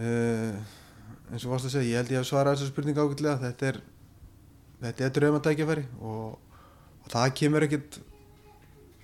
uh, 0.00 0.76
eins 1.30 1.44
og 1.44 1.52
varst 1.52 1.68
að 1.68 1.76
segja, 1.76 1.90
ég 1.90 2.00
held 2.00 2.14
ég 2.16 2.22
að 2.22 2.30
svara 2.30 2.54
þessa 2.54 2.70
spurninga 2.72 3.04
ágætlega, 3.04 3.42
þetta 3.44 3.68
er, 3.74 3.80
þetta 4.86 5.04
er 5.06 5.16
draumatækjafæri 5.18 5.84
og, 6.00 6.38
og 6.40 6.49
það 7.10 7.34
kemur 7.42 7.66
ekkit, 7.66 8.00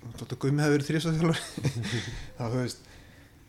Þetta 0.07 0.37
gummi 0.39 0.63
hefur 0.63 0.77
verið 0.77 0.87
þrjósafjálfari 0.87 1.71
þá 2.37 2.43
þú 2.45 2.59
veist 2.61 2.85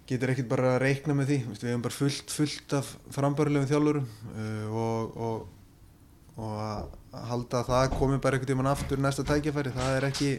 getur 0.08 0.32
ekkert 0.32 0.48
bara 0.50 0.72
að 0.74 0.80
reikna 0.82 1.14
með 1.14 1.28
því. 1.30 1.36
Við 1.52 1.66
hefum 1.68 1.84
bara 1.84 1.94
fullt, 1.94 2.32
fullt 2.34 2.74
af 2.78 2.88
frambærulegum 3.14 3.68
þjálfurum 3.68 4.08
uh, 4.32 4.80
og, 4.82 5.20
og, 5.28 6.40
og 6.40 6.56
að 6.64 7.28
halda 7.28 7.60
að 7.60 7.70
það 7.70 7.94
komi 7.94 8.18
bara 8.24 8.38
einhvern 8.38 8.50
tíman 8.50 8.70
aftur 8.72 9.04
næsta 9.04 9.26
tækjafæri 9.28 9.74
það 9.76 9.98
er 10.00 10.08
ekki 10.08 10.32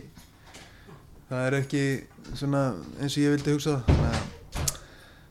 það 1.30 1.46
er 1.46 1.58
ekki 1.62 1.86
svona 2.34 2.66
eins 3.00 3.16
og 3.16 3.24
ég 3.24 3.38
vildi 3.38 3.56
hugsa. 3.56 3.78
Það 3.88 4.20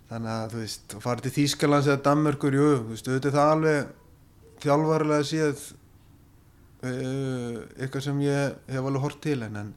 þannig 0.08 0.32
að, 0.32 0.52
þú 0.52 0.62
veist 0.62 0.94
að 0.96 1.04
fara 1.04 1.24
til 1.24 1.34
Þýskalands 1.34 1.88
eða 1.88 2.04
Danmörkur 2.06 2.56
jú, 2.56 2.68
þú 2.78 2.94
veist, 2.94 3.10
auðvitað 3.10 3.36
það 3.36 3.52
alveg 3.54 3.90
þjálfarilega 4.64 5.26
séð 5.28 5.64
uh, 6.86 7.60
eitthvað 7.78 8.04
sem 8.08 8.24
ég 8.26 8.58
hef 8.70 8.88
alveg 8.90 9.04
hort 9.04 9.22
til 9.24 9.42
en, 9.46 9.60
en 9.62 9.76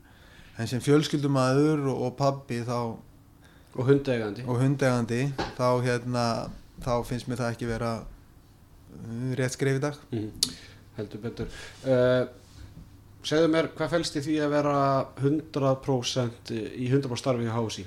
en 0.61 0.69
sem 0.69 0.81
fjölskyldumæður 0.83 1.85
og, 1.89 2.01
og 2.07 2.17
pabbi 2.19 2.61
þá 2.67 2.75
og 3.71 3.87
hundegandi 3.87 4.43
og 4.45 4.59
hundegandi 4.59 5.21
þá 5.57 5.67
hérna 5.85 6.25
þá 6.83 6.93
finnst 7.07 7.29
mér 7.29 7.39
það 7.41 7.55
ekki 7.55 7.69
vera 7.69 7.93
uh, 8.01 9.31
rétt 9.39 9.55
skrif 9.55 9.79
í 9.79 9.83
dag. 9.83 9.97
Mm. 10.11 10.29
heldur 10.97 11.23
betur. 11.23 11.57
Uh, 11.85 12.25
segðu 13.25 13.51
mér 13.53 13.71
hvað 13.77 13.95
fælst 13.95 14.17
í 14.19 14.25
því 14.25 14.37
að 14.43 14.53
vera 14.57 14.77
100% 15.21 16.53
í 16.57 16.89
100% 16.89 17.21
starfi 17.21 17.47
í 17.47 17.53
hási 17.53 17.85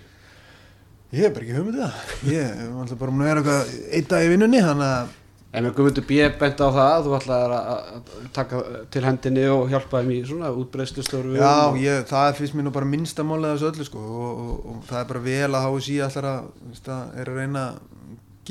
ég 1.15 1.27
hef 1.27 1.35
bara 1.35 1.45
ekki 1.45 1.59
hugmyndið 1.59 1.83
það 1.85 2.31
ég 2.33 2.49
er 2.49 2.71
alltaf 2.71 3.01
bara 3.01 3.15
að 3.15 3.29
vera 3.29 3.59
einn 3.99 4.09
dag 4.11 4.25
í 4.25 4.31
vinnunni 4.33 4.63
þannig 4.63 4.93
að 4.95 5.13
En 5.55 5.69
við 5.69 5.75
komum 5.77 5.95
til 5.95 6.03
B. 6.09 6.19
bent 6.41 6.59
á 6.59 6.67
það 6.67 6.89
að 6.91 7.05
þú 7.07 7.17
ætlaði 7.19 7.59
að 7.59 8.21
taka 8.35 8.61
til 8.91 9.03
hendinni 9.07 9.45
og 9.53 9.69
hjálpa 9.71 10.01
þeim 10.03 10.11
í 10.11 10.21
svona 10.27 10.51
útbreyðslustöru 10.51 11.37
Já, 11.39 11.55
ég, 11.79 12.01
það 12.11 12.31
finnst 12.41 12.57
mér 12.59 12.67
nú 12.67 12.73
bara 12.75 12.89
minnsta 12.91 13.27
málið 13.27 13.53
af 13.53 13.61
þessu 13.61 13.71
öllu 13.71 13.87
sko 13.87 14.03
og, 14.03 14.41
og, 14.45 14.55
og 14.73 14.81
það 14.89 15.01
er 15.01 15.11
bara 15.13 15.25
vel 15.29 15.51
að 15.51 15.67
HSI 15.69 15.99
allar 16.09 16.31
að, 16.33 16.49
veist, 16.73 16.91
að 16.91 17.21
er 17.23 17.31
að 17.31 17.39
reyna 17.39 17.67
að 17.69 17.83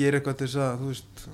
gera 0.00 0.20
eitthvað 0.20 0.38
til 0.40 0.48
þess 0.48 0.62
að 0.64 0.80
þú 0.80 0.92
veist 0.94 1.26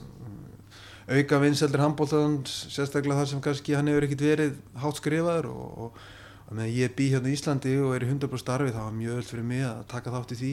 auka 1.10 1.40
vinseldir 1.42 1.82
handbóltans 1.82 2.56
sérstaklega 2.70 3.22
þar 3.22 3.30
sem 3.30 3.44
kannski 3.44 3.74
hann 3.78 3.90
hefur 3.90 4.06
ekkit 4.06 4.26
verið 4.26 4.58
hátt 4.82 4.98
skrifaður 4.98 5.48
og, 5.50 5.94
og 5.94 6.52
meðan 6.54 6.74
ég 6.74 6.92
bý 6.98 7.08
hérna 7.14 7.30
í 7.30 7.38
Íslandi 7.38 7.76
og 7.82 7.94
er 7.96 8.06
í 8.06 8.10
100% 8.10 8.42
starfi 8.42 8.74
þá 8.74 8.82
er 8.88 8.98
mjög 8.98 9.22
öll 9.22 9.26
fyrir 9.30 9.46
mig 9.46 9.64
að 9.66 9.80
taka 9.90 10.12
þátt 10.14 10.34
í 10.34 10.38
því. 10.40 10.52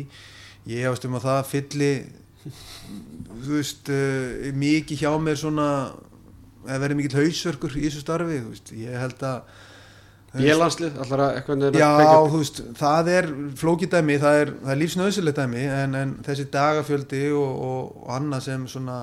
Ég 0.68 0.86
hefast 0.86 1.06
um 1.08 1.18
að 1.18 1.28
það 1.28 1.44
fylli 1.52 1.92
þú 2.48 3.56
veist 3.56 3.92
uh, 3.94 4.52
mikið 4.58 5.06
hjá 5.06 5.12
mér 5.22 5.40
svona 5.40 5.70
að 6.68 6.84
verði 6.84 7.00
mikill 7.00 7.22
hausverkur 7.22 7.78
í 7.78 7.86
þessu 7.88 8.04
starfi 8.04 8.42
veist, 8.44 8.74
ég 8.76 9.00
held 9.00 9.24
að 9.26 9.56
Jélandslið, 10.38 10.98
allra 11.02 11.30
eitthvað 11.38 11.78
Já, 11.80 11.88
þú 12.28 12.42
veist, 12.42 12.60
það 12.78 13.10
er 13.14 13.30
flókidæmi 13.58 14.18
það 14.22 14.42
er, 14.42 14.52
er 14.74 14.80
lífsnöðsilegt 14.82 15.40
dæmi 15.40 15.64
en, 15.72 15.96
en 15.98 16.12
þessi 16.26 16.50
dagafjöldi 16.54 17.24
og, 17.32 17.48
og, 17.48 17.96
og 18.04 18.12
annað 18.18 18.44
sem 18.50 18.68
svona 18.70 18.98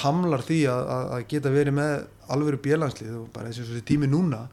hamlar 0.00 0.42
því 0.46 0.62
að, 0.72 0.90
að 1.18 1.26
geta 1.30 1.52
verið 1.52 1.76
með 1.76 1.94
alveg 2.32 2.58
bjölandslið 2.64 3.14
og 3.20 3.28
bara 3.34 3.52
þessi 3.52 3.84
tími 3.86 4.08
núna 4.10 4.46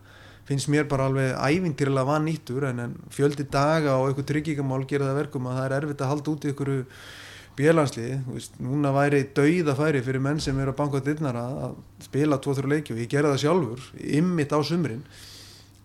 finnst 0.50 0.70
mér 0.74 0.90
bara 0.90 1.08
alveg 1.08 1.32
ævintýrlega 1.38 2.10
vann 2.10 2.28
nýttur 2.28 2.68
en, 2.68 2.84
en 2.84 2.96
fjöldi 3.14 3.46
daga 3.54 3.96
og 4.02 4.10
eitthvað 4.10 4.30
tryggingamál 4.34 4.84
gera 4.90 5.12
það 5.12 5.20
verkum 5.24 5.48
að 5.48 5.60
það 5.60 5.68
er 5.68 5.76
erfitt 5.78 6.04
að 6.04 6.12
halda 6.14 6.34
út 6.34 6.46
í 6.46 6.52
einhverju 6.52 6.86
bjölandsliði, 7.60 8.20
núna 8.64 8.92
væri 8.96 9.26
dauða 9.36 9.76
færi 9.78 10.02
fyrir 10.06 10.24
menn 10.24 10.40
sem 10.44 10.58
eru 10.60 10.72
að 10.74 10.80
banka 10.80 11.02
dilnar 11.04 11.38
að 11.40 11.76
spila 12.06 12.40
2-3 12.40 12.72
leiki 12.72 12.96
og 12.96 13.02
ég 13.04 13.12
gerði 13.12 13.34
það 13.34 13.44
sjálfur 13.44 13.90
ymmit 14.20 14.56
á 14.56 14.60
sumrin 14.64 15.04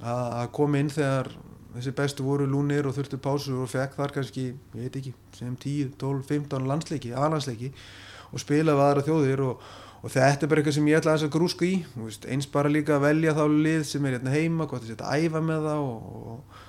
að 0.05 0.49
koma 0.55 0.81
inn 0.81 0.93
þegar 0.93 1.33
þessi 1.75 1.95
bestu 1.99 2.27
voru 2.27 2.47
lúnir 2.47 2.87
og 2.87 2.95
þurftu 2.95 3.19
pásu 3.23 3.57
og 3.65 3.71
fekk 3.71 3.97
þar 3.99 4.15
kannski, 4.15 4.51
ég 4.55 4.85
veit 4.85 4.99
ekki 5.01 5.15
sem 5.35 5.55
10, 5.57 5.97
12, 5.99 6.21
15 6.29 6.69
landsleiki, 6.71 7.15
aðlandsleiki 7.15 7.73
og 8.31 8.43
spila 8.43 8.77
við 8.77 8.85
aðra 8.85 9.07
þjóðir 9.09 9.43
og, 9.49 9.65
og 10.05 10.15
þetta 10.15 10.47
er 10.47 10.53
bara 10.53 10.63
eitthvað 10.63 10.77
sem 10.79 10.93
ég 10.93 11.01
ætla 11.01 11.17
að 11.19 11.33
grúska 11.35 11.67
í 11.67 11.81
veist, 11.97 12.29
eins 12.31 12.47
bara 12.51 12.71
líka 12.71 12.99
að 12.99 13.09
velja 13.09 13.35
þá 13.35 13.45
lið 13.51 13.83
sem 13.91 14.07
er 14.07 14.19
hérna 14.19 14.35
heima, 14.35 14.69
gott 14.71 14.85
að 14.85 14.93
setja 14.93 15.11
að 15.11 15.27
æfa 15.27 15.43
með 15.43 15.67
það 15.67 15.89
og, 15.89 16.15
og 16.35 16.63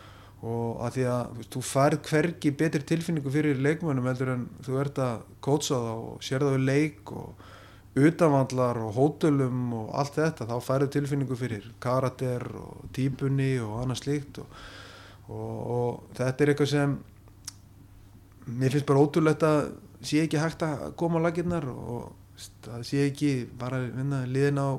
og 0.43 0.81
að 0.83 0.97
því 0.97 1.05
að 1.09 1.41
þú 1.53 1.61
færð 1.65 1.99
hvergi 2.09 2.51
betri 2.59 2.83
tilfinningu 2.91 3.31
fyrir 3.33 3.61
leikmönnum 3.63 4.07
heldur 4.09 4.33
en 4.35 4.47
þú 4.65 4.79
ert 4.81 4.99
að 5.01 5.23
kótsa 5.45 5.79
það 5.79 6.01
og 6.09 6.25
sér 6.25 6.43
það 6.43 6.57
við 6.57 6.65
leik 6.69 7.13
og 7.15 7.45
utanvandlar 7.95 8.81
og 8.83 8.97
hótölum 8.97 9.73
og 9.79 9.93
allt 9.95 10.19
þetta 10.19 10.47
þá 10.49 10.55
færðu 10.67 10.89
tilfinningu 10.97 11.37
fyrir 11.39 11.69
karakter 11.83 12.43
og 12.59 12.83
típunni 12.95 13.53
og 13.63 13.77
annað 13.81 14.01
slíkt 14.01 14.41
og, 14.43 14.59
og, 15.29 15.55
og 15.77 16.17
þetta 16.19 16.43
er 16.43 16.51
eitthvað 16.51 16.71
sem 16.73 16.97
mér 18.45 18.75
finnst 18.75 18.89
bara 18.89 19.01
ótrúlegt 19.01 19.47
að 19.47 19.61
sé 20.05 20.21
ekki 20.25 20.41
hægt 20.43 20.67
að 20.67 20.91
koma 20.99 21.23
á 21.23 21.25
laginnar 21.25 21.65
og 21.71 22.11
það 22.65 22.83
sé 22.85 23.05
ekki 23.07 23.31
bara 23.57 23.79
vinna, 23.87 24.25
liðin 24.27 24.59
á 24.59 24.69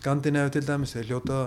Skandinavíu 0.00 0.52
til 0.54 0.66
dæmis 0.66 0.94
þeir 0.94 1.10
hljóta 1.10 1.38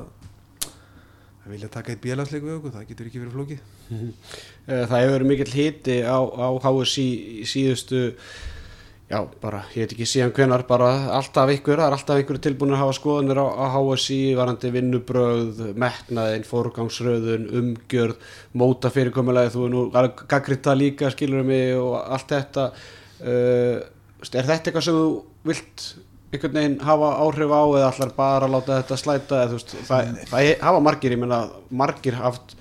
að 1.44 1.54
vilja 1.56 1.70
taka 1.74 1.94
eitt 1.94 2.02
bílansleik 2.04 2.44
við 2.46 2.56
okkur, 2.58 2.74
það 2.78 2.90
getur 2.92 3.10
ekki 3.10 3.22
verið 3.24 3.38
flókið. 3.38 3.70
Eh, 4.64 4.86
Það 4.88 5.02
hefur 5.02 5.14
verið 5.18 5.28
mikill 5.28 5.54
hiti 5.58 5.96
á, 6.08 6.16
á 6.24 6.48
HSI 6.64 7.08
síðustu 7.52 7.98
já, 9.12 9.18
bara, 9.42 9.60
ég 9.76 9.84
veit 9.84 9.96
ekki 9.96 10.08
síðan 10.08 10.32
hvenar 10.38 10.64
bara 10.70 10.88
alltaf 11.18 11.52
ykkur, 11.52 11.82
það 11.82 11.90
er 11.90 11.96
alltaf 11.98 12.22
ykkur 12.24 12.40
tilbúin 12.46 12.72
að 12.78 12.80
hafa 12.80 12.96
skoðanir 12.96 13.42
á, 13.44 13.48
á 13.60 13.66
HSI 13.76 14.20
varandi 14.40 14.72
vinnubröð, 14.74 15.60
metnaðin 15.84 16.48
forgangsröðun, 16.48 17.50
umgjörð 17.60 18.32
móta 18.56 18.94
fyrirkomulagi, 18.94 19.52
þú 19.58 19.68
er 19.68 19.76
nú 19.76 19.84
gaggrita 20.32 20.78
líka, 20.80 21.12
skilur 21.12 21.44
mig 21.48 21.76
og 21.76 21.98
allt 22.02 22.32
þetta. 22.32 22.70
Uh, 23.20 23.84
er 24.32 24.48
þetta 24.48 24.72
eitthvað 24.72 24.88
sem 24.88 24.98
þú 24.98 25.08
vilt 25.52 25.88
einhvern 26.34 26.58
veginn 26.58 26.80
hafa 26.82 27.14
áhrif 27.22 27.54
á 27.54 27.62
eða 27.64 27.88
allar 27.92 28.12
bara 28.18 28.48
að 28.48 28.54
láta 28.56 28.78
þetta 28.82 28.98
slæta 29.00 29.40
eða, 29.44 29.54
veist, 29.54 29.74
það, 29.88 30.12
það 30.32 30.52
hafa 30.66 30.84
margir, 30.88 31.16
ég 31.16 31.22
meina 31.22 31.40
margir 31.70 32.18
haft 32.18 32.56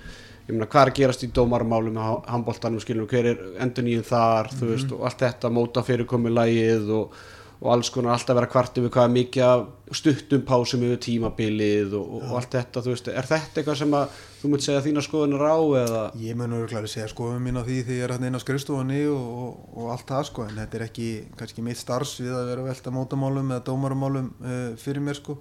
ég 0.47 0.55
meina 0.55 0.69
hvað 0.69 0.83
er 0.83 0.91
að 0.93 0.99
gerast 0.99 1.25
í 1.25 1.31
dómarmálum 1.33 1.97
með 1.97 2.17
handbóltanum 2.33 2.83
skilum, 2.83 3.09
hver 3.09 3.31
er 3.33 3.45
endur 3.63 3.87
nýjum 3.87 4.09
þar 4.09 4.51
þú 4.53 4.73
veist, 4.73 4.93
og 4.93 5.07
allt 5.09 5.25
þetta 5.25 5.53
móta 5.55 5.85
fyrirkomi 5.87 6.33
lægið 6.35 6.91
og, 6.99 7.23
og 7.63 7.71
alls 7.71 7.93
konar 7.95 8.17
alltaf 8.17 8.35
vera 8.35 8.49
kvart 8.51 8.79
yfir 8.81 8.91
hvað 8.91 9.05
er 9.07 9.13
mikið 9.15 9.67
stuttum 9.95 10.41
pásum 10.47 10.83
yfir 10.83 10.99
tímabilið 11.05 11.93
og, 11.95 12.15
og 12.19 12.37
allt 12.41 12.57
þetta, 12.57 12.83
þú 12.83 12.91
veist, 12.91 13.11
er 13.13 13.29
þetta 13.29 13.61
eitthvað 13.61 13.77
sem 13.79 13.93
að 13.95 14.17
þú 14.41 14.49
munt 14.51 14.65
segja 14.65 14.81
þína 14.83 15.05
skoðunir 15.07 15.45
á 15.47 15.59
eða? 15.79 16.01
Ég 16.19 16.39
mun 16.39 16.57
öruglega 16.59 16.91
segja 16.91 17.11
skoðum 17.13 17.45
mín 17.47 17.61
á 17.61 17.63
því 17.63 17.77
því 17.87 17.99
ég 18.01 18.07
er 18.09 18.15
hann 18.17 18.27
inn 18.27 18.35
á 18.35 18.43
skrifstofunni 18.43 19.05
og, 19.13 19.29
og, 19.45 19.61
og 19.79 19.93
allt 19.95 20.11
það 20.11 20.25
sko 20.33 20.47
en 20.49 20.59
þetta 20.59 20.79
er 20.79 20.85
ekki 20.89 21.11
kannski 21.39 21.65
mitt 21.67 21.79
starfs 21.79 22.17
við 22.19 22.33
að 22.35 22.51
vera 22.51 22.65
velta 22.67 22.95
mótamálum 22.97 23.53
eða 23.55 23.65
dómarumálum 23.69 24.33
uh, 24.43 24.65
fyrir 24.83 25.05
mér 25.07 25.21
sko. 25.21 25.37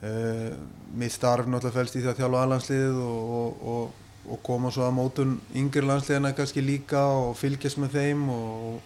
Uh, 0.00 0.52
mitt 0.96 1.12
starf 1.12 1.48
náttúrulega 1.50 1.80
fælst 1.80 1.98
í 1.98 2.04
því 2.04 2.12
að 2.12 2.20
þjálfa 2.20 2.44
aðlandsliðið 2.44 3.00
og, 3.08 3.64
og, 3.74 4.06
og 4.30 4.44
koma 4.46 4.70
svo 4.70 4.86
að 4.86 4.94
mótun 5.00 5.34
yngri 5.58 5.82
landsliðina 5.82 6.30
kannski 6.38 6.62
líka 6.62 7.02
og 7.24 7.34
fylgjast 7.40 7.82
með 7.82 7.98
þeim 7.98 8.22
og, 8.36 8.78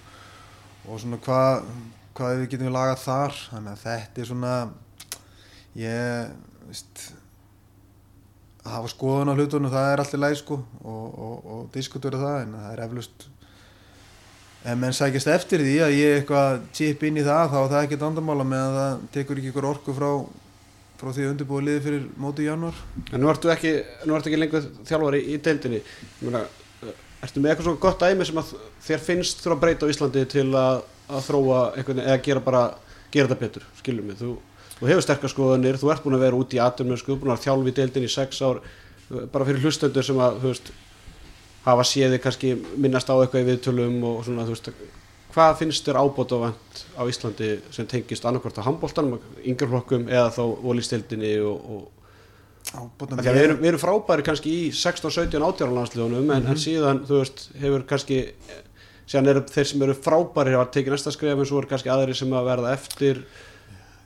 og 0.89 1.05
svona 1.05 1.21
hvað 1.23 1.69
hvað 2.15 2.39
við 2.41 2.49
getum 2.55 2.75
lagað 2.75 3.05
þar. 3.05 3.37
Þannig 3.51 3.75
að 3.75 3.85
þetta 3.85 4.23
er 4.23 4.31
svona 4.31 4.55
ég 5.75 6.33
veist 6.69 7.05
að 8.65 8.77
hafa 8.79 8.91
skoðun 8.95 9.33
á 9.33 9.37
hlutunum 9.37 9.73
það 9.73 9.91
er 9.91 10.03
alltaf 10.03 10.21
læg 10.23 10.37
sko 10.41 10.59
og, 10.81 11.07
og, 11.27 11.49
og 11.55 11.65
diskutera 11.75 12.21
það 12.21 12.37
en 12.45 12.55
það 12.57 12.71
er 12.71 12.83
eflust 12.87 13.27
ef 14.65 14.79
menn 14.81 14.97
sækist 14.97 15.29
eftir 15.29 15.61
því 15.61 15.75
að 15.85 15.95
ég 15.99 16.19
eitthvað 16.21 16.63
chip 16.77 17.05
inn 17.05 17.21
í 17.21 17.27
það 17.27 17.51
þá 17.53 17.59
er 17.59 17.73
það 17.75 17.83
ekkert 17.83 18.07
andamála 18.09 18.47
með 18.49 18.65
að 18.65 18.79
það 18.79 19.05
tekur 19.17 19.41
ekki 19.41 19.51
ykkur 19.53 19.69
orku 19.69 19.97
frá, 19.99 20.09
frá 21.01 21.11
því 21.11 21.27
að 21.27 21.33
undirbúa 21.35 21.67
liði 21.67 21.83
fyrir 21.85 22.07
móti 22.25 22.47
í 22.47 22.49
januar 22.49 22.79
En 23.11 23.21
nú 23.21 23.29
ertu 23.29 23.53
ekki, 23.53 23.75
nú 24.09 24.17
ertu 24.17 24.33
ekki 24.33 24.41
lengur 24.41 24.71
þjálfari 24.89 25.21
í 25.35 25.37
deildinni. 25.45 25.83
Ertu 27.25 27.43
með 27.43 27.53
eitthvað 27.53 27.69
svona 27.69 27.83
gott 27.85 28.01
dæmi 28.01 28.25
sem 28.29 28.41
að 28.41 28.55
þér 28.87 29.05
finnst 29.05 29.45
þurfa 29.45 29.59
að 29.59 29.63
breyta 29.67 29.85
á 29.85 29.93
Íslandi 29.93 30.25
til 30.33 30.47
að, 30.57 30.81
að 31.09 31.29
þróa 31.29 31.61
eitthvað 31.75 32.03
eða 32.05 32.19
gera 32.25 32.45
bara, 32.45 32.65
gera 33.13 33.29
þetta 33.31 33.41
betur, 33.43 33.69
skilur 33.81 34.09
mig. 34.09 34.19
Þú, 34.21 34.33
þú 34.79 34.91
hefur 34.91 35.07
sterkar 35.07 35.33
skoðanir, 35.33 35.79
þú 35.81 35.93
ert 35.93 36.07
búin 36.07 36.19
að 36.19 36.27
vera 36.27 36.41
út 36.41 36.57
í 36.57 36.63
aturmjösku, 36.65 37.19
búin 37.21 37.35
að 37.35 37.45
þjálfa 37.45 37.71
í 37.71 37.77
deildinni 37.79 38.11
í 38.11 38.15
sex 38.15 38.43
ár 38.45 38.63
bara 39.33 39.47
fyrir 39.47 39.65
hlustendur 39.65 40.07
sem 40.07 40.21
að 40.23 40.41
þú 40.43 40.53
veist, 40.53 40.71
hafa 41.65 41.87
séði 41.89 42.21
kannski 42.21 42.53
minnast 42.81 43.09
á 43.09 43.15
eitthvað 43.17 43.45
í 43.45 43.49
viðtölum 43.51 43.99
og 44.09 44.23
svona 44.27 44.47
þú 44.49 44.57
veist 44.57 44.71
hvað 45.35 45.57
finnst 45.59 45.89
þér 45.89 45.99
ábótavant 45.99 46.85
á 46.95 47.03
Íslandi 47.11 47.51
sem 47.75 47.89
tengist 47.91 48.25
annarkvort 48.29 48.61
á 48.63 48.67
handbóltanum, 48.67 49.19
yngjörflokkum 49.43 50.07
eða 50.09 50.31
þá 50.37 50.43
volistildinni 50.63 51.37
og, 51.43 51.69
og 51.75 51.91
Við 52.75 53.27
erum, 53.29 53.59
við 53.61 53.69
erum 53.69 53.79
frábæri 53.79 54.25
kannski 54.27 54.51
í 54.51 54.63
16, 54.75 55.13
17, 55.13 55.43
18 55.47 55.75
landsliðunum 55.77 56.31
en, 56.35 56.47
en 56.51 56.59
síðan, 56.59 57.03
þú 57.07 57.21
veist, 57.21 57.43
hefur 57.61 57.85
kannski 57.87 58.17
síðan 59.07 59.33
eru 59.33 59.43
þeir 59.51 59.71
sem 59.71 59.85
eru 59.87 59.97
frábæri 59.97 60.57
hafa 60.57 60.71
tekið 60.75 60.97
næsta 60.97 61.13
skref 61.15 61.41
en 61.41 61.49
svo 61.49 61.61
eru 61.61 61.71
kannski 61.71 61.93
aðri 61.93 62.17
sem 62.19 62.33
að 62.33 62.49
verða 62.51 62.75
eftir. 62.77 63.25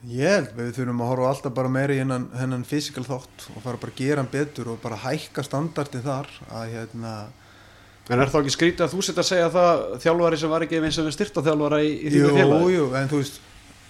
Ég 0.09 0.31
held, 0.31 0.53
við 0.55 0.71
þurfum 0.77 1.03
að 1.03 1.11
horfa 1.11 1.29
alltaf 1.33 1.55
bara 1.57 1.71
meira 1.71 1.95
í 1.95 1.99
hennan, 1.99 2.29
hennan 2.39 2.63
fysikal 2.67 3.03
þátt 3.03 3.49
og 3.51 3.63
fara 3.65 3.81
bara 3.81 3.91
að 3.91 3.99
gera 3.99 4.23
hann 4.23 4.31
betur 4.31 4.71
og 4.71 4.79
bara 4.83 4.99
hækka 5.01 5.43
standardin 5.43 6.05
þar 6.05 6.29
að 6.47 6.73
hérna 6.77 7.13
en 8.09 8.23
er 8.23 8.31
þá 8.31 8.39
ekki 8.39 8.55
skrítið 8.55 8.85
að 8.85 8.93
þú 8.95 9.03
setja 9.05 9.21
að 9.21 9.27
segja 9.27 9.49
það 9.53 9.81
þjálfari 10.05 10.39
sem 10.41 10.53
var 10.53 10.65
ekki 10.65 10.79
eins 10.81 10.97
og 11.01 11.11
styrta 11.13 11.43
þjálfara 11.45 11.81
í, 11.85 11.91
í 11.99 12.13
þínu 12.13 12.31
félagi? 12.37 12.71
jú, 12.73 12.85
en 12.97 13.11
þú 13.11 13.19
veist 13.19 13.41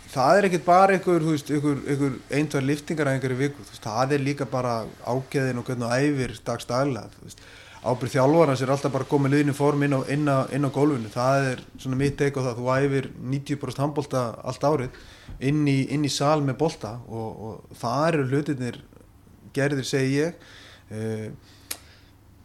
það 0.09 0.39
er 0.39 0.47
ekkert 0.49 0.65
bara 0.65 0.97
einhver, 0.97 1.27
einhver, 1.29 1.79
einhver 1.85 2.17
einhver 2.39 2.65
liftingar 2.65 3.09
að 3.09 3.17
einhverju 3.17 3.39
viku, 3.39 3.63
þú 3.63 3.75
veist, 3.75 3.85
það 3.85 4.15
er 4.15 4.25
líka 4.25 4.49
bara 4.49 4.75
ágæðin 5.05 5.61
og 5.61 5.69
hvernig 5.69 5.85
þú 5.85 5.99
æfir 5.99 6.35
dagstaglega, 6.49 7.13
þú 7.15 7.27
veist, 7.27 7.43
ábyrð 7.79 8.15
þjálfarans 8.15 8.63
er 8.63 8.71
alltaf 8.73 8.93
bara 8.93 9.07
komið 9.07 9.35
liðinu 9.35 9.55
form 9.55 9.85
inn 9.85 9.95
á, 9.95 10.01
inn, 10.11 10.27
á, 10.27 10.43
inn 10.55 10.67
á 10.67 10.69
gólfinu, 10.75 11.11
það 11.13 11.47
er 11.53 11.61
svona 11.79 11.99
mitt 11.99 12.17
teik 12.19 12.35
á 12.35 12.43
það, 12.43 12.59
þú 12.59 12.71
æfir 12.75 13.09
90% 13.35 13.83
handbólta 13.83 14.23
allt 14.43 14.65
árið, 14.67 14.99
inn 15.49 15.61
í, 15.69 15.77
inn 15.95 16.03
í 16.03 16.11
sal 16.11 16.41
með 16.43 16.59
bólta 16.59 16.97
og, 17.07 17.29
og 17.47 17.79
það 17.79 18.05
eru 18.09 18.27
hlutinir 18.33 18.81
gerðir, 19.55 19.87
segi 19.87 20.19
ég. 20.19 20.45
Uh, 20.89 21.29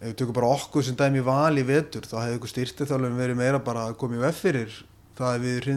ef 0.04 0.10
við 0.10 0.16
tökum 0.20 0.36
bara 0.36 0.54
okkur 0.54 0.84
sem 0.84 0.96
dæmi 0.98 1.22
val 1.24 1.54
í 1.56 1.64
vetur, 1.66 2.06
þá 2.06 2.18
hefði 2.24 2.38
ykkur 2.38 2.52
styrtithálfum 2.52 3.18
verið 3.18 3.40
meira 3.40 3.62
bara 3.64 3.88
að 3.88 3.96
koma 4.00 4.18
í 4.18 4.22
vef 4.22 4.42
fyrir 4.44 4.74
það 5.14 5.30
að 5.30 5.44
við 5.44 5.68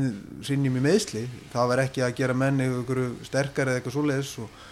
hrinnjum 0.47 0.80
í 0.80 0.84
meðsli 0.84 1.24
það 1.53 1.70
var 1.72 1.82
ekki 1.84 2.03
að 2.03 2.16
gera 2.18 2.36
menni 2.38 2.68
ykkur 2.80 3.01
sterkar 3.28 3.70
eða 3.70 3.80
eitthvað 3.80 3.95
svoleiðis 3.95 4.32
og, 4.41 4.64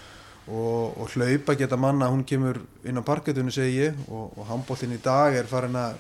og, 0.48 0.98
og 1.02 1.14
hlaupa 1.16 1.56
geta 1.58 1.78
manna 1.78 2.12
hún 2.12 2.26
kemur 2.28 2.62
inn 2.86 3.02
á 3.02 3.04
parketunni 3.06 3.54
segi 3.54 3.88
ég 3.88 4.04
og, 4.10 4.36
og 4.38 4.46
handbóltinn 4.50 4.94
í 4.94 5.02
dag 5.02 5.36
er 5.36 5.50
farin 5.50 5.78
að 5.80 5.98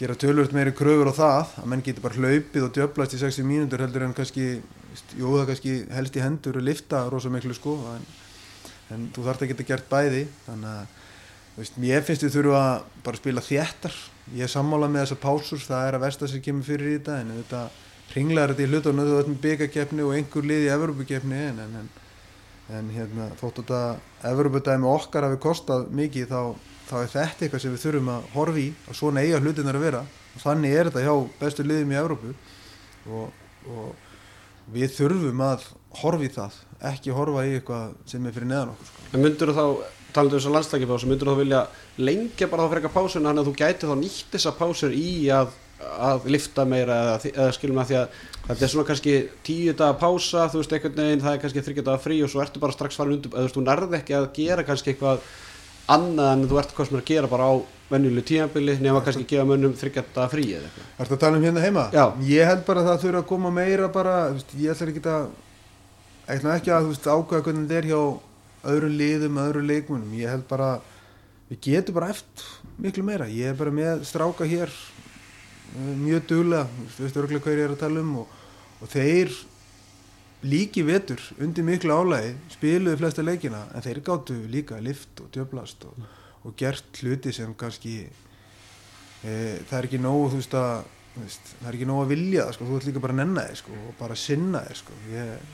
gera 0.00 0.16
tölvört 0.16 0.54
meiri 0.56 0.72
kröfur 0.72 1.10
á 1.12 1.14
það 1.16 1.56
að 1.60 1.66
menn 1.72 1.82
getur 1.84 2.06
bara 2.06 2.16
hlaupið 2.16 2.66
og 2.66 2.72
djöblast 2.76 3.16
í 3.18 3.20
60 3.20 3.48
mínútur 3.48 3.82
heldur 3.84 4.06
en 4.06 4.16
kannski 4.16 4.62
það 5.10 5.50
kannski 5.50 5.74
helst 5.92 6.16
í 6.16 6.24
hendur 6.24 6.60
og 6.60 6.66
lifta 6.66 7.02
rosa 7.12 7.32
miklu 7.32 7.56
sko 7.56 7.76
en, 7.96 8.06
en 8.94 9.10
þú 9.14 9.26
þarf 9.26 9.44
að 9.44 9.52
geta 9.52 9.68
gert 9.74 9.90
bæði 9.90 10.24
þannig 10.46 10.72
að 10.72 10.96
veist, 11.60 11.78
ég 11.84 12.06
finnst 12.06 12.24
við 12.24 12.36
þurfa 12.38 12.62
að 12.64 12.88
bara 13.04 13.20
spila 13.20 13.44
þéttar. 13.44 13.96
Ég 14.30 14.46
er 14.46 14.52
sammála 14.52 14.88
með 14.90 15.06
þessar 15.06 15.22
pásur 15.24 15.62
það 15.64 15.86
er 15.86 15.96
að 15.96 16.04
versta 16.06 16.28
sem 16.30 16.42
kemur 16.44 16.66
fyrir 16.66 16.92
í 16.92 16.98
þetta 16.98 17.16
en 17.22 17.32
þetta 17.40 17.62
ringlar 18.14 18.52
þetta 18.52 18.64
í 18.64 18.70
hlutunum 18.70 19.08
þú 19.08 19.16
veit 19.16 19.30
með 19.30 19.40
byggakefni 19.46 20.06
og 20.06 20.14
einhver 20.16 20.46
lið 20.46 20.66
í 20.66 20.70
Evropakefni 20.74 21.40
en, 21.48 21.60
en, 21.64 21.76
en, 21.82 21.90
en 22.78 22.90
hérna, 22.94 23.28
þóttu 23.40 23.64
þetta 23.64 24.30
Evropadæmi 24.30 24.88
okkar 24.90 25.26
hafi 25.26 25.40
kostað 25.42 25.88
mikið 25.96 26.30
þá, 26.30 26.40
þá 26.90 26.94
er 27.00 27.12
þetta 27.14 27.46
eitthvað 27.46 27.64
sem 27.64 27.74
við 27.74 27.84
þurfum 27.84 28.12
að 28.14 28.30
horfi 28.34 28.66
í 28.68 28.72
og 28.86 28.98
svona 28.98 29.24
eiga 29.24 29.40
hlutin 29.42 29.70
að 29.70 29.82
vera 29.84 30.02
og 30.04 30.44
þannig 30.44 30.76
er 30.76 30.90
þetta 30.90 31.04
hjá 31.06 31.14
bestu 31.40 31.66
liðum 31.66 31.94
í 31.94 32.00
Evropu 32.00 32.34
og, 33.10 33.38
og 33.70 34.74
við 34.74 34.92
þurfum 34.98 35.46
að 35.46 35.64
horfi 36.00 36.28
í 36.28 36.34
það 36.34 36.58
ekki 36.90 37.14
horfa 37.14 37.46
í 37.46 37.56
eitthvað 37.58 37.96
sem 38.08 38.26
er 38.26 38.36
fyrir 38.36 38.50
neðan 38.50 38.74
okkur 38.74 38.90
sko. 38.90 39.08
en 39.10 39.24
myndur 39.24 39.52
þá, 39.56 39.64
talandu 40.14 40.38
þess 40.38 40.50
að 40.50 40.56
landslækjapásu 40.56 41.10
myndur 41.10 41.30
þá 41.30 41.40
vilja 41.40 41.62
lengja 42.00 42.48
bara 42.50 42.66
þá 42.66 42.74
frekar 42.76 42.94
pásun 42.94 43.26
þannig 43.26 43.42
að 43.42 43.50
þú 43.50 43.56
gæti 43.58 43.90
þá 43.90 43.96
nýtt 44.00 44.36
þessa 44.36 44.54
pásur 44.58 44.94
í 44.96 45.10
að, 45.34 45.52
að 45.80 46.26
lifta 46.32 46.64
meira 46.68 46.96
eða, 47.04 47.32
eða 47.32 47.52
skilum 47.56 47.80
að 47.80 47.90
því 47.90 47.98
að 48.00 48.16
þetta 48.46 48.64
er 48.66 48.72
svona 48.72 48.88
kannski 48.88 49.14
tíu 49.46 49.74
daga 49.76 49.98
pása 50.00 50.48
þú 50.52 50.62
veist 50.62 50.74
einhvern 50.76 50.98
veginn 51.00 51.22
það 51.24 51.36
er 51.36 51.42
kannski 51.44 51.64
þryggja 51.66 51.86
daga 51.86 52.02
frí 52.04 52.18
og 52.24 52.32
svo 52.32 52.42
ertu 52.44 52.62
bara 52.62 52.76
strax 52.76 52.98
farin 52.98 53.16
undir 53.16 53.30
eða 53.32 53.40
þú 53.40 53.48
veist 53.48 53.58
þú 53.58 53.64
nærði 53.66 54.00
ekki 54.00 54.16
að 54.18 54.26
gera 54.36 54.66
kannski 54.68 54.94
eitthvað 54.94 55.28
annað 55.90 56.32
en 56.32 56.48
þú 56.50 56.58
ert 56.60 56.74
hvað 56.76 56.88
sem 56.88 56.98
er 56.98 57.02
að 57.02 57.10
gera 57.10 57.30
bara 57.30 57.50
á 57.50 57.54
venjuleg 57.90 58.26
tímabili 58.28 58.76
nema 58.78 59.02
kannski 59.06 59.26
gefa 59.30 59.46
mönnum 59.48 59.76
þryggja 59.78 60.04
daga 60.14 60.28
frí 60.30 60.46
eða 60.54 60.68
eitthvað 60.68 61.04
Ertu 61.04 61.16
að 61.16 61.22
tala 61.24 61.40
um 61.40 61.46
hérna 61.46 61.64
heima? 61.64 61.86
Já. 61.94 62.04
Ég 62.28 62.50
held 62.50 62.66
bara 62.68 62.84
að 62.84 62.90
það 62.90 63.04
þurfa 63.04 63.22
að 63.22 63.30
koma 63.32 63.52
meira 63.54 63.88
bara, 63.90 64.16
veist, 64.36 64.54
ég 64.60 64.74
ætla 64.74 64.92
ekki 64.92 65.02
að 65.10 65.30
eitthvað 66.30 66.54
ekki 66.54 66.74
að 66.76 66.90
veist 66.92 67.08
ákveða 67.10 67.44
hvernig 67.48 67.66
þetta 67.66 67.80
er 67.80 67.90
hjá 67.90 68.02
öðrum 68.70 68.96
liðum, 69.00 69.40
öðrum 69.42 69.68
leikmunum 69.70 70.14
ég 70.20 70.30
held 70.30 70.46
bara, 70.50 70.70
við 71.50 71.62
getum 71.66 71.96
bara 71.96 72.12
eftir 72.14 72.46
miklu 72.80 73.04
meira, 73.06 73.26
ég 73.26 73.50
er 73.50 73.58
bara 73.58 73.74
með 73.74 74.04
stráka 74.08 74.46
hér 74.46 74.70
mjög 75.78 76.26
duglega, 76.26 76.66
þú 76.96 77.04
veist 77.04 77.16
örgulega 77.20 77.44
hvað 77.44 77.58
ég 77.58 77.64
er 77.68 77.74
að 77.74 77.82
tala 77.84 78.02
um 78.02 78.14
og, 78.22 78.36
og 78.80 78.90
þeir 78.90 79.34
líki 80.42 80.82
vetur 80.86 81.20
undir 81.40 81.66
miklu 81.66 81.92
álægi 81.94 82.32
spiluðu 82.54 83.00
flesta 83.00 83.24
leikina 83.24 83.66
en 83.74 83.84
þeir 83.84 84.00
gáttu 84.04 84.36
líka 84.50 84.80
lift 84.80 85.20
og 85.20 85.28
djöblast 85.34 85.84
og, 85.84 85.98
og 86.48 86.56
gert 86.56 87.02
hluti 87.02 87.32
sem 87.36 87.52
kannski 87.54 87.96
e, 88.06 89.32
það 89.68 89.76
er 89.78 89.88
ekki 89.88 90.00
nógu 90.00 90.30
þú 90.32 90.40
veist 90.40 90.56
að 90.56 90.72
veist, 91.18 91.52
það 91.58 91.68
er 91.68 91.78
ekki 91.78 91.90
nógu 91.90 92.06
að 92.06 92.14
vilja 92.14 92.46
það 92.46 92.56
sko, 92.56 92.68
þú 92.70 92.78
ert 92.78 92.88
líka 92.88 93.02
bara 93.04 93.16
að 93.16 93.20
nenna 93.20 93.44
þig 93.50 93.60
sko, 93.60 93.82
og 93.82 93.98
bara 93.98 94.16
að 94.16 94.22
sinna 94.22 94.64
þig 94.68 94.80
sko. 94.80 94.96
ég, 95.12 95.44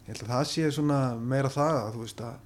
ég 0.00 0.10
held 0.10 0.24
að 0.24 0.34
það 0.34 0.50
sé 0.50 0.72
svona 0.78 0.98
meira 1.34 1.52
það 1.54 1.78
að 1.78 1.94
þú 1.94 2.02
veist 2.02 2.26
að 2.26 2.42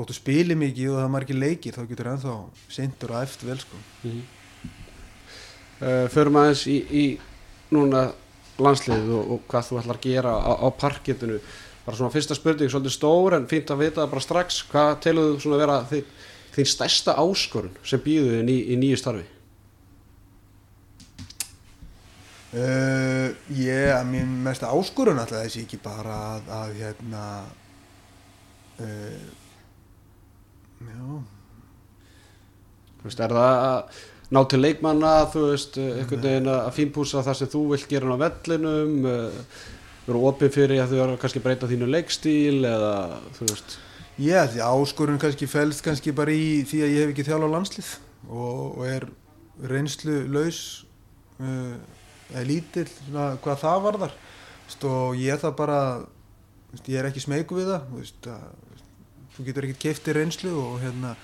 þóttu 0.00 0.16
spili 0.16 0.58
mikið 0.58 0.90
og 0.90 0.98
það 0.98 1.06
er 1.06 1.14
margir 1.14 1.38
leikir 1.38 1.76
þá 1.76 1.80
getur 1.86 2.12
ennþá 2.14 2.36
sindur 2.72 3.14
og 3.14 3.22
eftir 3.22 3.50
vel 3.52 3.58
sko. 3.62 3.78
mm 3.78 4.10
-hmm. 4.10 4.39
Uh, 5.80 6.06
Förum 6.12 6.38
aðeins 6.40 6.66
í, 6.70 6.78
í 6.90 7.04
núna 7.74 8.10
landsliðið 8.60 9.10
og, 9.16 9.34
og 9.34 9.42
hvað 9.50 9.66
þú 9.68 9.80
ætlar 9.80 9.98
að 9.98 10.06
gera 10.06 10.36
á, 10.36 10.52
á 10.60 10.68
parketinu 10.76 11.40
bara 11.84 11.96
svona 11.96 12.12
fyrsta 12.12 12.36
spurning, 12.36 12.70
svolítið 12.70 12.94
stór 12.94 13.36
en 13.38 13.48
fínt 13.50 13.72
að 13.72 13.84
vita 13.86 14.06
bara 14.10 14.22
strax. 14.22 14.62
Hvað 14.70 14.92
teluðu 15.06 15.40
svona 15.42 15.60
vera 15.60 15.80
þið, 15.90 16.14
þín 16.54 16.70
stærsta 16.74 17.16
áskorun 17.18 17.76
sem 17.86 18.02
býðu 18.04 18.36
þinn 18.36 18.52
í, 18.52 18.58
í 18.74 18.78
nýju 18.80 19.00
starfi? 19.00 19.26
Uh, 22.50 23.30
ég, 23.54 23.92
að 23.94 24.08
mín 24.10 24.30
mesta 24.42 24.72
áskorun 24.74 25.20
alltaf 25.22 25.44
þessi 25.44 25.62
ekki 25.62 25.78
bara 25.84 26.16
að, 26.34 26.48
að 26.56 26.72
hérna 26.80 27.26
uh, 28.82 29.28
já, 30.82 31.04
Þú 33.00 33.06
veist, 33.06 33.22
er 33.22 33.32
það 33.32 33.54
að 33.68 34.00
ná 34.30 34.40
til 34.46 34.62
leikmanna, 34.62 35.12
þú 35.32 35.44
veist, 35.50 35.76
einhvern 35.80 36.24
veginn 36.24 36.50
að 36.54 36.72
fínpúsa 36.78 37.24
það 37.26 37.38
sem 37.40 37.52
þú 37.52 37.62
vilt 37.74 37.90
gera 37.90 38.14
á 38.14 38.22
vellinum, 38.24 38.96
uh, 39.10 39.60
vera 40.06 40.24
opið 40.30 40.56
fyrir 40.56 40.82
að 40.82 40.94
þú 40.94 41.04
eru 41.04 41.20
kannski 41.22 41.44
breyta 41.44 41.70
þínu 41.70 41.88
leikstíl 41.90 42.60
eða, 42.64 42.92
þú 43.38 43.48
veist, 43.50 43.78
Já, 44.20 44.44
því 44.52 44.60
áskorun 44.60 45.20
kannski 45.20 45.46
fælst 45.48 45.80
kannski 45.80 46.12
bara 46.12 46.32
í 46.36 46.60
því 46.68 46.80
að 46.84 46.90
ég 46.92 47.06
hef 47.06 47.12
ekki 47.14 47.24
þjálfað 47.24 47.52
landslið 47.54 47.92
og, 48.28 48.58
og 48.76 48.82
er 48.84 49.06
reynslu 49.70 50.16
laus 50.28 50.58
uh, 51.40 51.78
eða 52.28 52.42
lítill 52.44 52.84
svona, 52.90 53.30
hvað 53.40 53.62
það 53.62 53.78
varðar. 53.86 54.12
Vist, 54.66 54.84
og 54.84 55.16
ég 55.16 55.40
það 55.40 55.54
bara 55.62 55.78
vist, 56.74 56.90
ég 56.92 57.00
er 57.00 57.08
ekki 57.08 57.22
smeyku 57.24 57.56
við 57.56 57.70
það 57.72 57.94
vist, 57.96 58.28
að, 58.28 58.84
þú 59.38 59.46
getur 59.46 59.68
ekkert 59.70 59.82
kefti 59.86 60.16
reynslu 60.18 60.52
og 60.66 60.76
hérna 60.84 61.14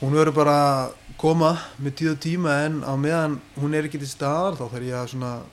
hún 0.00 0.16
verður 0.16 0.36
bara 0.36 0.56
að 0.60 0.94
koma 1.20 1.52
með 1.80 1.94
tíð 2.00 2.10
og 2.12 2.18
tíma 2.20 2.56
en 2.66 2.80
á 2.84 2.92
meðan 3.00 3.38
hún 3.56 3.76
er 3.76 3.88
ekki 3.88 4.00
til 4.02 4.10
staðar 4.10 4.58
þá 4.58 4.66
þarf 4.68 4.88
ég 4.90 5.14
að 5.24 5.44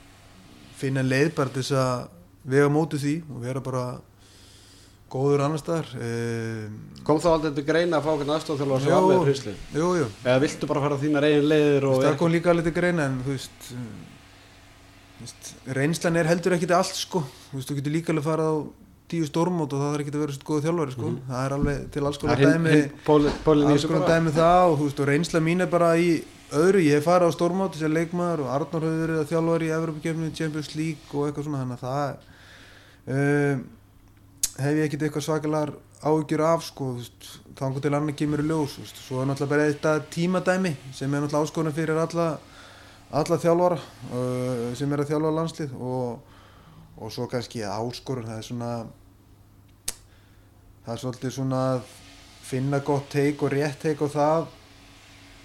finna 0.80 1.04
leið 1.06 1.30
bara 1.38 1.54
til 1.54 1.64
þess 1.64 1.78
að 1.80 2.10
vega 2.54 2.72
móti 2.72 3.00
því 3.00 3.14
og 3.30 3.46
vera 3.46 3.64
bara 3.64 3.84
góður 5.14 5.44
annar 5.46 5.62
staðar. 5.62 5.90
Um, 5.96 6.78
kom 7.06 7.20
þá 7.22 7.30
aldrei 7.36 7.54
til 7.56 7.66
greina 7.68 8.00
að 8.00 8.08
fá 8.08 8.12
hvernig 8.18 8.34
aðstofþjóla 8.36 8.80
að 8.80 8.88
sjá 8.88 8.96
með 9.06 9.22
hrinsli? 9.28 9.54
Jú, 9.78 9.90
jú, 10.00 10.08
Eða 10.24 10.40
viltu 10.44 10.70
bara 10.72 10.84
fara 10.84 10.98
þínar 11.04 11.28
eigin 11.30 11.50
leiðir 11.52 11.88
það 11.92 12.18
kom 12.20 12.34
líka 12.34 12.52
alveg 12.52 12.68
til 12.68 12.76
greina 12.80 13.06
en 13.08 13.20
þú 13.24 13.36
veist, 13.36 13.68
um, 13.78 13.92
þú 15.20 15.28
veist 15.28 15.52
reynslan 15.78 16.20
er 16.20 16.32
heldur 16.32 16.58
ekkit 16.58 16.74
allt 16.80 16.98
sko. 16.98 17.22
Þú 17.52 17.60
veist, 17.60 17.70
þú 17.70 17.78
getur 17.80 17.96
líka 17.96 18.16
alveg 18.16 18.28
farað 18.28 18.50
á 18.50 18.58
tíu 19.14 19.30
stórmót 19.30 19.74
og 19.74 19.84
það 19.86 19.96
er 19.96 20.04
ekkit 20.04 20.18
að 20.18 20.26
vera 20.26 20.36
svona 20.36 20.50
góð 20.50 20.68
þjálfari 20.68 20.96
sko. 20.98 21.16
Það 21.30 21.46
er 21.46 21.58
alveg 21.58 21.84
til 21.94 22.06
alls 22.10 22.22
konar 22.22 22.44
dæmi 22.44 22.78
alls 23.74 23.90
konar 23.90 24.08
dæmi 24.10 24.34
það 24.36 24.70
og 24.72 24.80
veist, 24.84 25.04
og 25.04 25.12
reynsla 25.12 25.44
mín 25.48 25.64
er 25.64 25.72
bara 25.72 25.94
í 25.96 26.10
öðru, 26.54 26.82
ég 26.86 27.02
farið 27.06 27.32
á 27.34 27.36
stórmót 27.36 27.78
sem 27.78 27.94
leikmaður 27.94 28.46
og 28.46 28.52
Arnór 28.54 28.86
hefur 28.86 29.00
verið 29.04 29.22
að 29.22 29.32
þjálfari 29.32 29.70
í 29.70 29.74
Evropakefni, 29.78 30.30
Champions 30.38 30.74
League 30.78 31.14
og 31.14 31.28
eitthvað 31.28 31.48
svona. 31.48 31.64
Þannig 31.64 31.78
að 31.78 31.86
það 31.88 32.30
um, 33.14 33.64
hef 34.64 34.78
ég 34.78 34.88
ekkit 34.88 35.08
eitthvað 35.08 35.28
svakalar 35.28 35.74
áhyggjur 36.04 36.44
af 36.46 36.66
sko, 36.68 36.90
veist, 36.98 37.30
þangur 37.58 37.84
til 37.84 37.94
annar 37.94 38.18
kemur 38.18 38.44
í 38.44 38.48
ljós, 38.48 38.78
veist, 38.82 39.00
svo 39.06 39.22
er 39.22 39.30
náttúrulega 39.30 39.54
bara 39.54 39.70
þetta 39.72 39.94
tímadæmi 40.14 40.74
sem 40.92 41.14
er 41.14 41.24
náttúrulega 41.24 41.48
áskorun 41.48 41.76
fyrir 41.76 42.02
alla, 42.04 42.28
alla 43.22 43.40
þjálfara 43.40 43.80
uh, 43.80 44.68
sem 44.78 44.92
er 44.92 45.04
að 45.04 45.14
þjálfa 45.14 45.34
landslið 45.40 45.78
og, 45.80 46.36
og 47.00 47.16
svo 47.16 47.30
kannski 47.32 47.64
áskorun, 47.66 48.28
það 48.30 48.42
er 48.42 48.48
svona 48.50 48.74
það 50.84 50.94
er 50.94 51.02
svolítið 51.04 51.36
svona 51.38 51.64
að 51.74 51.92
finna 52.44 52.80
gott 52.84 53.10
teik 53.14 53.44
og 53.44 53.54
rétt 53.54 53.80
teik 53.84 54.04
á 54.04 54.08
það 54.12 54.48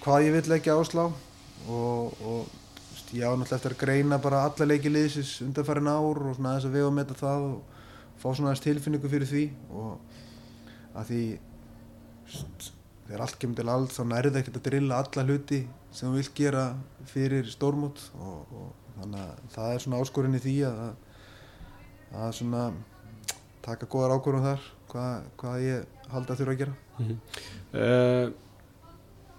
hvað 0.03 0.24
ég 0.26 0.34
vil 0.34 0.51
leggja 0.53 0.78
áslá 0.78 1.05
og, 1.09 2.16
og 2.22 2.49
ég 3.16 3.24
á 3.24 3.32
náttúrulega 3.32 3.57
eftir 3.57 3.74
að 3.74 3.80
greina 3.80 4.18
bara 4.20 4.45
alla 4.45 4.66
leiki 4.68 4.91
liðsins 4.93 5.39
undanfærin 5.45 5.89
ár 5.89 6.20
og 6.28 6.34
svona 6.36 6.55
aðeins 6.55 6.68
að 6.68 6.74
vega 6.76 6.91
með 6.93 7.14
það 7.16 7.47
og 7.49 7.76
fá 8.18 8.26
svona 8.28 8.51
aðeins 8.51 8.64
tilfinningu 8.66 9.11
fyrir 9.12 9.30
því. 9.30 9.45
Og 9.72 10.99
að 10.99 11.11
því 11.11 11.22
þegar 13.09 13.24
allt 13.24 13.39
kemur 13.41 13.61
til 13.61 13.68
allt 13.72 13.95
þá 13.97 14.03
nærið 14.12 14.41
ekkert 14.41 14.61
að 14.61 14.66
drilla 14.68 15.01
alla 15.01 15.24
hluti 15.24 15.61
sem 15.89 16.11
þú 16.11 16.18
vilt 16.18 16.34
gera 16.36 16.64
fyrir 17.09 17.49
stórmót. 17.49 18.03
Og, 18.20 18.53
og 18.53 18.97
þannig 18.99 19.22
að 19.24 19.55
það 19.57 19.74
er 19.74 19.84
svona 19.84 20.03
áskorinn 20.03 20.36
í 20.36 20.43
því 20.45 20.57
að, 20.68 20.82
að 22.24 22.34
svona 22.43 22.66
taka 23.64 23.89
góðar 23.89 24.18
ákvörðum 24.18 24.51
þar 24.51 24.68
hvað, 24.93 25.24
hvað 25.41 25.64
ég 25.64 26.12
haldi 26.12 26.34
að 26.34 26.43
þurfa 26.43 26.55
að 26.55 26.61
gera? 26.62 26.76
Uh, 27.78 28.28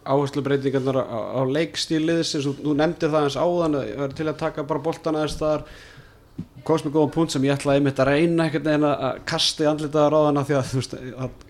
áherslu 0.09 0.43
breytingarnar 0.45 1.01
á, 1.03 1.19
á 1.37 1.41
leikstílið 1.49 2.21
sem 2.27 2.43
þú, 2.45 2.55
þú 2.63 2.75
nefndir 2.79 3.13
það 3.13 3.29
eins 3.29 3.39
áðan 3.39 3.79
til 4.17 4.27
að 4.27 4.37
taka 4.43 4.67
bara 4.69 4.83
boltana 4.83 5.25
eða 5.25 5.39
þar. 5.39 5.65
Komst 6.67 6.85
með 6.85 6.95
góðan 6.95 7.11
punkt 7.15 7.33
sem 7.33 7.43
ég 7.47 7.55
ætlaði 7.55 7.81
einmitt 7.81 7.99
að 7.99 8.13
reyna 8.13 8.45
einhvern 8.45 8.67
veginn 8.67 8.85
að 8.87 9.19
kasta 9.27 9.65
í 9.65 9.67
andlitaðar 9.67 10.15
á 10.15 10.21
hana 10.27 10.43
því 10.47 10.55
að 10.55 10.69
þú 10.69 10.79
veist, 10.79 10.95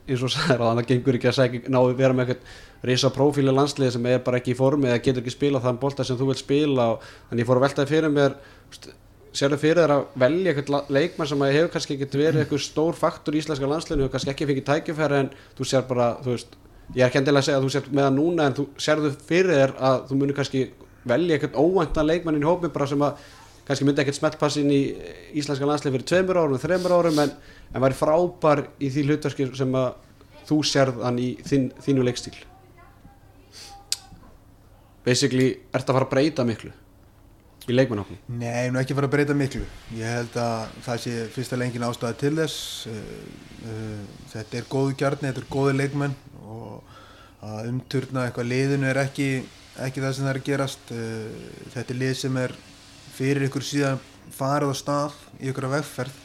eins 0.08 0.24
og 0.26 0.34
sagðir 0.34 0.64
að 0.66 0.80
það 0.80 0.90
gengur 0.90 1.18
ekki 1.20 1.30
að 1.30 1.38
segja, 1.38 1.62
ná 1.70 1.80
að 1.82 1.94
vera 2.00 2.16
með 2.18 2.26
einhvern 2.26 2.90
risa 2.90 3.12
prófíli 3.14 3.54
landsliði 3.54 3.96
sem 3.96 4.08
er 4.10 4.24
bara 4.26 4.40
ekki 4.40 4.54
í 4.54 4.58
formi 4.58 4.90
eða 4.90 5.02
getur 5.04 5.24
ekki 5.24 5.34
spila 5.36 5.62
þann 5.64 5.82
bolta 5.82 6.06
sem 6.08 6.18
þú 6.20 6.30
vilt 6.32 6.42
spila 6.42 6.88
og 6.94 7.06
þannig 7.30 7.44
ég 7.44 7.50
fór 7.50 7.60
að 7.60 7.66
veltaði 7.66 7.92
fyrir 7.92 8.14
mér 8.14 8.38
þú 8.40 8.74
veist, 8.74 8.90
sérðu 9.36 9.60
fyrir 9.62 9.84
þér 9.84 9.94
að 9.94 10.06
velja 10.24 10.54
eitthvað 10.54 10.90
leikmann 10.96 11.30
sem 11.30 11.44
hefur 11.46 11.72
kannski 11.74 11.96
ekki 11.96 12.08
verið 12.18 12.44
eitthvað 12.44 12.64
stór 12.66 12.98
faktor 12.98 13.36
í 13.36 13.42
íslenska 13.44 13.70
landsliðinu 13.70 14.08
og 14.08 14.14
kannski 14.14 14.34
ekki 14.34 14.48
fengið 14.50 14.66
tækifæri 14.70 15.20
en 15.20 15.30
þú 15.58 15.68
sér 15.70 15.86
bara, 15.90 16.08
þú 16.24 16.34
veist 16.34 16.56
ég 16.96 17.04
er 17.04 17.10
ekki 17.10 17.22
endilega 17.22 17.44
að 17.44 17.48
segja 17.48 17.60
að 17.60 17.68
þú 17.68 17.74
sér 17.76 17.90
með 17.92 18.08
það 18.08 18.16
núna 18.16 18.48
en 18.50 18.58
þú 18.58 18.66
sérðu 18.86 19.12
fyrir 19.30 19.60
þér 19.60 19.76
að 19.90 20.00
þú 20.10 20.20
munir 20.22 20.40
kannski 20.40 20.64
velja 21.10 21.38
eitthvað 21.38 21.62
óvæntan 21.62 22.10
leikmann 22.10 22.40
í 22.40 22.48
hópi 22.48 22.74
bara 22.74 22.90
sem 22.90 23.06
að 23.06 23.24
kannski 23.70 23.86
myndi 23.86 24.04
ekkert 24.04 24.18
smeltpass 24.18 24.58
inn 24.58 24.74
í 24.74 24.82
íslenska 25.38 25.70
landslið 25.70 25.98
fyrir 26.00 26.10
tveimur 26.10 26.42
árum, 26.42 26.62
þreimur 26.62 26.96
árum 26.98 27.22
en, 27.22 27.34
en 27.70 27.84
væri 27.86 28.00
frábær 28.00 28.66
í 28.82 28.90
því 28.90 29.06
hlutverki 29.06 29.50
sem 29.60 29.78
að 29.78 29.92
þú 30.50 30.62
sérð 30.66 31.04
hann 31.06 31.22
í 31.22 31.36
þín, 31.46 31.70
þínu 31.78 32.06
leikstíl. 32.08 32.34
Basically 35.06 35.52
ert 35.70 35.86
að 35.86 36.00
fara 36.00 36.08
að 36.08 36.14
breyta 36.16 36.46
miklu 36.50 36.74
í 37.70 37.78
leikmannhóknu 37.78 38.18
Nei, 38.40 38.70
nú 38.72 38.80
ekki 38.82 38.96
fara 38.98 39.10
að 39.10 39.16
breyta 39.16 39.36
miklu. 39.38 39.66
Ég 39.98 40.16
held 40.18 40.36
að 40.40 40.76
það 40.86 41.02
sé 41.04 41.16
fyrst 41.34 41.56
og 41.56 41.62
lengin 41.62 41.86
ástæða 41.88 42.18
til 42.22 42.34
þess. 42.38 42.60
Uh, 42.90 43.00
uh, 43.70 44.24
þetta 44.34 44.60
er 44.60 44.70
góðu 44.72 44.96
kjarni, 45.00 45.30
þetta 45.30 45.44
er 45.44 45.50
góðu 45.54 45.76
leikmenn 45.78 46.16
og 46.46 46.96
að 47.46 47.70
umturna 47.72 48.26
eitthvað 48.28 48.50
liðinu 48.52 48.90
er 48.90 49.02
ekki, 49.04 49.30
ekki 49.86 50.04
það 50.04 50.16
sem 50.16 50.28
það 50.28 50.34
er 50.34 50.42
að 50.42 50.48
gerast. 50.50 50.94
Uh, 50.94 51.68
þetta 51.76 51.96
er 51.96 52.02
lið 52.04 52.16
sem 52.24 52.42
er 52.44 52.56
fyrir 53.18 53.48
ykkur 53.50 53.66
síðan 53.66 54.02
farið 54.36 54.74
á 54.74 54.76
stað 54.80 55.20
í 55.40 55.52
ykkur 55.52 55.70
að 55.70 55.78
vegferð. 55.80 56.18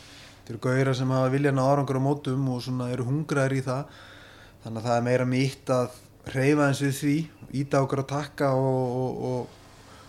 Þetta 0.45 0.53
eru 0.53 0.64
gauðra 0.68 0.97
sem 0.97 1.12
hafa 1.16 1.32
viljan 1.32 1.61
á 1.61 1.64
árangur 1.64 1.99
á 1.99 2.07
mótum 2.07 2.49
og 2.53 2.64
svona 2.64 2.90
eru 2.92 3.07
hungraðir 3.09 3.59
í 3.59 3.64
það. 3.64 4.01
Þannig 4.64 4.80
að 4.80 4.88
það 4.88 4.97
er 4.97 5.07
meira 5.09 5.28
mitt 5.28 5.70
að 5.72 6.01
hreyfa 6.28 6.68
eins 6.68 6.80
við 6.84 6.97
því, 6.99 7.16
íta 7.61 7.80
okkur 7.84 8.03
að 8.05 8.11
takka 8.12 8.51
og, 8.57 8.97
og, 9.01 9.24
og 9.28 9.64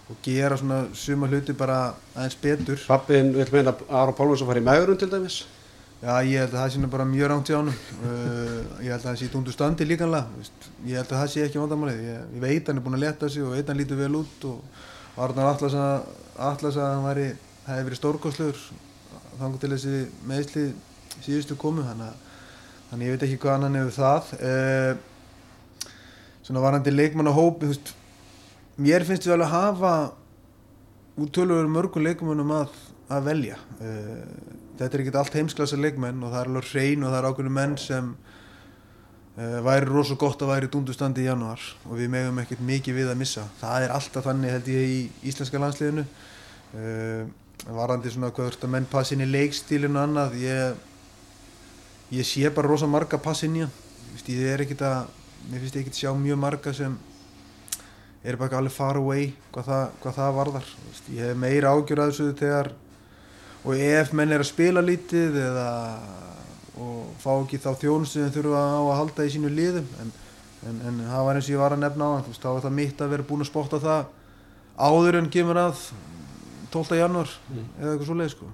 og 0.10 0.18
gera 0.24 0.58
svona 0.58 0.84
suma 0.94 1.28
hluti 1.30 1.56
bara 1.58 1.80
aðeins 2.14 2.38
betur. 2.42 2.80
Pappin 2.88 3.32
vil 3.34 3.48
meina 3.54 3.74
að 3.74 3.86
Ára 3.90 4.14
Pálmarsson 4.14 4.50
fari 4.50 4.62
í 4.62 4.66
megrun 4.66 5.00
til 5.02 5.10
dæmis? 5.10 5.40
Já, 6.04 6.20
ég 6.28 6.44
held 6.44 6.52
að 6.54 6.60
það 6.60 6.74
sé 6.76 6.90
bara 6.94 7.06
mjög 7.10 7.30
rámt 7.32 7.50
hjá 7.50 7.56
hann 7.56 7.72
uh, 7.72 8.58
ég 8.84 8.92
held 8.92 9.00
að 9.00 9.06
það 9.08 9.16
sé 9.22 9.30
tundu 9.34 9.54
standi 9.56 9.88
líkanlega 9.88 10.44
ég 10.86 11.00
held 11.00 11.08
að 11.08 11.22
það 11.22 11.32
sé 11.34 11.46
ekki 11.48 11.62
vandamálið. 11.62 12.04
Ég, 12.06 12.28
ég 12.36 12.44
veit 12.44 12.70
hann 12.70 12.82
er 12.82 12.86
búin 12.86 12.98
að 13.00 13.06
leta 13.08 13.30
sig 13.32 13.46
og 13.46 13.56
veit 13.56 13.72
hann 13.72 13.80
lítur 13.80 14.02
vel 14.04 14.20
út 14.20 14.46
og 14.52 14.84
Arnar 15.26 15.56
Atlas 15.56 15.78
að, 15.80 16.92
hann 16.92 17.08
væri, 17.08 17.26
hefði 17.66 17.88
verið 17.88 18.02
stórkostlegur 18.02 18.64
þannig 19.40 19.62
til 19.64 19.72
þessi 19.74 20.04
meðsli 20.28 20.66
síðustu 21.24 21.58
komu. 21.58 21.86
Þannig 21.88 23.08
ég 23.08 23.16
veit 23.16 23.26
ekki 23.30 23.42
hvað 23.42 23.66
hann 23.66 23.80
hefur 23.80 23.96
það. 23.96 24.34
Uh, 24.44 25.92
svona 26.46 26.62
varandi 26.62 26.94
leikmann 26.94 27.32
á 27.32 27.34
hópi 27.34 27.66
þú 27.66 27.72
veist 27.72 27.96
mér 28.82 29.06
finnst 29.08 29.28
við 29.28 29.36
alveg 29.36 29.48
að 29.48 29.56
hafa 29.56 29.94
úr 31.16 31.32
tölur 31.32 31.70
mörgum 31.72 32.04
leikmennum 32.04 32.52
að, 32.56 32.74
að 33.14 33.30
velja. 33.30 33.60
Uh, 33.80 34.24
þetta 34.76 34.90
er 34.90 35.04
ekkert 35.04 35.20
allt 35.22 35.38
heimsklassa 35.40 35.80
leikmenn 35.80 36.24
og 36.24 36.34
það 36.34 36.42
er 36.42 36.52
alveg 36.52 36.72
hrein 36.74 37.06
og 37.06 37.14
það 37.14 37.20
er 37.20 37.30
ákveðinu 37.30 37.56
menn 37.56 37.78
sem 37.80 38.12
uh, 38.16 39.60
væri 39.70 39.90
rosa 39.90 40.20
gott 40.20 40.44
að 40.44 40.52
væri 40.52 40.72
dúndustandi 40.74 41.24
í 41.24 41.30
januar 41.30 41.64
og 41.88 41.96
við 42.02 42.12
megum 42.18 42.44
ekkert 42.44 42.66
mikið 42.68 43.00
við 43.00 43.14
að 43.14 43.22
missa. 43.24 43.48
Það 43.62 43.88
er 43.88 43.96
alltaf 43.96 44.28
þannig 44.28 44.56
held 44.58 44.70
ég 44.76 44.92
í 44.92 45.00
íslenska 45.32 45.64
landsliðinu. 45.64 46.06
Uh, 46.76 47.26
varandi 47.66 48.12
svona 48.12 48.34
hvað 48.36 48.52
ert 48.52 48.68
að 48.68 48.74
menn 48.76 48.92
passi 48.92 49.16
inn 49.16 49.24
í 49.26 49.32
leikstílinu 49.32 49.98
annað 49.98 50.36
ég, 50.42 50.82
ég 52.14 52.28
sé 52.28 52.52
bara 52.54 52.70
rosa 52.70 52.90
marga 52.90 53.18
passi 53.22 53.48
inn 53.48 53.62
í 53.64 53.66
ég 53.66 54.48
er 54.52 54.64
ekkert 54.64 54.84
að 54.86 55.08
mér 55.50 55.62
finnst 55.62 55.78
ég 55.78 55.86
ekkert 55.86 55.98
sjá 55.98 56.12
mjög 56.18 56.40
marga 56.42 56.74
sem 56.74 56.98
er 58.26 58.38
bara 58.40 58.50
ekki 58.50 58.58
alveg 58.60 58.74
far 58.76 58.98
away 59.00 59.28
hvað 59.54 59.68
það, 59.70 59.86
hvað 60.04 60.18
það 60.20 60.36
varðar 60.40 60.70
Vist, 60.90 61.10
ég 61.14 61.30
hef 61.30 61.40
meira 61.46 61.72
ágjör 61.76 62.02
að 62.04 62.12
þessu 62.14 62.28
þegar 62.42 62.72
og 63.66 63.80
ef 63.82 64.12
menn 64.18 64.34
er 64.36 64.44
að 64.44 64.50
spila 64.52 64.84
lítið 64.86 65.38
eða 65.42 65.70
og 66.76 67.14
fá 67.24 67.32
ekki 67.40 67.58
þá 67.64 67.70
þjónustu 67.80 68.20
sem 68.20 68.34
þurfa 68.36 68.62
á 68.62 68.82
að 68.84 68.98
halda 69.00 69.26
í 69.26 69.32
sínu 69.36 69.50
liðum 69.56 69.86
en, 70.04 70.10
en, 70.68 70.82
en 70.90 70.98
það 71.08 71.24
var 71.30 71.40
eins 71.40 71.48
og 71.48 71.54
ég 71.56 71.62
var 71.64 71.76
að 71.78 71.84
nefna 71.86 72.10
á 72.10 72.14
hann 72.18 72.36
þá 72.36 72.50
var 72.52 72.66
það 72.66 72.76
mitt 72.82 73.02
að 73.06 73.14
vera 73.16 73.28
búin 73.30 73.46
að 73.46 73.50
spotta 73.52 73.80
það 73.80 74.12
áður 74.90 75.18
en 75.22 75.30
kemur 75.32 75.62
að 75.62 75.82
12. 76.76 76.98
januar 77.00 77.32
eða 77.56 77.94
eitthvað 77.94 78.08
svo 78.10 78.18
leið 78.20 78.32
sko. 78.34 78.50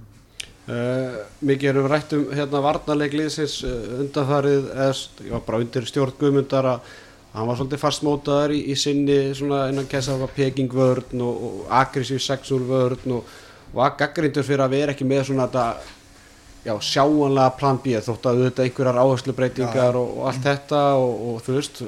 uh, 0.70 1.16
Mikið 1.42 1.70
erum 1.72 1.86
við 1.88 1.92
rætt 1.96 2.14
um 2.14 2.24
hérna 2.38 2.60
varnarleik 2.68 3.16
liðsins 3.18 3.56
uh, 3.66 3.72
undanfarið 4.04 4.68
eða 4.76 4.92
st- 5.00 5.26
já, 5.26 5.34
bara 5.48 5.62
undir 5.64 5.88
stjórn 5.90 6.14
Guðmundar 6.20 6.68
að 6.76 6.92
hann 7.32 7.48
var 7.48 7.56
svolítið 7.56 7.80
fastmótaður 7.80 8.54
í, 8.56 8.60
í 8.72 8.76
sinni 8.76 9.18
svona 9.36 9.64
innan 9.72 9.88
kessa 9.88 10.18
var 10.20 10.32
peking 10.36 10.72
vörn 10.72 11.24
og, 11.24 11.46
og 11.48 11.72
aggressív 11.80 12.20
sexual 12.20 12.60
vörn 12.68 13.16
og 13.18 13.32
var 13.72 13.96
gaggrindur 14.00 14.44
fyrir 14.44 14.66
að 14.66 14.76
vera 14.76 14.92
ekki 14.92 15.08
með 15.08 15.30
svona 15.30 15.48
þetta 15.48 15.64
já, 16.66 16.74
sjáanlega 16.92 17.56
plan 17.58 17.80
B 17.82 17.96
þótt 18.04 18.28
að 18.28 18.42
auðvitað 18.42 18.68
einhverjar 18.68 19.00
áherslu 19.02 19.34
breytingar 19.38 19.98
og, 19.98 20.12
og 20.18 20.28
allt 20.30 20.44
þetta 20.44 20.82
og, 21.00 21.24
og 21.30 21.42
þú 21.46 21.56
veist 21.56 21.82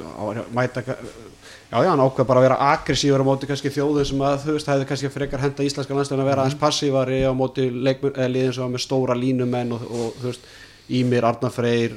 mæta, 0.57 0.85
já 0.89 1.77
já, 1.77 1.91
hann 1.91 2.05
ákveð 2.07 2.29
bara 2.31 2.41
að 2.41 2.49
vera 2.49 2.61
aggressífur 2.73 3.25
á 3.25 3.29
móti 3.29 3.51
kannski 3.51 3.73
þjóðu 3.75 4.09
sem 4.09 4.25
að 4.25 4.41
þú 4.47 4.57
veist, 4.57 4.73
hefði 4.73 4.89
kannski 4.91 5.13
frekar 5.13 5.45
henda 5.45 5.69
íslenska 5.69 5.97
landslegin 5.97 6.25
að 6.25 6.31
vera 6.33 6.47
aðeins 6.47 6.61
passívari 6.61 7.21
á 7.21 7.33
móti 7.37 7.69
liðin 7.69 8.55
sem 8.55 8.65
var 8.65 8.73
með 8.73 8.87
stóra 8.87 9.19
línumenn 9.19 9.77
og, 9.77 9.85
og 9.91 10.21
þú 10.23 10.31
veist 10.31 10.53
Ímir, 10.93 11.25
Arnar 11.25 11.53
Freyr, 11.55 11.95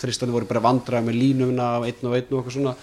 þristandi 0.00 0.32
voru 0.32 0.48
bara 0.48 0.62
vandraði 0.64 1.10
með 1.10 1.18
línumina 1.20 1.66
af 1.76 1.86
einn 1.88 2.08
og 2.08 2.16
einn 2.16 2.30
og 2.30 2.38
eitthvað 2.38 2.54
svona, 2.56 2.76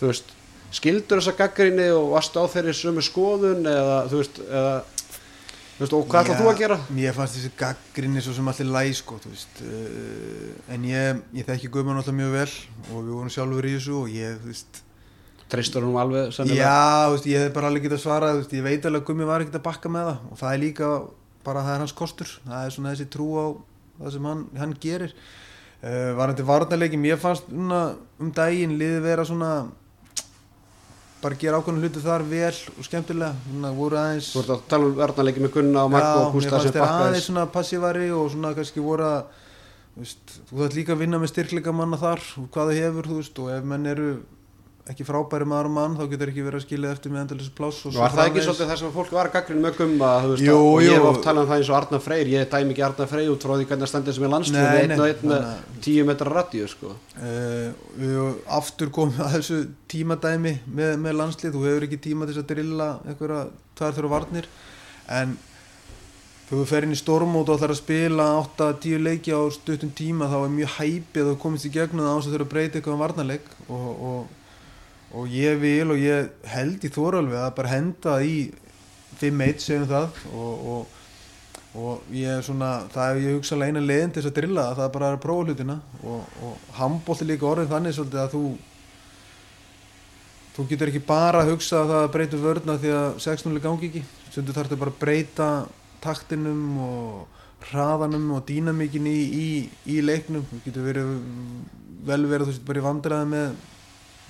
veist 0.00 0.32
skildur 0.74 1.20
þessa 1.20 1.36
gaggrinni 1.38 1.86
og 1.94 2.12
varst 2.14 2.36
á 2.38 2.42
þeirri 2.50 2.74
sömu 2.76 3.04
skoðun 3.04 3.66
eða 3.68 3.98
þú 4.10 4.20
veist, 4.20 4.40
eða, 4.44 4.72
þú 5.74 5.82
veist 5.82 5.96
og 5.98 6.06
hvað 6.10 6.24
ætlað 6.24 6.40
þú 6.40 6.48
að 6.50 6.62
gera? 6.62 6.78
Mér 6.96 7.16
fannst 7.16 7.38
þessi 7.38 7.52
gaggrinni 7.58 8.24
svo 8.24 8.34
sem 8.36 8.48
allir 8.50 8.70
læg 8.74 8.96
sko, 8.98 9.18
uh, 9.20 10.48
en 10.74 10.88
ég, 10.88 11.20
ég 11.36 11.48
þekki 11.50 11.70
Guðmann 11.74 12.00
alltaf 12.00 12.16
mjög 12.16 12.34
vel 12.38 12.48
og 12.48 12.96
við 12.96 13.12
vorum 13.12 13.34
sjálfur 13.36 13.68
í 13.68 13.76
þessu 13.76 14.00
og 14.00 14.10
ég, 14.14 14.40
þú 14.42 14.52
veist 14.52 14.82
Treystur 15.52 15.84
hún 15.84 15.98
alveg 16.00 16.32
sennilega? 16.32 16.64
Já, 16.64 17.12
veist, 17.12 17.28
ég 17.28 17.44
hef 17.44 17.52
bara 17.54 17.68
alveg 17.70 17.84
getað 17.86 18.02
svarað, 18.02 18.38
þú 18.38 18.42
veist, 18.42 18.56
ég 18.56 18.64
veit 18.64 18.88
alveg 18.88 19.04
að 19.04 19.10
Guðmi 19.10 19.28
var 19.28 19.44
ekkert 19.44 19.60
að 19.60 19.66
bakka 19.68 19.92
með 19.92 20.08
það 20.08 20.24
og 20.30 20.40
það 20.40 20.54
er 20.54 20.62
líka 20.62 20.90
bara 21.44 21.62
það 21.66 21.74
er 21.74 21.82
hans 21.84 21.94
kostur, 21.94 22.34
það 22.48 22.64
er 22.64 22.74
svona 22.74 22.94
þessi 22.94 23.10
trú 23.12 23.28
á 23.36 23.46
það 24.00 24.12
sem 24.16 24.28
hann, 24.30 24.44
hann 24.58 24.76
gerir. 24.82 25.14
Uh, 25.84 26.12
varandi 26.16 26.44
varnarleiki, 26.48 27.00
mér 27.00 27.18
fannst 27.20 27.50
um 27.52 28.30
daginn 28.34 28.78
liði 28.80 29.02
vera 29.04 29.24
svona 29.28 29.50
bara 31.24 31.38
gera 31.40 31.58
ákveðinu 31.60 31.84
hluti 31.84 32.02
þar 32.04 32.24
vel 32.28 32.52
og 32.52 32.84
skemmtilega. 32.84 33.32
Svona, 33.48 33.72
voru 33.76 34.00
aðeins 34.00 34.30
Þú 34.32 34.42
ert 34.42 34.52
að 34.54 34.66
tala 34.72 34.88
um 34.88 34.98
varnarleiki 34.98 35.44
með 35.44 35.54
Gunna 35.56 35.86
og 35.86 35.94
Maggo 35.94 36.26
og 36.26 36.36
Hústa 36.36 36.60
sem 36.60 36.74
bakkaðis 36.74 36.74
Já, 36.74 36.84
mér 36.84 36.84
fannst 36.84 37.00
þeir 37.00 37.08
aðeins 37.08 37.28
svona 37.28 37.46
passívari 37.54 38.10
og 38.12 38.30
svona 38.34 38.52
kannski 38.58 38.84
voru 38.84 39.06
að 39.08 39.42
veist, 39.94 40.36
þú 40.48 40.60
þarf 40.60 40.78
líka 40.78 40.94
að 40.94 41.04
vinna 41.04 41.20
með 41.22 41.32
styrkleika 41.32 41.74
manna 41.76 42.00
þar 42.00 42.24
og 42.40 42.48
hvað 42.54 42.70
þau 42.72 42.80
hefur, 42.80 43.08
þú 43.10 43.18
veist, 43.20 43.40
og 43.40 43.52
ef 43.54 43.68
menn 43.72 43.90
eru 43.92 44.08
ekki 44.84 45.04
frábæri 45.08 45.46
maður 45.48 45.68
og 45.70 45.72
mann 45.72 45.94
þá 45.96 46.02
getur 46.10 46.30
ekki 46.30 46.42
verið 46.44 46.58
að 46.58 46.64
skilja 46.66 46.88
eftir 46.92 47.12
með 47.12 47.20
endalins 47.22 47.52
pláss 47.56 47.86
Var 47.88 48.12
það 48.12 48.26
ekki 48.28 48.42
svolítið 48.44 48.68
þess 48.68 48.84
að 48.84 48.90
fólk 48.98 49.12
var 49.16 49.30
að 49.30 49.36
gaggrinn 49.38 49.62
með 49.64 49.78
gumma 49.78 50.10
jú, 50.26 50.34
jú. 50.44 50.56
og 50.58 50.76
ég 50.84 50.98
hef 50.98 51.06
oft 51.08 51.22
talað 51.24 51.46
um 51.46 51.48
það 51.48 51.62
eins 51.62 51.70
og 51.70 51.78
Arnar 51.78 52.02
Freyr 52.04 52.32
ég 52.34 52.50
dæm 52.52 52.72
ekki 52.74 52.84
Arnar 52.84 53.08
Freyr 53.08 53.30
út 53.32 53.46
frá 53.46 53.54
því 53.54 53.68
hvernig 53.70 53.84
það 53.86 53.92
stendir 53.94 54.16
sem 54.18 54.26
er 54.28 54.32
landslið 54.34 54.68
einn 54.82 54.94
og 54.98 55.06
einn 55.08 55.32
með 55.32 55.48
tíu 55.86 56.04
metra 56.10 56.34
radíu 56.34 56.68
sko. 56.68 56.92
uh, 57.16 58.28
Aftur 58.58 58.92
komum 58.92 59.24
að 59.24 59.38
þessu 59.38 59.62
tímadæmi 59.88 60.54
með, 60.68 60.94
með 61.00 61.18
landslið, 61.22 61.56
þú 61.56 61.64
hefur 61.70 61.88
ekki 61.88 62.02
tíma 62.10 62.28
til 62.28 62.38
að 62.42 62.48
drilla 62.52 62.92
einhverja 63.08 63.42
tvær 63.80 63.96
þurra 63.96 64.14
varnir 64.18 64.52
en 65.16 65.36
þú 66.50 66.62
fer 66.68 66.84
inn 66.84 66.92
í 66.92 67.00
stormót 67.00 67.48
og 67.48 67.56
ætlar 67.56 67.72
að 67.72 67.80
spila 67.80 68.30
8-10 68.44 69.00
leiki 69.00 69.32
á 69.32 69.40
stuttum 69.52 69.92
tíma 69.96 70.28
þá 70.28 70.38
er 70.42 70.56
mjög 70.60 70.74
hæpið 70.76 71.30
að 71.32 71.38
komast 71.40 71.68
í 71.68 71.72
gegnum 71.72 72.04
það 72.04 72.12
á 72.12 72.16
þess 72.18 72.28
að 72.28 72.34
þurfa 72.34 72.44
að 72.44 72.52
breyta 72.52 72.78
eitthvað 72.78 72.96
um 72.96 73.04
varnarleik 73.04 73.46
og, 73.64 73.86
og 74.10 74.43
og 75.14 75.30
ég 75.30 75.56
vil 75.62 75.94
og 75.94 76.00
ég 76.00 76.28
held 76.50 76.84
í 76.84 76.90
þóralveg 76.92 77.40
að 77.40 77.56
bara 77.58 77.72
henda 77.72 78.18
í 78.26 78.36
5-1 79.20 79.62
segjum 79.62 79.88
það. 79.90 80.20
Og, 80.34 80.68
og, 80.74 81.00
og 81.78 82.14
ég 82.14 82.38
er 82.38 82.46
svona 82.46 82.70
það 82.92 83.10
er 83.10 83.20
ég 83.22 83.36
hugsa 83.38 83.56
alveg 83.56 83.72
eina 83.72 83.82
leginn 83.84 84.14
til 84.14 84.22
þess 84.22 84.32
að 84.32 84.38
drilla 84.40 84.68
það 84.72 84.86
er 84.86 84.94
bara 84.96 85.10
að 85.12 85.20
prófa 85.24 85.48
hlutina. 85.48 85.76
Og, 86.02 86.38
og 86.46 86.72
handbólti 86.78 87.28
líka 87.28 87.50
orðin 87.50 87.70
þannig 87.70 87.96
svolítið 87.98 88.24
að 88.24 88.32
þú 88.34 88.44
þú 90.54 90.66
getur 90.70 90.90
ekki 90.92 91.06
bara 91.06 91.42
að 91.42 91.52
hugsa 91.52 91.80
að 91.82 91.92
það 91.94 92.10
breytur 92.14 92.42
vörna 92.42 92.76
því 92.78 92.90
að 92.94 93.22
6-0 93.26 93.62
gangi 93.62 93.90
ekki. 93.90 94.04
Stundu 94.30 94.54
þarf 94.54 94.70
þetta 94.70 94.82
bara 94.82 94.94
að 94.94 95.00
breyta 95.02 95.48
taktinum 96.04 96.64
og 96.84 97.40
hraðanum 97.64 98.28
og 98.36 98.42
dýnamíkin 98.46 99.06
í, 99.08 99.18
í, 99.24 99.46
í 99.94 100.00
leiknum. 100.04 100.44
Þú 100.50 100.60
getur 100.66 100.86
verið 100.90 101.14
vel 102.04 102.20
verið 102.28 102.50
þú 102.50 102.56
getur 102.56 102.68
bara 102.68 102.82
í 102.82 102.84
vandræði 102.84 103.30
með 103.30 103.54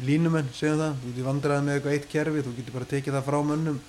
línumenn, 0.03 0.49
segjum 0.57 0.81
það, 0.81 0.97
þú 1.01 1.11
getur 1.13 1.29
vandraði 1.29 1.67
með 1.67 1.77
eitthvað 1.79 1.97
eitt 1.99 2.09
kerfi, 2.11 2.43
þú 2.43 2.55
getur 2.57 2.77
bara 2.79 2.91
tekið 2.91 3.15
það 3.15 3.29
frá 3.29 3.39
mönnum 3.51 3.83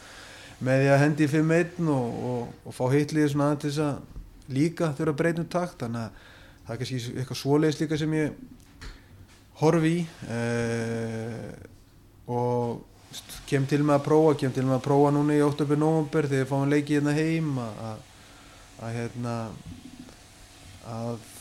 með 0.65 0.81
því 0.81 0.91
að 0.93 1.01
hendi 1.01 1.25
í 1.25 1.31
5-1 1.31 1.89
og, 1.91 2.19
og, 2.29 2.51
og 2.63 2.75
fá 2.75 2.83
heitlið 2.93 3.31
svona 3.31 3.47
aðeins 3.49 3.63
til 3.63 3.71
þess 3.71 3.85
að 3.85 4.53
líka 4.55 4.91
þurfa 4.95 5.13
að 5.15 5.21
breyta 5.21 5.41
um 5.41 5.47
takt. 5.51 5.79
Þannig 5.81 6.01
að 6.01 6.27
það 6.65 6.73
er 6.75 6.81
kannski 6.81 6.99
eitthvað 7.15 7.39
svoleiðis 7.41 7.79
líka 7.81 7.99
sem 7.99 8.15
ég 8.15 8.43
horfi 9.61 9.93
í. 9.95 10.03
Eh, 10.35 11.49
og 12.31 12.83
kem 13.49 13.65
til 13.69 13.81
með 13.85 13.99
að 13.99 14.05
prófa, 14.07 14.35
kem 14.41 14.53
til 14.55 14.65
með 14.65 14.77
að 14.79 14.85
prófa 14.87 15.13
núna 15.15 15.35
í 15.35 15.43
óttabur 15.45 15.79
nógumber 15.79 16.27
þegar 16.29 16.43
ég 16.43 16.51
fáum 16.51 16.71
leikið 16.71 16.95
hérna 16.97 17.15
heim 17.15 17.51
að, 17.63 17.99
að 18.83 18.95
hérna 18.99 19.35
að 20.85 21.31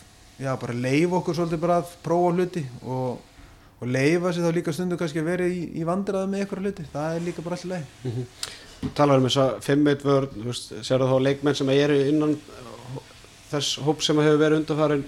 já 0.41 0.51
bara 0.61 0.77
leif 0.77 1.15
okkur 1.19 1.39
svolítið 1.39 1.63
bara 1.63 1.81
að 1.83 1.95
prófa 2.05 2.35
hluti 2.35 2.63
og 2.83 3.34
og 3.85 3.93
leifa 3.93 4.33
sér 4.33 4.47
þá 4.47 4.57
líka 4.59 4.75
stundu 4.75 4.99
kannski 5.01 5.21
að 5.23 5.31
vera 5.31 5.49
í, 5.49 5.61
í 5.77 5.85
vandraða 5.87 6.31
með 6.31 6.45
eitthvað 6.45 6.65
hluti, 6.65 6.87
það 6.93 7.19
er 7.19 7.27
líka 7.27 7.45
bara 7.45 7.59
alltaf 7.59 7.73
leið 7.75 7.85
mm 8.05 8.15
-hmm. 8.17 8.93
Talar 8.95 9.21
um 9.21 9.29
þess 9.29 9.41
að 9.41 9.53
5-1 9.65 10.03
vörð, 10.05 10.33
sér 10.85 11.01
þú 11.01 11.07
þá 11.13 11.27
leikmenn 11.27 11.55
sem 11.55 11.71
eru 11.73 12.01
innan 12.09 12.35
þess 13.51 13.79
hóp 13.85 14.03
sem 14.03 14.19
hefur 14.19 14.43
verið 14.43 14.59
undanfærin 14.61 15.05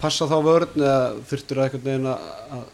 passa 0.00 0.26
þá 0.26 0.38
vörðn 0.42 0.82
eða 0.82 1.12
þurftur 1.28 1.56
það 1.56 1.64
einhvern 1.64 1.84
veginn 1.84 2.06
að 2.06 2.64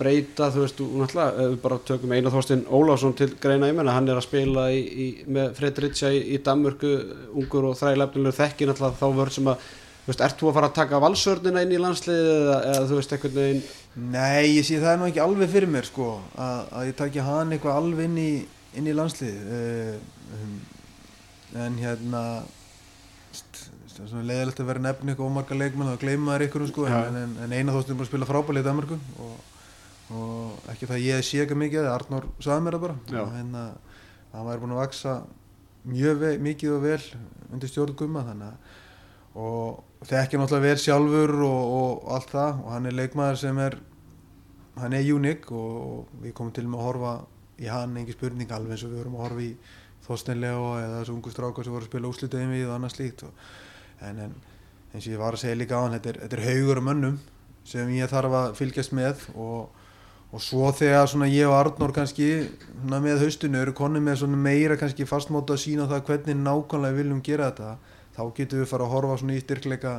breyta, 0.00 0.48
þú 0.50 0.64
veist, 0.64 0.78
þú 0.78 1.00
náttúrulega 1.00 1.48
við 1.50 1.56
bara 1.60 1.78
tökum 1.84 2.12
eina 2.12 2.32
þóstinn 2.32 2.64
Ólásson 2.72 3.16
til 3.16 3.34
greina 3.40 3.68
í 3.68 3.74
menna, 3.76 3.92
hann 3.92 4.08
er 4.08 4.16
að 4.16 4.28
spila 4.28 4.70
í, 4.72 4.80
í, 4.80 5.06
með 5.28 5.54
Fredricia 5.58 6.12
í, 6.12 6.22
í 6.34 6.40
Danmörku 6.44 6.92
ungur 7.36 7.70
og 7.70 7.76
þræðilefnilegur 7.80 8.38
þekki 8.38 8.68
náttúrulega 8.70 9.00
þá 9.00 9.18
vörð 9.20 9.36
sem 9.36 9.52
að 9.52 9.68
Þú 10.00 10.08
veist, 10.08 10.22
ert 10.24 10.40
þú 10.40 10.48
að 10.48 10.54
fara 10.56 10.68
að 10.70 10.76
taka 10.78 10.98
valsörnina 11.04 11.62
inn 11.62 11.72
í 11.76 11.78
landsliðið 11.78 12.30
eða, 12.32 12.54
eða 12.70 12.86
þú 12.88 12.96
veist, 12.96 13.10
eitthvað 13.14 13.34
inn... 13.44 13.58
Nei, 13.98 14.54
ég 14.54 14.64
sé 14.66 14.78
það 14.78 14.92
er 14.92 15.00
nú 15.00 15.06
ekki 15.08 15.22
alveg 15.24 15.50
fyrir 15.50 15.70
mér, 15.70 15.86
sko, 15.88 16.12
að, 16.38 16.60
að 16.78 16.88
ég 16.92 16.96
taki 17.00 17.22
hann 17.26 17.54
eitthvað 17.54 17.78
alveg 17.80 18.06
inn 18.06 18.20
í, 18.22 18.30
inn 18.78 18.86
í 18.86 18.94
landsliðið. 18.94 19.48
Uh, 19.50 20.36
um, 20.36 20.52
en 21.64 21.78
hérna, 21.80 22.22
er 24.00 24.28
leiðilegt 24.28 24.62
að 24.62 24.70
vera 24.70 24.84
nefn 24.84 25.10
eitthvað 25.10 25.32
ómarga 25.32 25.58
leikmenn, 25.58 25.90
þá 25.90 26.04
gleyma 26.04 26.36
það 26.36 26.46
ykkur, 26.46 26.66
sko, 26.70 26.86
ja. 26.86 27.02
en, 27.10 27.34
en 27.42 27.56
eina 27.56 27.74
þóttum 27.74 27.98
bara 27.98 28.06
að 28.06 28.12
spila 28.12 28.30
frábælið 28.30 28.62
í 28.62 28.68
Danmarku 28.68 29.00
og, 29.26 29.34
og 30.14 30.70
ekki 30.70 30.90
það 30.92 31.04
ég 31.08 31.26
sé 31.26 31.42
ekki 31.42 31.58
mikið, 31.58 31.90
Arnór 31.90 32.30
saði 32.38 32.66
mér 32.66 32.78
það 32.78 32.86
bara. 32.86 32.98
En 33.10 33.34
hérna, 33.40 33.64
það 34.30 34.48
var 34.52 34.62
búin 34.62 34.76
að 34.76 34.82
vaksa 34.84 35.16
mjög 35.90 36.24
mikið 36.46 36.76
og 36.76 36.86
vel 36.86 37.02
undir 37.50 37.72
stjórnum, 37.72 38.22
þannig 38.30 38.54
að 38.54 38.78
og 39.40 39.89
þekkja 40.08 40.40
náttúrulega 40.40 40.66
vel 40.66 40.80
sjálfur 40.80 41.34
og, 41.44 41.74
og 41.80 42.10
allt 42.16 42.32
það. 42.32 42.60
Og 42.64 42.72
hann 42.74 42.88
er 42.88 42.96
leikmaður 42.96 43.40
sem 43.42 43.60
er 43.60 43.76
hann 44.80 44.96
er 44.96 45.12
unik 45.12 45.50
og, 45.52 46.06
við 46.22 46.34
komum 46.36 46.54
til 46.56 46.66
með 46.68 46.80
að 46.80 46.86
horfa 46.88 47.14
í 47.60 47.68
hann, 47.68 47.96
engi 48.00 48.16
spurning 48.16 48.52
alveg 48.56 48.76
eins 48.76 48.84
og 48.86 48.94
við 48.94 49.02
vorum 49.02 49.18
að 49.18 49.26
horfa 49.26 49.46
í 49.46 49.52
Þorstenlega 50.00 50.70
eða 50.80 51.00
þessu 51.02 51.12
ungu 51.12 51.30
strákar 51.30 51.66
sem 51.66 51.74
voru 51.74 51.84
að 51.84 51.90
spila 51.90 52.08
úslitaðum 52.10 52.54
við 52.54 52.64
og 52.66 52.72
annað 52.74 52.94
slíkt 52.94 53.26
og, 53.26 53.42
en, 54.08 54.22
en 54.24 54.32
eins 54.94 55.04
og 55.04 55.12
ég 55.12 55.20
var 55.20 55.36
að 55.36 55.42
segja 55.42 55.58
líka 55.60 55.76
á 55.76 55.84
hann 55.84 55.92
þetta 55.98 56.10
er, 56.14 56.20
þetta 56.24 56.38
er 56.38 56.46
haugur 56.48 56.80
um 56.80 56.90
önnum 56.94 57.18
sem 57.68 57.92
ég 57.94 58.10
þarf 58.10 58.36
að 58.38 58.56
fylgjast 58.58 58.96
með 58.96 59.26
og 59.36 59.76
og 60.30 60.42
svo 60.42 60.68
þegar 60.70 61.10
ég 61.26 61.48
og 61.48 61.56
Arnór 61.56 61.92
kannski 61.94 62.28
með 62.86 63.24
haustinu 63.24 63.58
eru 63.58 63.72
konið 63.74 64.04
með 64.06 64.36
meira 64.38 64.76
kannski 64.78 65.06
fastmóta 65.08 65.56
að 65.56 65.64
sína 65.64 65.88
það 65.90 66.04
hvernig 66.06 66.36
nákvæmlega 66.38 66.94
við 66.94 67.02
viljum 67.02 67.22
gera 67.26 67.48
þetta 67.50 67.70
þá 68.20 68.36
getum 68.36 68.60
við 68.60 68.68
fara 68.68 68.86
að 68.86 68.94
horfa 68.94 69.18
svona 69.20 69.36
í 69.36 69.42
styrkleika 69.42 69.94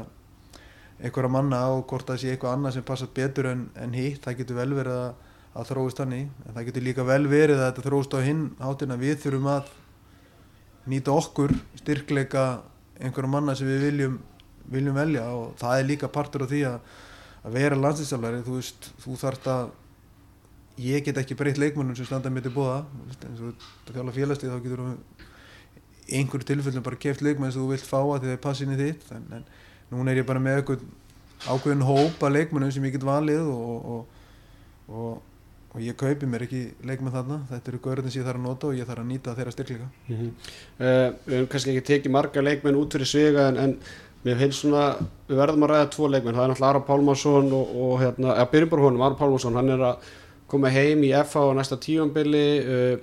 einhverja 1.01 1.33
manna 1.33 1.61
og 1.73 1.83
hvort 1.89 2.09
það 2.11 2.21
sé 2.21 2.31
eitthvað 2.31 2.55
annað 2.55 2.75
sem 2.77 2.85
passar 2.85 3.09
betur 3.15 3.49
en, 3.49 3.67
en 3.81 3.93
hitt. 3.97 4.21
Það 4.21 4.41
getur 4.41 4.59
vel 4.59 4.73
verið 4.77 4.97
að, 4.97 5.29
að 5.57 5.69
þróist 5.71 6.01
hann 6.03 6.13
í 6.17 6.21
en 6.27 6.55
það 6.55 6.67
getur 6.69 6.85
líka 6.85 7.05
vel 7.07 7.23
verið 7.31 7.61
að 7.61 7.69
þetta 7.71 7.85
þróist 7.87 8.17
á 8.17 8.19
hinn 8.27 8.43
hátina 8.61 8.99
við 9.01 9.15
þurfum 9.25 9.49
að 9.55 9.71
nýta 10.91 11.15
okkur 11.15 11.55
styrkleika 11.81 12.45
einhverja 13.01 13.33
manna 13.33 13.57
sem 13.57 13.69
við 13.69 13.87
viljum, 13.87 14.19
viljum 14.69 14.97
velja. 15.01 15.25
Og 15.33 15.55
það 15.61 15.79
er 15.79 15.89
líka 15.89 16.11
partur 16.13 16.45
af 16.45 16.53
því 16.53 16.63
að, 16.69 16.79
að 17.41 17.57
vera 17.57 17.81
landsinsjálfari 17.81 18.45
þú 18.45 18.59
veist, 18.59 18.91
þú 19.01 19.17
þarft 19.25 19.49
að 19.55 19.77
ég 20.81 21.03
get 21.05 21.17
ekki 21.17 21.37
breytt 21.37 21.59
leikmannum 21.61 21.97
sem 21.97 22.07
standa 22.07 22.29
mér 22.33 22.45
til 22.45 22.53
bóða 22.55 22.83
eins 23.09 23.41
og 23.41 23.57
þetta 23.57 23.97
fjála 23.97 24.15
félagslið 24.15 24.53
þá 24.53 24.63
getur 24.63 24.83
við 24.85 25.20
einhverju 26.19 26.47
tilfellum 26.47 26.83
bara 26.85 26.99
keft 27.01 27.21
leikmenn 27.25 27.51
sem 27.51 27.61
þú 27.61 27.73
vilt 27.73 27.87
fá 27.87 27.99
að 28.01 28.19
því 28.19 28.27
það 28.29 28.35
er 28.35 28.43
passinni 28.45 28.79
þitt 28.79 29.13
en, 29.15 29.27
en 29.37 29.45
núna 29.91 30.11
er 30.11 30.21
ég 30.21 30.27
bara 30.27 30.43
með 30.43 30.61
eitthvað 30.61 30.85
ákveðin 31.49 31.85
hópa 31.85 32.29
leikmennum 32.29 32.71
sem 32.73 32.85
ég 32.85 32.95
get 32.95 33.05
valið 33.05 33.49
og, 33.49 33.87
og, 33.93 34.21
og, 34.91 35.17
og 35.71 35.81
ég 35.81 35.97
kaupi 35.97 36.29
mér 36.29 36.45
ekki 36.45 36.61
leikmenn 36.85 37.13
þarna. 37.15 37.41
Þetta 37.49 37.71
eru 37.71 37.81
görðin 37.87 38.13
sem 38.13 38.21
ég 38.21 38.27
þarf 38.27 38.41
að 38.41 38.45
nota 38.45 38.69
og 38.69 38.77
ég 38.77 38.87
þarf 38.89 39.03
að 39.03 39.09
nýta 39.09 39.35
þeirra 39.37 39.55
styrkleika 39.55 39.89
mm 39.89 40.15
-hmm. 40.15 40.31
uh, 40.85 41.09
Við 41.25 41.49
kannski 41.49 41.73
ekki 41.75 41.87
tekið 41.89 42.15
marga 42.17 42.45
leikmenn 42.45 42.79
út 42.79 42.97
fyrir 42.97 43.09
svega 43.09 43.47
en, 43.49 43.57
en 43.57 43.77
við 44.23 44.37
hefum 44.37 44.57
svona 44.57 44.83
við 45.27 45.37
verðum 45.41 45.63
að 45.65 45.71
ræða 45.73 45.91
tvo 45.95 46.07
leikmenn. 46.07 46.35
Það 46.35 46.43
er 46.43 46.51
náttúrulega 46.51 46.69
Ara 46.69 46.87
Pálmarsson 46.89 47.53
og 47.53 47.93
hérna, 48.01 48.35
eða 48.35 48.51
byrjum 48.51 48.69
bara 48.69 48.81
honum, 48.81 49.01
Ara 49.01 49.15
Pálmarsson. 49.15 49.55
Hann 49.55 49.69
er 49.69 49.85
að 49.89 50.11
koma 50.47 50.69
heim 50.69 51.03
í 51.03 51.13
FH 51.15 51.37
á 51.41 51.57
næsta 51.57 51.77
tíumbili 51.79 52.47
uh, 52.61 52.97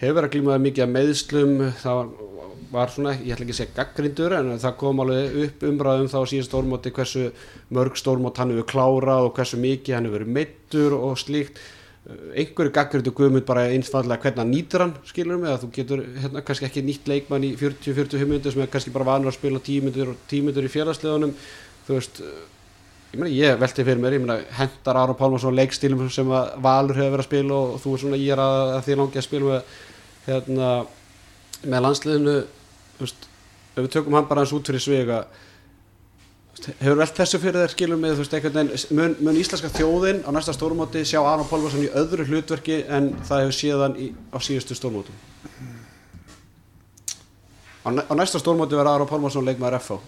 hefur 0.00 0.16
verið 0.16 0.28
að 0.28 0.34
glímaði 0.34 0.64
mikið 0.64 0.84
að 0.84 0.92
meðslum 0.94 1.56
það 1.80 1.96
var, 1.98 2.10
var 2.70 2.92
svona, 2.92 3.16
ég 3.18 3.34
ætla 3.34 3.46
ekki 3.46 3.54
að 3.54 3.58
segja 3.58 3.76
gaggrindur 3.80 4.34
en 4.36 4.52
það 4.62 4.76
kom 4.78 5.02
alveg 5.02 5.36
upp 5.46 5.66
umræðum 5.66 6.10
þá 6.12 6.18
síðan 6.30 6.46
stórmóti 6.46 6.92
hversu 6.94 7.26
mörg 7.74 7.98
stórmót 7.98 8.38
hann 8.38 8.54
hefur 8.54 8.68
klárað 8.70 9.26
og 9.26 9.34
hversu 9.38 9.58
mikið 9.60 9.96
hann 9.96 10.06
hefur 10.06 10.20
verið 10.20 10.34
meittur 10.36 10.96
og 10.98 11.18
slíkt. 11.18 11.58
Einhverju 12.10 12.72
gaggrindu 12.74 13.12
guðmund 13.14 13.44
bara 13.46 13.66
einsfallega 13.74 14.22
hvernig 14.22 14.40
hann 14.40 14.54
nýtur 14.54 14.84
hann 14.86 14.94
skilur 15.06 15.40
mig? 15.42 15.50
Að 15.50 15.64
þú 15.64 15.72
getur 15.74 16.04
hérna 16.22 16.44
kannski 16.46 16.68
ekki 16.70 16.84
nýtt 16.86 17.10
leikmann 17.10 17.44
í 17.44 17.50
40-45 17.58 18.30
minnir 18.30 18.54
sem 18.54 18.62
er 18.64 18.70
kannski 18.72 18.94
bara 18.94 19.10
vanur 19.10 19.32
að 19.32 19.36
spila 19.36 19.60
10 19.66 19.84
minnir 19.88 20.14
og 20.14 20.22
10 20.30 20.46
minnir 20.46 20.70
í 20.70 20.72
félagsleðunum 20.72 21.34
þú 21.86 21.98
veist 21.98 22.22
ég 22.22 23.34
ég 23.34 23.58
velti 23.58 23.84
fyrir 23.84 23.98
mér, 23.98 24.14
ég 24.14 24.22
meina 24.22 24.38
hendar 24.54 24.96
Aron 24.96 25.18
Pálmarsson 25.18 25.56
leikstílum 25.58 26.06
sem 26.14 26.28
Valur 26.62 26.94
hefur 26.94 27.16
verið 27.16 27.24
að 27.24 27.28
spila 27.28 27.58
og 27.58 27.80
þú 27.82 27.94
er 27.94 28.02
svona 28.04 28.20
ég 28.20 28.38
að, 28.38 28.74
að 28.76 28.84
því 28.86 28.98
langi 29.00 29.18
að 29.18 29.26
spila 29.26 29.48
með 29.50 29.62
hérna 30.28 30.68
með 31.66 31.84
landsliðinu 31.84 32.36
veist, 33.00 33.28
ef 33.74 33.80
við 33.84 33.92
tökum 33.96 34.18
hann 34.18 34.28
bara 34.28 34.44
hans 34.44 34.54
út 34.56 34.70
fyrir 34.70 34.84
svega 34.84 35.24
hefur 36.80 37.00
velt 37.00 37.16
þessu 37.16 37.40
fyrir 37.40 37.62
þér 37.62 37.74
skilum 37.74 38.04
með 38.04 38.20
veist, 38.20 38.36
veginn 38.36 38.70
mun, 38.98 39.16
mun 39.24 39.40
íslenska 39.40 39.72
þjóðin 39.74 40.22
á 40.26 40.30
næsta 40.36 40.54
stórmóti 40.56 41.04
sjá 41.08 41.20
Aron 41.22 41.48
Pálmarsson 41.48 41.86
í 41.86 41.90
öðru 42.02 42.28
hlutverki 42.28 42.82
en 42.88 43.12
það 43.24 43.44
hefur 43.46 43.58
séðan 43.58 43.98
í, 43.98 44.10
á 44.32 44.38
síðustu 44.42 44.76
stórmótum? 44.76 45.16
Á, 47.80 47.88
á 47.88 48.12
næsta 48.18 48.42
stórmóti 48.42 48.76
verður 48.76 48.96
Aron 48.98 49.10
Pálmarsson 49.10 49.46
leikmaður 49.48 49.80
FH 49.80 50.00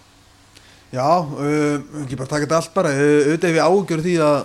Já, 0.92 1.24
uh, 1.24 1.78
ekki 2.02 2.18
bara 2.20 2.28
taka 2.28 2.44
þetta 2.44 2.56
allt 2.58 2.74
bara. 2.74 2.90
Auðvitað 2.92 3.48
ef 3.48 3.54
ég 3.56 3.64
ágjör 3.64 4.02
því 4.04 4.16
að 4.20 4.40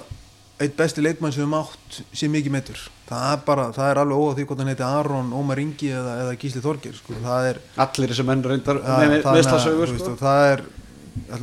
eitt 0.57 0.77
besti 0.77 1.03
leikmann 1.03 1.33
sem 1.33 1.43
við 1.43 1.51
mátt 1.51 1.99
sé 2.17 2.29
mikið 2.31 2.53
meittur 2.55 2.79
það 3.07 3.25
er 3.33 3.43
bara, 3.45 3.67
það 3.75 3.91
er 3.91 3.99
alveg 4.01 4.21
óað 4.23 4.39
því 4.39 4.45
hvort 4.49 4.63
hann 4.63 4.71
heiti 4.71 4.85
Aron, 4.87 5.29
Ómar 5.37 5.61
Ingi 5.61 5.91
eða, 5.93 6.15
eða 6.23 6.37
Gísli 6.41 6.63
Þorgir 6.63 6.95
sko. 6.97 7.17
það 7.23 7.49
er 7.51 7.59
allir 7.85 8.13
þessi 8.13 8.25
menn 8.27 8.41
reyndar 8.45 8.79
Já, 8.81 8.87
með 8.87 8.97
þannig 8.97 9.29
að, 9.29 9.37
veistlasögur 9.37 9.91
þú 9.91 9.97
veist, 9.97 10.07
sko. 10.07 10.15
það 10.23 10.47
er 10.53 10.65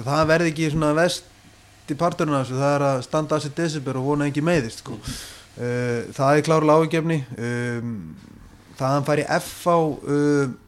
það 0.08 0.26
verði 0.32 0.50
ekki 0.52 0.72
svona 0.74 0.90
vest 0.98 1.30
í 1.92 1.96
parturinn 2.00 2.34
af 2.34 2.44
þessu, 2.46 2.58
það 2.58 2.74
er 2.74 2.86
að 2.88 3.00
standa 3.06 3.38
að 3.38 3.46
sér 3.46 3.54
desember 3.60 4.00
og 4.00 4.10
vona 4.10 4.28
ekki 4.30 4.44
meiðist 4.44 4.82
sko. 4.82 4.98
uh, 4.98 6.00
það 6.16 6.40
er 6.40 6.44
klárlega 6.48 6.82
ágefni 6.82 7.20
um, 7.38 7.96
það 8.74 8.86
að 8.88 8.94
hann 8.96 9.08
fær 9.08 9.22
í 9.22 9.28
FH 9.38 9.78
uh, 9.78 10.60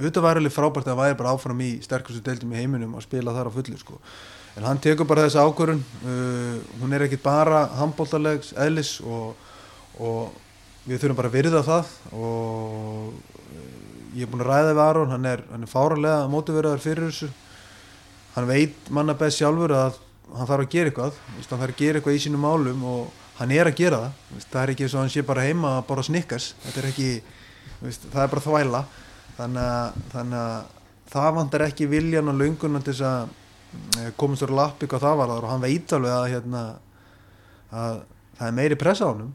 auðvitað 0.00 0.24
væri 0.24 0.40
alveg 0.42 0.56
frábært 0.56 0.88
að 0.88 1.00
væri 1.02 1.16
bara 1.18 1.32
áfram 1.36 1.60
í 1.62 1.72
sterkustu 1.84 2.22
deildum 2.24 2.54
í 2.54 2.60
heiminum 2.60 2.94
og 2.96 3.04
spila 3.04 3.34
þar 3.36 3.52
á 3.52 3.56
fullu 3.56 3.76
sko. 3.78 4.00
En 4.60 4.68
hann 4.68 4.82
tekur 4.84 5.08
bara 5.08 5.24
þessa 5.24 5.46
ákvörun 5.48 5.80
uh, 5.80 6.60
hún 6.82 6.92
er 6.92 7.06
ekkit 7.06 7.24
bara 7.24 7.64
handbóltalegs 7.80 8.52
eðlis 8.60 8.98
og, 9.00 9.32
og 9.96 10.36
við 10.84 11.00
þurfum 11.00 11.18
bara 11.22 11.32
að 11.32 11.38
virða 11.38 11.64
það 11.64 11.94
og 12.12 13.30
ég 14.14 14.26
er 14.26 14.30
búin 14.30 14.42
að 14.42 14.50
ræða 14.50 14.74
við 14.74 14.82
Aron. 14.84 15.12
Hann 15.14 15.28
er, 15.28 15.42
er 15.54 15.66
fáralega 15.70 16.28
mótiverðar 16.30 16.82
fyrir 16.82 17.08
þessu. 17.08 17.30
Hann 18.34 18.48
veit 18.48 18.90
manna 18.94 19.16
best 19.18 19.40
sjálfur 19.40 19.74
að 19.74 19.98
hann 20.34 20.48
þarf 20.48 20.64
að 20.64 20.72
gera 20.74 20.90
eitthvað. 20.90 21.20
Hann 21.28 21.48
þarf 21.48 21.66
að 21.68 21.76
gera 21.80 22.00
eitthvað 22.00 22.18
í 22.18 22.22
sínum 22.24 22.44
málum 22.46 22.84
og 22.90 23.26
hann 23.38 23.54
er 23.54 23.70
að 23.70 23.78
gera 23.80 24.02
það. 24.04 24.44
Það 24.46 24.62
er 24.62 24.74
ekki 24.74 24.86
eins 24.86 24.96
og 24.96 25.04
hann 25.04 25.14
sé 25.14 25.24
bara 25.26 25.46
heima 25.46 25.76
að 25.78 25.86
bara 25.90 26.06
snikkast 26.06 26.66
þetta 26.66 26.82
er 26.82 26.90
ekki, 26.90 27.10
það 27.80 28.22
er 28.24 28.32
bara 28.34 28.46
þvæla. 28.46 28.84
Þannig 29.40 29.68
að, 29.74 30.00
þannig 30.14 30.40
að 30.44 31.10
það 31.10 31.36
vantar 31.38 31.66
ekki 31.66 31.90
viljan 31.90 32.30
og 32.30 32.40
löngunan 32.40 32.84
til 32.86 32.94
þess 32.94 33.06
að 33.08 33.36
eh, 33.98 34.10
komast 34.20 34.46
úr 34.46 34.54
lappi 34.56 34.88
hvað 34.90 35.06
það 35.06 35.20
var 35.22 35.34
og 35.36 35.50
hann 35.50 35.62
veit 35.64 35.94
alveg 35.96 36.16
að, 36.16 36.26
hérna, 36.34 36.64
að 37.70 38.02
það 38.38 38.48
er 38.48 38.58
meiri 38.58 38.80
pressa 38.80 39.08
á 39.08 39.10
hann 39.12 39.30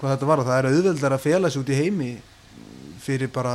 hvað 0.00 0.14
þetta 0.14 0.28
var 0.30 0.42
og 0.42 0.48
það 0.48 0.58
er 0.58 0.70
auðveldar 0.70 1.16
að 1.16 1.24
fela 1.24 1.50
sig 1.50 1.62
út 1.62 1.72
í 1.72 1.80
heimi 1.80 2.10
fyrir 3.00 3.32
bara 3.32 3.54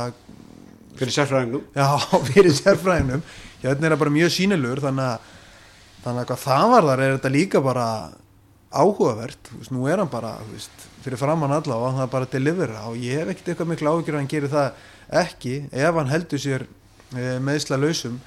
fyrir 0.96 1.12
sérfræðingnum. 1.12 1.64
Já, 1.76 1.86
fyrir 2.30 2.54
sérfræðinum 2.54 3.24
hérna 3.62 3.88
er 3.88 3.94
það 3.94 4.02
bara 4.04 4.14
mjög 4.14 4.32
sínilur 4.34 4.82
þannig 4.84 5.10
að, 5.10 5.32
þannig 6.04 6.22
að 6.22 6.30
hvað 6.30 6.44
það 6.44 6.68
var 6.72 6.88
þar 6.90 7.02
er 7.04 7.16
þetta 7.16 7.34
líka 7.34 7.62
bara 7.64 7.86
áhugavert. 8.76 9.50
Veist, 9.56 9.72
nú 9.72 9.86
er 9.90 10.02
hann 10.02 10.12
bara 10.12 10.34
veist, 10.50 10.86
fyrir 11.04 11.20
framann 11.20 11.54
alla 11.54 11.78
og 11.78 11.92
hann 11.92 12.06
er 12.06 12.12
bara 12.12 12.30
delivera 12.30 12.86
og 12.90 12.98
ég 13.00 13.22
hef 13.22 13.32
ekkert 13.32 13.52
eitthvað 13.52 13.72
miklu 13.72 13.92
áhugir 13.92 14.16
að 14.16 14.22
hann 14.22 14.32
gerir 14.32 14.52
það 14.52 14.82
ekki 15.22 15.54
ef 15.70 16.00
hann 16.00 16.10
heldur 16.10 16.42
sér 16.42 16.66
e, 17.14 17.36
meðsla 17.46 17.78
lausum 17.78 18.18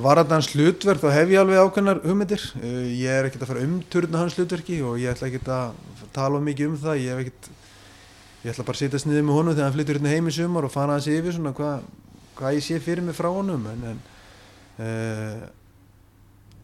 var 0.00 0.20
þetta 0.22 0.36
hans 0.38 0.50
hlutverk 0.54 1.02
þá 1.02 1.08
hef 1.12 1.32
ég 1.32 1.40
alveg 1.42 1.58
ákveðnar 1.60 2.00
hugmyndir. 2.04 2.44
E, 2.56 2.70
ég 2.96 3.10
er 3.12 3.28
ekkert 3.28 3.42
að 3.44 3.50
fara 3.52 3.64
umturna 3.66 4.22
hans 4.22 4.36
hlutverki 4.38 4.78
og 4.86 5.00
ég 5.02 5.12
ætla 5.12 5.28
ekkert 5.28 5.50
að 5.52 5.74
tala 6.14 6.40
mikið 6.40 6.70
um 6.70 6.78
það. 6.80 7.00
Ég 7.02 7.22
ekkert 7.24 7.50
ég 8.42 8.54
ætla 8.54 8.66
bara 8.68 8.78
að 8.78 8.84
setja 8.84 9.02
sniðið 9.02 9.26
með 9.26 9.38
honum 9.38 9.56
þegar 9.56 9.68
hann 9.68 9.76
flyttur 9.76 9.98
hérna 9.98 10.14
heim 10.14 10.30
í 10.30 10.36
sumar 10.36 10.68
og 10.68 10.72
fara 10.74 10.96
að 10.96 11.04
sé 11.06 11.18
yfir 11.18 11.36
svona 11.36 11.52
hvað 11.58 11.84
hva 12.38 12.54
ég 12.56 12.64
sé 12.64 12.78
fyrir 12.82 13.04
mig 13.04 13.18
frá 13.18 13.28
honum. 13.28 13.66
En, 13.68 13.84
en 13.92 14.00
uh, 14.86 15.44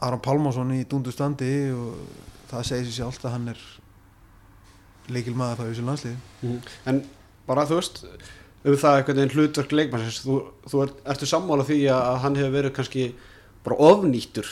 Aron 0.06 0.22
Pálmásson 0.24 0.72
í 0.78 0.84
dúndu 0.88 1.12
standi 1.14 1.52
og 1.74 2.00
það 2.48 2.66
segir 2.70 2.88
sér 2.88 2.98
sjálft 3.02 3.28
að 3.28 3.36
hann 3.36 3.52
er 3.52 3.62
leikil 5.12 5.36
maður 5.36 5.60
þá 5.60 5.64
í 5.64 5.70
þessu 5.72 5.86
landsliði. 5.86 6.18
Mhm. 6.42 6.58
en 6.86 7.00
bara 7.48 7.64
þú 7.66 7.80
veist 7.80 8.02
um 8.64 8.76
það 8.78 8.96
einhvern 8.98 9.20
veginn 9.20 9.34
hlutverk 9.36 9.74
leikmannsins 9.78 10.22
þú, 10.24 10.38
þú 10.70 10.80
er, 10.84 10.94
ertu 11.14 11.28
sammála 11.30 11.66
því 11.68 11.82
að, 11.94 12.08
hann 12.24 12.38
hefur 12.40 12.56
verið 12.56 12.74
kannski 12.78 13.04
bara 13.66 13.78
ofnýttur 13.90 14.48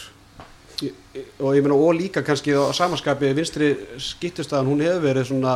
Í- 0.85 0.93
og 1.41 1.55
ég 1.57 1.65
meina 1.65 1.75
og 1.81 1.95
líka 1.97 2.21
kannski 2.23 2.53
á 2.53 2.69
samanskapi 2.77 3.33
vinstri 3.37 3.73
skiptustæðan 3.97 4.69
hún 4.69 4.83
hefur 4.85 5.07
verið 5.09 5.31
svona 5.31 5.55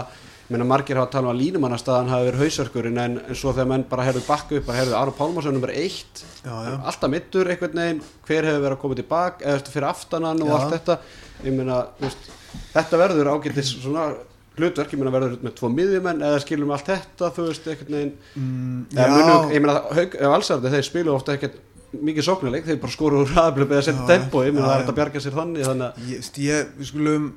ég 0.51 0.55
meina 0.57 0.67
margir 0.67 0.99
hafa 0.99 1.13
talað 1.13 1.29
um 1.29 1.35
að 1.35 1.43
línumannastæðan 1.45 2.09
hafi 2.11 2.27
verið 2.31 2.41
hausörkurinn 2.47 2.99
en, 2.99 3.19
en 3.29 3.37
svo 3.39 3.53
þegar 3.53 3.69
menn 3.71 3.85
bara 3.91 4.07
herðu 4.09 4.23
bakku 4.27 4.59
upp 4.59 4.71
að 4.73 4.79
herðu 4.81 4.97
Aron 4.99 5.17
Pálmarsson 5.19 5.55
nummer 5.55 5.71
eitt 5.77 6.25
Já, 6.41 6.51
já. 6.51 6.73
alltaf 6.91 7.13
mittur 7.13 7.53
einhvern 7.53 7.83
veginn 7.85 8.01
hver 8.27 8.49
hefur 8.49 8.65
verið 8.65 8.75
að 8.79 8.81
koma 8.83 8.99
tilbaka 8.99 9.47
eða 9.53 9.75
fyrir 9.77 9.89
aftanan 9.93 10.43
og 10.43 10.51
Já. 10.51 10.57
allt 10.57 10.75
þetta 10.79 10.99
ég 11.45 11.55
meina, 11.61 11.79
veist, 12.01 12.33
þetta 12.73 13.03
verður 13.05 13.31
ágætis 13.37 13.75
svona 13.77 14.09
hlutverk, 14.61 14.95
ég 14.95 15.01
meina 15.01 15.15
verður 15.15 15.43
með 15.47 15.57
tvo 15.59 15.73
miðjumenn 15.75 16.23
eða 16.29 16.45
skilum 16.45 16.71
allt 16.77 16.89
þetta 16.93 17.33
þú 17.37 17.49
veist, 17.49 17.67
einhvern 17.67 17.97
veginn? 17.97 18.15
Mm, 18.37 18.79
munum, 18.95 19.53
ég 19.57 19.65
meina, 19.65 19.77
ef 20.07 20.31
allsarði 20.31 20.75
þeir 20.77 20.87
spilu 20.87 21.15
ofta 21.17 21.37
ekkert 21.37 21.59
mikið 21.91 22.27
sóknarleik 22.29 22.67
þeir 22.69 22.81
bara 22.83 22.95
skoru 22.95 23.25
úr 23.25 23.31
hraðablöf 23.33 23.73
eða 23.75 23.87
setja 23.89 24.07
tempo 24.07 24.45
ég 24.47 24.55
meina 24.55 24.69
það 24.69 24.75
er 24.77 24.83
hægt 24.83 24.93
að 24.93 24.99
bjarga 25.01 25.23
sér 25.25 25.39
þannig 25.41 25.67
þannig 25.67 25.87
að 25.89 26.11
ég, 26.13 26.29
ég, 26.45 26.75
við 26.79 26.91
skulum 26.93 27.31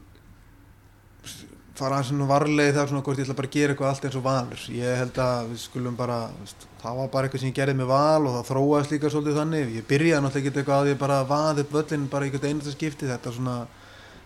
fara 1.77 2.03
svona 2.05 2.27
varlega 2.29 2.75
það 2.75 2.89
svona 2.91 3.03
hvort 3.05 3.19
ég 3.19 3.25
ætla 3.25 3.35
bara 3.37 3.49
að 3.49 3.55
gera 3.55 3.73
eitthvað 3.73 3.89
allt 3.89 4.03
eins 4.07 4.17
og 4.17 4.25
valur. 4.27 4.65
Ég 4.77 4.99
held 4.99 5.19
að 5.23 5.47
við 5.49 5.61
skulum 5.63 5.95
bara 5.97 6.17
veist, 6.37 6.67
það 6.83 6.99
var 6.99 7.07
bara 7.15 7.27
eitthvað 7.27 7.43
sem 7.43 7.49
ég 7.49 7.55
gerði 7.57 7.77
með 7.79 7.89
val 7.89 8.27
og 8.27 8.35
það 8.35 8.49
þróaðist 8.51 8.93
líka 8.93 9.11
svolítið 9.13 9.39
þannig. 9.39 9.71
Ég 9.79 9.87
byrjaði 9.89 10.25
náttúrulega 10.25 10.51
ekki 10.51 10.61
eitthvað 10.61 10.83
að 10.83 10.91
ég 10.91 10.99
bara 11.01 11.17
vaði 11.31 11.65
upp 11.65 11.73
völlin 11.79 12.05
bara 12.11 12.27
einhvern 12.27 12.51
einasta 12.51 12.75
skipti. 12.75 13.09
Þetta 13.09 13.33
svona 13.33 13.55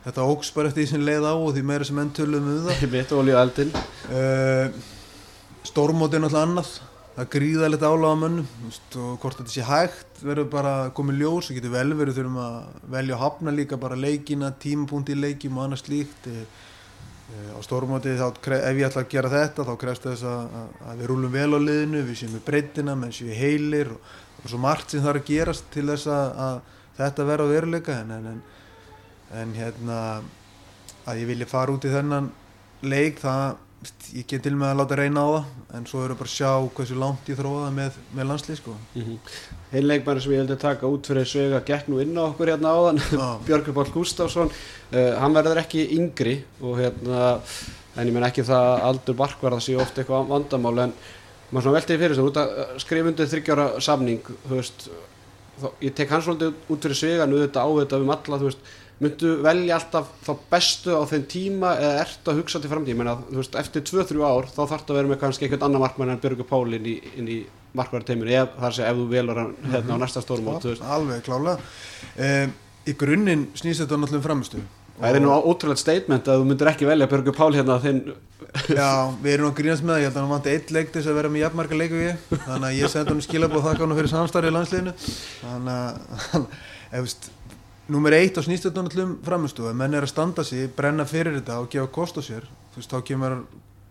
þetta 0.08 0.28
óks 0.34 0.54
bara 0.56 0.72
eftir 0.72 0.86
því 0.86 0.92
sem 0.94 1.08
leið 1.08 1.28
á 1.28 1.34
og 1.36 1.50
því 1.54 1.66
meira 1.68 1.88
sem 1.88 2.04
enn 2.04 2.14
tölum 2.16 2.52
um 2.52 2.70
það 2.70 2.86
veit 2.96 3.18
olíu 3.18 3.40
eldin 3.40 3.74
uh, 3.76 4.78
stórmóti 5.68 6.18
er 6.18 6.24
náttúrulega 6.24 6.46
annað. 6.48 6.70
Það 7.18 7.30
gríða 7.34 7.68
litt 7.72 7.84
áláða 7.84 8.18
mönnum. 8.22 8.48
Og 9.02 9.18
hvort 9.22 9.40
þetta 9.40 9.54
sé 9.54 9.66
hægt 9.66 10.22
verður 10.22 10.48
bara 10.54 10.74
komið 10.98 11.24
ljós. 11.24 11.50
Og 11.50 11.58
getur 11.58 11.74
vel 11.74 11.90
verið 11.98 12.20
þurfum 12.20 12.40
að 12.44 12.58
velja 12.94 13.18
að 13.18 13.24
hafna 13.24 13.54
líka 13.54 13.80
bara 13.82 13.98
leikina 13.98 14.52
tímapunkt 14.62 15.12
í 15.14 15.18
leikjum 15.18 15.58
og 15.58 15.66
annað 15.66 15.84
slíkt. 15.84 16.30
Uh, 16.30 16.66
á 17.28 17.60
stórmóti 17.66 18.14
þá 18.16 18.28
ef 18.56 18.78
ég 18.78 18.86
ætla 18.88 19.02
að 19.04 19.10
gera 19.12 19.32
þetta 19.34 19.66
þá 19.68 19.74
krefst 19.82 20.06
þess 20.08 20.24
að, 20.32 20.54
að, 20.62 20.68
að 20.88 21.02
við 21.02 21.10
rúlum 21.12 21.34
vel 21.34 21.50
á 21.52 21.60
liðinu 21.60 22.04
við 22.08 22.20
séum 22.22 22.38
með 22.38 22.46
breytina, 22.46 22.96
menn 22.96 23.12
séum 23.12 23.34
við 23.34 23.42
heilir 23.42 23.90
og, 23.92 24.14
og 24.40 24.46
svo 24.48 24.60
margt 24.64 24.94
sem 24.94 25.04
þarf 25.04 25.20
að 25.20 25.28
gerast 25.28 25.68
til 25.74 25.84
þess 25.90 26.08
að, 26.08 26.40
að 26.46 26.62
þetta 27.02 27.26
verða 27.28 27.50
á 27.50 27.52
veruleika. 27.52 27.98
En, 28.06 28.14
en, 28.16 28.40
en, 29.36 29.54
hérna 29.58 30.02
að 31.08 31.24
ég 31.24 31.32
vilja 31.32 31.48
fara 31.50 31.74
út 31.74 31.88
í 31.88 31.92
þennan 31.94 32.30
leik 32.88 33.22
það, 33.22 33.58
ég 34.18 34.28
get 34.28 34.44
til 34.46 34.56
með 34.58 34.72
að 34.72 34.80
láta 34.82 34.98
reyna 35.00 35.24
á 35.24 35.30
það 35.30 35.78
en 35.78 35.88
svo 35.90 36.04
eru 36.06 36.18
bara 36.18 36.32
að 36.32 36.36
sjá 36.36 36.52
hversu 36.78 36.98
langt 36.98 37.32
ég 37.32 37.40
þróða 37.40 37.70
með, 37.76 37.98
með 38.18 38.30
landslið 38.32 38.60
sko. 38.62 38.76
Einn 38.98 39.88
leikmæri 39.88 40.24
sem 40.24 40.34
ég 40.36 40.44
held 40.44 40.54
að 40.56 40.64
taka 40.64 40.92
út 40.92 41.10
fyrir 41.12 41.28
svega 41.30 41.64
gekk 41.68 41.90
nú 41.92 42.02
inn 42.04 42.16
á 42.18 42.24
okkur 42.28 42.52
hérna 42.54 42.74
áðan. 42.74 43.02
Björgur 43.48 43.76
Pál 43.78 43.92
Gustafsson 43.94 44.52
uh, 44.52 45.14
hann 45.22 45.38
verður 45.38 45.62
ekki 45.64 45.88
yngri 45.98 46.40
og 46.62 46.80
hérna 46.82 47.36
en 47.98 48.10
ég 48.10 48.14
menn 48.14 48.28
ekki 48.28 48.46
það 48.46 48.72
að 48.72 48.88
aldur 48.92 49.18
barkvarða 49.18 49.62
sé 49.64 49.78
ofta 49.80 50.04
eitthvað 50.04 50.32
vandamál 50.32 50.76
en 50.86 50.98
maður 51.50 51.68
svona 51.68 51.78
veltið 51.78 52.02
fyrir 52.02 52.16
þessu 52.16 52.28
út 52.30 52.40
að 52.42 52.82
skrifa 52.84 53.12
undir 53.12 53.30
þryggjára 53.32 53.68
samning 53.84 54.32
veist 54.52 54.90
þá, 55.62 55.68
ég 55.82 55.96
tek 55.96 56.12
hans 56.12 56.28
svolítið 56.28 56.74
út 56.74 56.88
fyrir 56.88 57.00
svega 57.00 57.28
nú 57.30 57.40
þetta 57.42 57.64
ávita 57.64 58.02
um 58.04 58.12
alla 58.14 58.42
þú 58.42 58.50
veist 58.50 58.74
myndu 59.04 59.34
velja 59.46 59.78
alltaf 59.78 60.10
þá 60.26 60.32
bestu 60.52 60.96
á 60.98 61.02
þeim 61.10 61.26
tíma 61.30 61.74
eða 61.78 62.04
ertu 62.06 62.32
að 62.32 62.40
hugsa 62.42 62.62
til 62.62 62.72
framtíð 62.72 62.94
ég 62.96 63.00
meina 63.00 63.18
þú 63.28 63.40
veist 63.40 63.58
eftir 63.62 63.86
2-3 63.86 64.24
ár 64.26 64.50
þá 64.50 64.62
þarftu 64.72 64.94
að 64.94 65.00
vera 65.00 65.12
með 65.12 65.20
kannski 65.22 65.46
einhvern 65.46 65.68
annan 65.68 65.84
markmann 65.84 66.14
en 66.14 66.22
Björgur 66.24 66.50
Pál 66.50 66.78
inn 66.80 66.90
í, 66.90 66.96
í 67.22 67.38
markvarðarteiminu 67.78 68.34
ef 68.34 68.56
það 68.56 68.64
er 68.64 68.72
að 68.72 68.78
segja 68.80 68.90
ef 68.94 68.98
þú 68.98 69.06
velur 69.12 69.42
hann 69.44 69.54
hérna 69.74 70.00
á 70.00 70.02
næsta 70.02 70.24
stórmót 70.26 70.66
alveg 70.82 71.28
klálega. 71.28 71.60
Um, 72.18 72.58
í 72.88 72.98
grunninn 72.98 73.48
snýst 73.54 73.84
þetta 73.84 74.02
náttúrulega 74.02 74.22
um 74.24 74.28
framistu 74.30 74.66
Það 74.98 75.20
er 75.20 75.22
nú 75.22 75.30
ótrúlega 75.30 75.78
statement 75.78 76.26
að 76.26 76.42
þú 76.42 76.50
myndir 76.50 76.72
ekki 76.72 76.90
velja 76.90 77.10
Björgur 77.12 77.38
Pál 77.38 77.52
hérna 77.54 77.78
þinn 77.84 78.02
Já, 78.72 79.14
við 79.22 79.34
erum 79.36 79.52
að 79.52 79.58
grínast 79.60 79.86
með 79.86 79.94
það, 79.94 80.00
ég 80.02 80.08
held 80.08 80.18
að 80.18 80.24
hann 80.24 80.32
vanti 80.32 80.54
eitt 80.54 80.72
leik 80.74 80.92
til 80.92 81.02
þess 81.02 81.12
að 81.12 81.18
vera 81.20 81.32
með 81.34 81.44
jafnmarka 81.44 81.78
leiku 81.78 82.00
ég. 82.00 82.22
Þannig 82.32 82.68
að 82.68 82.78
ég 82.78 82.92
sendi 82.94 83.14
hann 83.14 83.24
skilabóð 83.26 83.66
þakka 83.68 83.84
hann 83.84 83.96
fyrir 83.98 84.12
samstarfið 84.14 84.50
í 84.50 84.56
landsliðinu. 84.56 84.94
Þannig 85.42 85.74
að, 85.76 86.48
ef 86.98 87.06
veist 87.08 87.30
Númer 87.88 88.18
eitt 88.18 88.36
á 88.36 88.44
snýstöldunallum 88.44 89.14
framistu 89.24 89.70
ef 89.70 89.76
menn 89.80 89.94
er 89.96 90.04
að 90.04 90.12
standa 90.12 90.44
sig, 90.44 90.66
brenna 90.76 91.06
fyrir 91.08 91.38
þetta 91.38 91.62
og 91.62 91.70
gefa 91.72 91.88
kost 91.96 92.18
á 92.20 92.22
sér, 92.26 92.44
þú 92.74 92.82
veist, 92.82 92.92
þá 92.92 93.04
kemur 93.08 93.36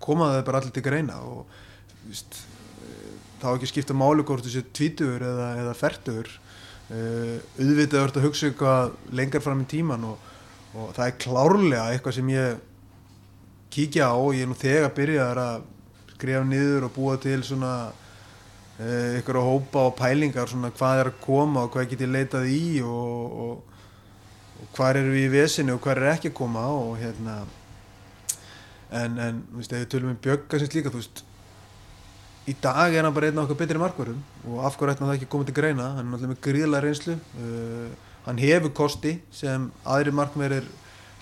komaði 0.04 0.34
það 0.36 0.42
bara 0.48 0.60
allir 0.60 0.74
til 0.76 0.82
greina 0.84 1.16
og 1.24 1.54
þú 2.02 2.10
veist, 2.10 2.36
eh, 2.84 3.14
þá 3.40 3.46
ekki 3.54 3.70
skipta 3.70 3.96
málu 3.96 4.26
hvort 4.28 4.44
þessi 4.44 4.66
tvítugur 4.76 5.24
eða, 5.24 5.48
eða 5.62 5.72
fertugur. 5.78 6.28
Uh, 6.86 7.40
auðvitað 7.58 7.98
verður 7.98 8.20
að 8.20 8.24
hugsa 8.28 8.46
eitthvað 8.46 8.92
lengar 9.18 9.42
fram 9.42 9.62
í 9.64 9.64
tíman 9.66 10.04
og, 10.06 10.28
og 10.78 10.92
það 10.94 11.08
er 11.08 11.16
klárlega 11.24 11.86
eitthvað 11.90 12.14
sem 12.14 12.28
ég 12.30 12.60
kíkja 13.74 14.10
á 14.12 14.14
og 14.14 14.36
ég 14.36 14.44
er 14.44 14.50
nú 14.52 14.58
þegar 14.60 14.92
byrjaðar 14.94 15.40
að 15.42 15.64
skrifa 16.12 16.44
niður 16.46 16.86
og 16.86 16.92
búa 16.94 17.16
til 17.18 17.40
svona 17.42 17.72
uh, 17.90 19.16
ykkur 19.18 19.40
að 19.40 19.48
hópa 19.48 19.82
og 19.88 19.96
pælingar 19.98 20.52
svona 20.52 20.70
hvað 20.76 21.00
er 21.00 21.10
að 21.10 21.18
koma 21.24 21.64
og 21.66 21.74
hvað 21.74 21.88
get 21.90 22.06
ég 22.06 22.12
leitað 22.12 22.46
í 22.52 22.62
og, 22.86 23.34
og, 23.48 23.75
og 24.56 24.72
hvað 24.76 25.00
eru 25.02 25.14
við 25.14 25.26
í 25.26 25.32
vesinu 25.36 25.76
og 25.76 25.84
hvað 25.84 26.00
er 26.00 26.10
ekki 26.14 26.32
að 26.32 26.38
koma 26.40 26.66
og 26.72 26.96
hérna 27.00 27.36
en, 28.90 29.18
en 29.18 29.40
þú 29.50 29.60
veist, 29.60 29.72
ef 29.72 29.82
við 29.82 29.88
tölum 29.94 30.12
um 30.12 30.20
Bjögga 30.22 30.60
sem 30.60 30.70
slíka, 30.70 30.92
þú 30.92 31.02
veist 31.02 31.22
í 32.46 32.54
dag 32.62 32.94
er 32.94 33.06
hann 33.06 33.14
bara 33.14 33.30
einn 33.30 33.40
af 33.40 33.48
okkur 33.48 33.60
betri 33.62 33.80
markverðum 33.82 34.20
og 34.46 34.64
af 34.66 34.76
hverju 34.78 34.94
ætna 34.94 35.08
það 35.08 35.16
ekki 35.18 35.30
komið 35.32 35.50
til 35.50 35.56
greina? 35.56 35.88
Hann 35.96 36.04
er 36.04 36.10
náttúrulega 36.12 36.32
með 36.32 36.42
gríðlega 36.46 36.84
reynslu 36.84 37.16
uh, 37.16 37.88
hann 38.28 38.42
hefur 38.42 38.74
kosti 38.80 39.16
sem 39.34 39.68
aðri 39.86 40.14
markverðir 40.14 40.68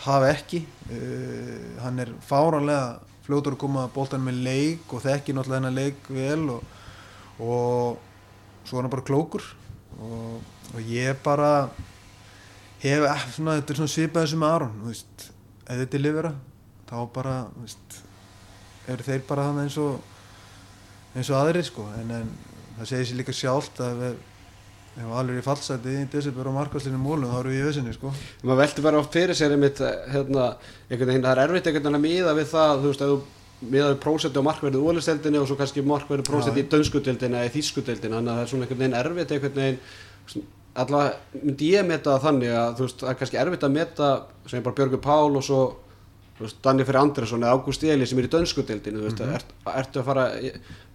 hafa 0.05 0.31
ekki 0.35 0.65
uh, 0.93 1.81
hann 1.85 2.05
er 2.05 2.13
fáránlega 2.29 2.99
fljótur 3.25 3.57
að 3.57 3.63
koma 3.63 3.87
bóltan 3.93 4.25
með 4.25 4.43
leik 4.45 4.93
og 4.93 5.05
þekki 5.05 5.33
náttúrulega 5.33 5.63
hennar 5.63 5.79
leik 5.79 6.11
vel 6.13 6.43
og, 6.59 6.67
og 7.41 8.67
svo 8.69 8.79
er 8.79 8.85
hann 8.85 8.93
bara 8.93 9.09
klókur 9.09 9.49
og, 9.97 10.43
og 10.75 10.93
ég 10.93 11.17
bara 11.25 11.71
hef, 12.93 13.07
eh, 13.11 13.29
svona, 13.37 13.59
þetta 13.61 13.75
er 13.75 13.81
svona 13.81 13.95
svipað 13.95 14.29
sem 14.33 14.45
Aron, 14.49 14.75
þú 14.83 14.91
veist 14.93 15.29
ef 15.65 15.79
þetta 15.81 15.99
er 15.99 16.05
livera, 16.05 16.35
þá 16.91 16.97
bara 17.15 17.37
þú 17.55 17.65
veist, 17.65 17.99
eru 18.93 19.09
þeir 19.09 19.25
bara 19.29 19.49
þannig 19.49 19.69
eins 19.69 19.81
og 19.81 20.13
eins 21.15 21.31
og 21.31 21.41
aðrir 21.41 21.67
sko, 21.67 21.89
en, 22.01 22.15
en 22.21 22.31
það 22.79 22.91
segir 22.91 23.11
sér 23.11 23.21
líka 23.23 23.37
sjálft 23.37 23.83
að 23.85 24.01
við 24.03 24.23
ef 24.95 25.11
alveg 25.11 25.41
í 25.41 25.43
fallsæti 25.43 25.95
í 25.99 26.03
desember 26.11 26.49
og 26.51 26.55
markvæslinu 26.55 26.99
mólum 27.03 27.33
þá 27.33 27.39
eru 27.41 27.51
við 27.51 27.61
í 27.61 27.65
öðsynni 27.69 27.95
sko. 27.97 28.13
Maður 28.45 28.61
veldur 28.61 28.85
bara 28.87 29.01
oft 29.01 29.17
fyrir 29.17 29.39
sér 29.39 29.55
einmitt 29.57 29.81
hérna, 29.83 30.53
einhvern 30.87 31.11
veginn, 31.11 31.25
það 31.25 31.33
er 31.33 31.43
erfitt 31.45 31.71
einhvern 31.71 31.89
veginn 31.89 31.99
að 31.99 32.05
miða 32.05 32.35
við 32.39 32.53
það, 32.53 32.75
þú 32.83 32.93
veist, 32.93 33.03
ef 33.03 33.11
þú 33.11 33.71
miða 33.73 33.89
við 33.91 33.99
prósetti 34.05 34.39
og 34.39 34.47
markverðið 34.47 34.87
úrlisteldinni 34.91 35.41
og 35.41 35.49
svo 35.51 35.57
kannski 35.59 35.85
markverðið 35.89 36.29
prósetti 36.29 36.63
í 36.63 36.69
dönskudeldinni 36.75 37.41
eða 37.41 37.49
í 37.49 37.55
þýskudeldinni, 37.57 38.19
þannig 38.19 38.31
að 38.31 38.39
það 38.39 38.45
er 38.45 38.53
svona 38.53 38.67
einhvern 38.67 38.83
veginn 38.85 38.99
erfitt 39.01 39.35
einhvern 39.35 39.59
veginn, 39.63 39.81
allavega 40.75 41.43
myndi 41.45 41.71
ég 41.75 41.87
meta 41.87 42.19
þannig 42.23 42.53
að 42.59 42.77
þú 42.79 42.87
veist, 42.87 43.01
það 43.03 43.13
er 43.13 43.19
kannski 43.21 43.41
erfitt 43.41 43.67
að 43.67 43.75
meta, 43.79 44.11
sem 44.51 44.65
bara 44.65 44.79
Björgur 44.81 45.03
Pál 45.05 45.39
og 45.39 45.45
svo 45.47 45.61
veist, 46.41 46.59
Danni 46.65 46.87
Fyrir 46.87 47.01
Andresson 47.01 47.45
eða 47.45 47.55
Ágúst 47.55 47.87
Eli 47.87 48.09
sem 48.09 48.19
er 48.19 48.29
í 48.29 48.33
dönskudeldinni, 48.33 49.01
þú 49.01 49.07
veist, 49.09 49.21
mm 49.21 49.31
-hmm. 49.31 49.35
er, 49.71 49.79
ertu 49.79 50.01
að 50.01 50.09
fara 50.11 50.25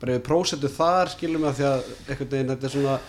bara 0.01 0.13
við 0.13 0.25
prósetti 0.27 0.67
þar, 0.67 1.13
skilum 1.15 1.47
að 1.47 1.55
því 1.59 1.65
að 1.69 1.79
einhvern 2.09 2.31
veginn 2.31 2.51
þetta 2.53 2.65
er 2.65 2.75
svona 2.75 2.99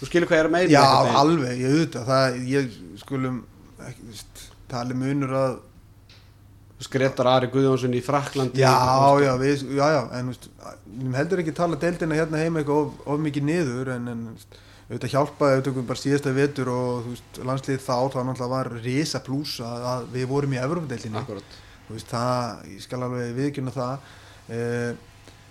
þú 0.00 0.06
skilur 0.06 0.28
hvað 0.28 0.38
ég 0.38 0.44
er 0.44 0.50
meina 0.50 0.70
Já, 0.70 0.84
alveg, 1.22 1.58
ég 1.58 1.74
auðvitað 1.74 2.06
það, 2.06 2.38
ég 2.48 2.70
skulum 3.02 3.42
ekki, 3.88 4.06
veist, 4.12 4.46
tali 4.68 4.94
munur 4.94 5.34
að 5.34 5.58
Skrettar 6.80 7.28
Ari 7.28 7.50
Guðjónsson 7.52 7.92
í 7.92 8.00
Fraklandi 8.00 8.62
Já, 8.62 8.72
já, 9.20 9.34
við, 9.36 9.66
já, 9.76 9.84
já 9.92 10.00
en 10.16 10.32
veist, 10.32 10.48
við 10.86 11.18
heldur 11.18 11.42
ekki 11.42 11.52
tala 11.52 11.76
deildina 11.76 12.16
hérna 12.16 12.40
heima 12.40 12.62
eitthvað 12.62 12.86
of, 12.86 13.02
of 13.04 13.20
mikið 13.20 13.44
niður 13.50 13.92
en, 13.96 14.08
en 14.08 14.22
veist, 14.32 14.60
auðvitað 14.90 15.12
hjálpaði, 15.14 15.56
auðvitað 15.56 15.84
bara 15.86 16.02
síðasta 16.02 16.30
vetur 16.34 16.68
og 16.72 17.04
veist, 17.06 17.36
landslið 17.46 17.82
þá 17.84 17.96
þá 18.10 18.16
náttúrulega 18.26 18.48
var 18.50 18.70
risa 18.82 19.20
pluss 19.22 19.60
að, 19.62 19.84
að 19.92 20.08
við 20.16 20.24
vorum 20.32 20.56
í 20.56 20.62
veist, 21.90 22.10
það, 22.10 22.66
ég 22.70 22.82
skal 22.84 23.00
alveg 23.06 23.30
viðkynna 23.38 23.74
það. 23.74 24.10
Eh, 24.50 24.90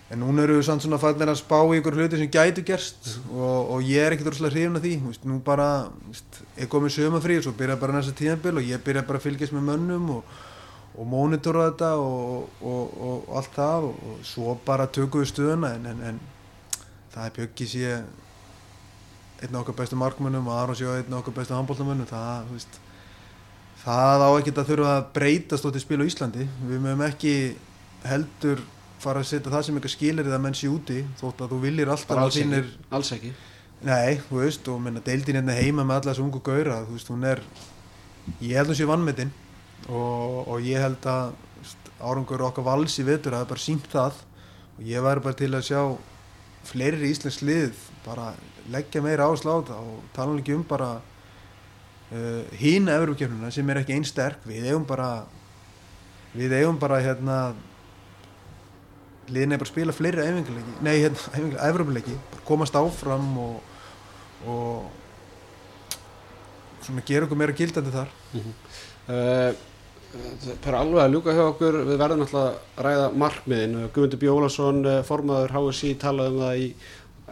en 0.10 0.22
núna 0.24 0.44
eru 0.44 0.58
við 0.58 0.66
samt 0.66 0.84
svona 0.84 1.00
fannir 1.02 1.30
að 1.30 1.40
spá 1.42 1.58
í 1.62 1.80
ykkur 1.80 1.98
hluti 2.00 2.20
sem 2.20 2.32
gæti 2.34 2.64
gerst 2.66 3.12
og, 3.30 3.76
og 3.76 3.84
ég 3.86 4.04
er 4.04 4.16
ekkert 4.16 4.32
úrslega 4.34 4.56
hrifin 4.56 4.80
af 4.80 4.86
því. 4.86 4.94
Veist, 5.08 5.26
nú 5.30 5.40
bara, 5.46 5.70
veist, 6.08 6.40
ég 6.60 6.72
kom 6.72 6.88
í 6.88 6.94
sömafrí 6.94 7.40
og 7.40 7.46
svo 7.48 7.56
byrja 7.60 7.80
bara 7.82 7.98
næsta 7.98 8.16
tíðanbíl 8.18 8.56
og 8.58 8.72
ég 8.72 8.86
byrja 8.86 9.06
bara 9.08 9.22
að 9.22 9.28
fylgjast 9.28 9.56
með 9.56 9.68
mönnum 9.70 10.16
og, 10.18 10.40
og 11.00 11.12
monitora 11.12 11.68
þetta 11.70 11.92
og, 12.02 12.64
og 12.66 13.30
allt 13.40 13.54
það 13.56 13.92
og 13.92 14.24
svo 14.28 14.58
bara 14.66 14.90
tökum 14.90 15.24
við 15.24 15.32
stöðuna 15.34 15.76
en, 15.78 15.92
en, 15.94 16.02
en 16.10 16.26
það 17.14 17.30
er 17.30 17.38
Bjöggi 17.38 17.70
sé 17.70 17.94
einn 19.40 19.56
af 19.56 19.62
okkar 19.64 19.78
bestu 19.80 19.98
markmönnum 20.00 20.48
og 20.50 20.58
Aron 20.58 20.78
sé 20.78 20.88
einn 20.90 21.14
af 21.14 21.22
okkar 21.22 21.38
bestu 21.40 21.56
handbóltamönnum 21.56 22.10
það, 22.10 22.50
það 23.84 24.26
á 24.26 24.30
ekkert 24.40 24.62
að 24.62 24.72
þurfa 24.74 24.96
að 24.98 25.08
breytast 25.16 25.70
átt 25.70 25.80
í 25.80 25.84
spil 25.84 26.02
á 26.04 26.10
Íslandi. 26.10 26.48
Við 26.68 26.84
mögum 26.84 27.06
ekki 27.08 27.34
heldur 28.08 28.64
fara 29.00 29.24
að 29.24 29.30
setja 29.32 29.54
það 29.54 29.66
sem 29.66 29.78
eitthvað 29.80 29.96
skilir 29.96 30.28
eða 30.28 30.42
menn 30.44 30.58
sé 30.58 30.70
úti 30.72 31.04
þótt 31.20 31.44
að 31.46 31.54
þú 31.54 31.60
viljir 31.64 31.92
alltaf 31.94 32.20
alls, 32.20 32.36
þínir... 32.36 32.72
alls 32.92 33.12
ekki. 33.16 33.32
Nei, 33.88 34.20
þú 34.28 34.42
veist, 34.42 34.68
og 34.68 34.82
menna 34.84 35.04
deildin 35.04 35.40
hérna 35.40 35.56
heima 35.56 35.86
með 35.88 36.02
alla 36.02 36.12
þessu 36.12 36.26
ungu 36.26 36.42
gauðra 36.44 36.82
þú 36.84 36.98
veist, 36.98 37.12
hún 37.14 37.28
er 37.30 37.44
ég 38.44 38.58
held 38.60 38.66
að 38.68 38.74
hún 38.74 38.80
sé 38.82 38.88
vannmetinn 38.90 39.32
og, 39.88 40.50
og 40.52 40.68
ég 40.68 40.84
held 40.84 41.08
að 41.08 41.32
árangur 42.00 42.44
okkar 42.50 42.68
vals 42.68 42.98
í 43.00 43.06
vetur 43.08 43.36
að 43.36 43.40
það 43.40 43.46
er 43.46 43.54
bara 43.54 43.64
sínt 43.64 43.88
það. 43.92 44.20
Og 44.80 44.88
ég 44.88 45.04
væri 45.04 45.24
bara 45.24 45.40
til 45.40 45.52
að 45.54 45.66
sjá 45.68 45.82
fleiri 46.70 47.12
íslensk 47.12 47.44
lið 47.48 47.88
bara 48.06 48.34
leggja 48.74 49.02
meira 49.02 49.28
áslá 49.30 49.58
á 49.58 49.60
það 49.70 49.90
og 49.94 50.04
tala 50.16 50.38
ekki 50.40 50.56
um 50.58 50.64
bara 50.68 50.90
uh, 51.00 52.44
hína 52.60 52.98
öðrukefnuna 53.00 53.52
sem 53.54 53.70
er 53.70 53.82
ekki 53.82 53.96
einn 53.98 54.08
sterk. 54.08 54.44
Við 54.48 54.70
eigum 54.70 54.86
bara 54.90 55.10
við 56.34 56.56
eigum 56.60 56.80
bara 56.82 57.02
hérna 57.04 57.40
liðin 59.30 59.54
er 59.54 59.62
bara 59.62 59.70
að 59.70 59.74
spila 59.74 59.94
fleiri 59.94 60.26
æfinguleiki 60.26 60.76
nei, 60.86 60.96
hérna, 61.04 61.58
æfinguleiki 61.68 62.16
komast 62.48 62.78
áfram 62.78 63.28
og, 63.38 63.60
og 64.50 64.88
svona 66.86 67.06
gera 67.06 67.28
okkur 67.28 67.38
meira 67.38 67.58
gildandi 67.58 67.94
þar. 67.94 68.14
Mm 68.34 68.46
-hmm. 68.46 68.54
uh, 69.10 69.66
Það 70.10 70.72
er 70.72 70.76
alveg 70.80 71.04
að 71.04 71.12
ljúka 71.14 71.34
hjá 71.38 71.44
okkur. 71.44 71.76
Við 71.86 72.00
verðum 72.02 72.24
alltaf 72.24 72.40
að 72.42 72.86
ræða 72.86 73.10
markmiðin. 73.22 73.76
Guðmundur 73.94 74.20
Bjólasson, 74.24 74.80
eh, 74.90 75.04
formadur 75.06 75.54
HSI 75.54 75.92
talaði 76.02 76.32
um 76.32 76.40
það 76.42 76.62
í 76.64 76.70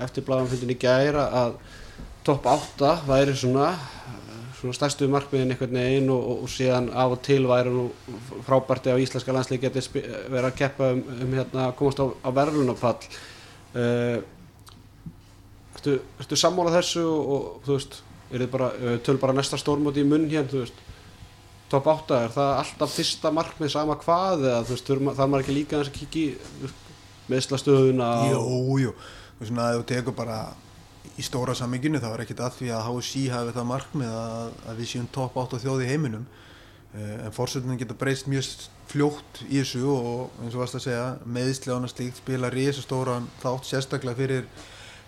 eftirblaðanfundin 0.06 0.74
í 0.74 0.80
gæra 0.82 1.28
að 1.44 1.58
topp 2.28 2.50
8 2.52 2.94
væri 3.08 3.36
svona 3.38 3.72
svona 4.58 4.74
stærstu 4.74 5.08
markmiðin 5.12 5.54
einhvern 5.54 5.78
veginn 5.78 6.10
og, 6.10 6.24
og, 6.32 6.40
og 6.46 6.50
síðan 6.50 6.90
af 6.90 7.14
og 7.14 7.22
til 7.26 7.44
væri 7.50 7.74
nú 7.74 7.86
frábært 8.48 8.90
ef 8.90 9.04
íslenska 9.04 9.36
landslið 9.36 9.68
geti 9.68 9.84
verið 9.94 10.48
að 10.50 10.58
keppa 10.58 10.90
um, 10.96 11.04
um 11.14 11.36
hérna 11.38 11.68
að 11.68 11.76
komast 11.78 12.02
á, 12.02 12.06
á 12.10 12.30
verðlunapall 12.34 12.98
uh, 13.78 14.18
Ertu, 15.78 16.00
ertu 16.18 16.38
sammálað 16.40 16.80
þessu 16.80 17.04
og, 17.06 17.28
og 17.36 17.66
þú 17.68 17.76
veist, 17.76 18.00
er 18.34 18.42
þið 18.42 18.48
bara 18.56 18.70
töl 19.06 19.14
bara 19.22 19.36
næsta 19.38 19.60
stórmóti 19.62 20.02
í 20.02 20.08
munn 20.10 20.26
hérna, 20.32 20.50
þú 20.50 20.64
veist? 20.64 20.80
Top 21.70 21.86
8, 21.92 22.18
er 22.26 22.34
það 22.34 22.52
alltaf 22.64 22.96
fyrsta 22.96 23.32
markmið 23.36 23.72
sama 23.76 23.98
hvað 24.02 24.48
eða 24.48 24.64
þú 24.66 24.74
veist, 24.74 24.90
það 25.20 25.30
maður 25.30 25.46
ekki 25.46 25.56
líka 25.60 25.82
þess 25.82 25.92
að 25.92 26.00
kikið 26.00 26.74
meðslastöðuna 27.30 28.10
Jú, 28.32 28.96
jú, 29.40 29.46
þú 29.46 29.54
veist, 29.54 29.78
þú 29.78 29.86
tekur 29.92 30.18
bara 30.18 30.40
í 31.18 31.26
stóra 31.26 31.56
samminginu 31.58 32.02
þá 32.02 32.10
er 32.12 32.24
ekkert 32.26 32.44
að 32.46 32.58
því 32.60 32.74
að 32.76 32.88
HSI 32.88 33.24
hafi 33.34 33.54
það 33.56 33.70
markmið 33.72 34.18
að, 34.18 34.52
að 34.70 34.82
við 34.82 34.90
séum 34.92 35.08
top 35.14 35.38
8 35.42 35.62
þjóði 35.64 35.88
í 35.88 35.92
heiminum. 35.92 36.26
Uh, 36.98 37.16
en 37.28 37.34
fórsöldunum 37.36 37.80
getur 37.80 37.98
breyst 38.00 38.30
mjög 38.32 38.48
fljótt 38.88 39.42
í 39.48 39.60
þessu 39.60 39.84
og 39.92 40.44
eins 40.44 40.56
og 40.56 40.62
varst 40.62 40.78
að 40.80 40.86
segja 40.86 41.08
meðislega 41.26 41.78
annars 41.78 41.98
líkt 41.98 42.22
spila 42.22 42.52
reysa 42.54 42.84
stóran 42.84 43.28
þátt 43.42 43.68
sérstaklega 43.68 44.20
fyrir, 44.20 44.46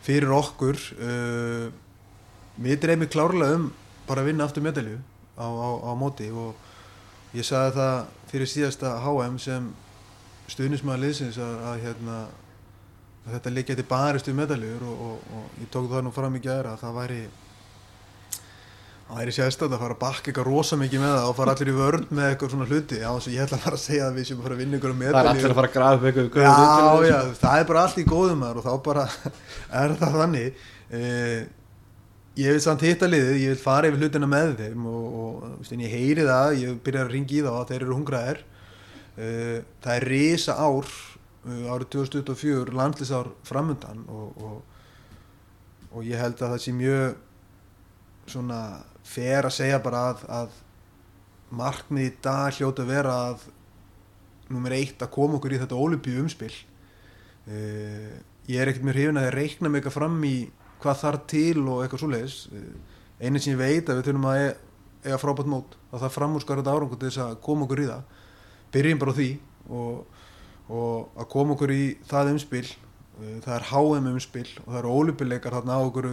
fyrir 0.05 0.33
okkur. 0.35 0.81
Uh, 0.99 1.69
við 2.59 2.81
dreymið 2.83 3.13
klárlega 3.13 3.59
um 3.59 3.69
bara 4.09 4.23
að 4.23 4.31
vinna 4.31 4.49
aftur 4.49 4.65
medalju 4.65 4.97
á, 5.39 5.47
á, 5.47 5.69
á 5.85 5.91
móti 5.95 6.27
og 6.33 6.57
ég 7.37 7.45
sagði 7.45 7.77
það 7.77 7.97
fyrir 8.31 8.49
síðasta 8.49 8.97
HM 9.05 9.37
sem 9.41 9.69
stuðnismæða 10.49 11.03
liðsins 11.03 11.37
að, 11.37 11.57
að 11.69 11.83
hérna 11.85 12.15
þetta 13.27 13.53
leikja 13.53 13.77
til 13.77 13.85
baristu 13.89 14.33
medaljur 14.37 14.87
og, 14.87 15.05
og, 15.09 15.29
og 15.35 15.61
ég 15.61 15.69
tók 15.73 15.91
það 15.91 16.07
nú 16.07 16.15
fram 16.15 16.35
í 16.39 16.41
gæra 16.43 16.73
að 16.73 16.83
það 16.85 16.97
væri 16.99 17.19
það 19.09 19.19
væri 19.19 19.33
sérstönd 19.33 19.73
að 19.73 19.83
fara 19.83 19.95
að 19.95 20.01
bakka 20.03 20.29
eitthvað 20.29 20.47
rosa 20.47 20.77
mikið 20.77 21.01
með 21.01 21.13
það 21.15 21.27
og 21.29 21.37
fara 21.39 21.53
allir 21.55 21.71
í 21.71 21.77
vörn 21.79 22.03
með 22.13 22.27
eitthvað 22.29 22.51
svona 22.53 22.67
hluti. 22.69 22.99
Já, 23.01 23.09
ég 23.33 23.45
ætla 23.45 23.61
bara 23.63 23.79
að 23.79 23.83
segja 23.83 24.09
að 24.09 24.19
við 24.19 24.27
séum 24.29 24.41
að 24.41 24.45
fara 24.45 24.57
að 24.57 24.61
vinna 24.63 24.77
ykkur 24.79 24.97
medaljur 24.99 25.17
það 25.17 25.29
er 25.29 25.31
allir 25.31 25.49
að 25.49 25.59
fara 25.59 25.69
að 25.69 25.77
grafa 25.77 25.95
upp 25.95 26.09
eitthvað 26.09 26.43
já, 26.45 27.09
já, 27.09 27.19
það 27.39 27.61
er 27.61 27.69
bara 27.71 27.85
allt 27.85 27.97
í 27.97 28.05
góðum 28.09 28.43
og 28.49 28.61
þá 28.67 28.73
bara 28.85 29.07
er 29.81 29.95
það 30.03 30.19
þannig. 30.23 30.61
Eh, 30.99 31.39
ég 32.39 32.55
vil 32.55 32.61
samt 32.63 32.85
hitta 32.85 33.09
liðið, 33.09 33.41
ég 33.41 33.55
vil 33.55 33.63
fara 33.63 33.89
yfir 33.89 34.05
hlutina 34.05 34.29
með 34.29 34.55
þeim 34.61 34.87
og, 34.93 35.19
og 35.49 35.73
ég 35.73 35.95
heyri 35.97 36.29
það, 36.29 36.53
ég 36.61 36.79
byrjar 36.85 37.09
að 37.09 37.15
ringi 37.17 37.39
í 37.39 37.43
þá 37.45 37.51
að 37.55 37.67
þeir 37.73 37.81
eru 37.81 37.97
hungraðir. 37.97 38.45
Uh, 39.19 39.55
það 39.83 39.97
er 39.97 40.05
risa 40.07 40.53
ár 40.55 40.87
árið 41.47 41.89
2024, 41.95 42.73
landlisár 42.75 43.31
framundan 43.47 44.03
og, 44.11 44.41
og, 44.43 44.57
og 45.93 46.07
ég 46.07 46.19
held 46.19 46.41
að 46.41 46.55
það 46.55 46.63
sé 46.65 46.73
mjög 46.75 47.15
svona 48.29 48.61
fer 49.07 49.47
að 49.47 49.55
segja 49.55 49.79
bara 49.81 50.03
að, 50.11 50.25
að 50.29 50.57
markmið 51.59 52.09
í 52.09 52.15
dag 52.21 52.53
hljóta 52.59 52.83
að 52.83 52.91
vera 52.91 53.15
að 53.29 53.47
nummer 54.49 54.75
eitt 54.75 55.01
að 55.01 55.13
koma 55.15 55.39
okkur 55.39 55.55
í 55.55 55.61
þetta 55.61 55.79
olimpíu 55.79 56.19
umspil 56.21 56.51
uh, 56.51 58.13
ég 58.49 58.57
er 58.57 58.71
ekkert 58.71 58.85
mjög 58.87 58.97
hrifin 58.97 59.21
að 59.21 59.27
ég 59.29 59.35
reikna 59.37 59.69
mig 59.69 59.81
eitthvað 59.81 59.97
fram 59.99 60.17
í 60.25 60.35
hvað 60.79 61.01
þarf 61.03 61.25
til 61.29 61.65
og 61.65 61.83
eitthvað 61.83 62.03
svoleiðis. 62.03 62.37
Einu 63.19 63.41
sem 63.41 63.53
ég 63.53 63.59
veit 63.59 63.89
að 63.89 63.99
við 63.99 64.07
þurfum 64.09 64.29
að 64.31 64.43
e- 64.43 64.55
eiga 65.05 65.19
frábært 65.19 65.51
mót 65.51 65.75
að 65.91 66.05
það 66.05 66.15
framúrskar 66.15 66.61
þetta 66.61 66.75
árangur 66.75 66.99
til 66.99 67.09
þess 67.09 67.21
að 67.23 67.35
koma 67.43 67.65
okkur 67.65 67.83
í 67.83 67.89
það. 67.89 68.15
Byrjum 68.73 69.01
bara 69.01 69.13
á 69.15 69.17
því 69.19 69.29
og, 69.79 70.18
og 70.69 71.19
að 71.19 71.29
koma 71.33 71.55
okkur 71.55 71.73
í 71.73 71.83
það 72.09 72.33
umspil 72.35 72.67
það 73.43 73.55
er 73.55 73.67
HM 73.71 74.11
umspil 74.13 74.47
og 74.63 74.69
það 74.69 74.79
eru 74.79 74.95
ólipileikar 74.95 75.57
þarna 75.57 75.79
á 75.79 75.81
okkur 75.81 76.09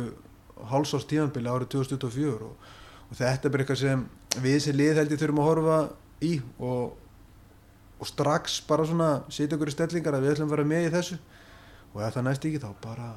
hálsárs 0.70 1.06
tímanbili 1.06 1.50
árið 1.50 1.72
2024 1.76 2.48
og, 2.48 2.70
og 3.10 3.18
þetta 3.18 3.48
er 3.48 3.54
bara 3.54 3.66
eitthvað 3.66 3.82
sem 3.82 4.04
við 4.42 4.58
sem 4.64 4.76
lið 4.76 5.00
held 5.00 5.14
ég 5.14 5.20
þurfum 5.20 5.42
að 5.42 5.48
horfa 5.50 5.78
í 6.24 6.32
og, 6.58 6.96
og 8.00 8.10
strax 8.10 8.60
bara 8.68 8.86
svona 8.88 9.10
setja 9.28 9.56
okkur 9.56 9.70
í 9.70 9.76
stellingar 9.76 10.16
að 10.16 10.26
við 10.26 10.34
ætlum 10.34 10.50
að 10.50 10.56
vera 10.56 10.68
með 10.72 10.86
í 10.88 10.92
þessu. 10.94 11.18
Og 11.94 12.02
ef 12.04 12.16
það 12.16 12.26
næst 12.28 12.46
ekki 12.48 12.62
þá 12.62 12.70
bara 12.82 13.10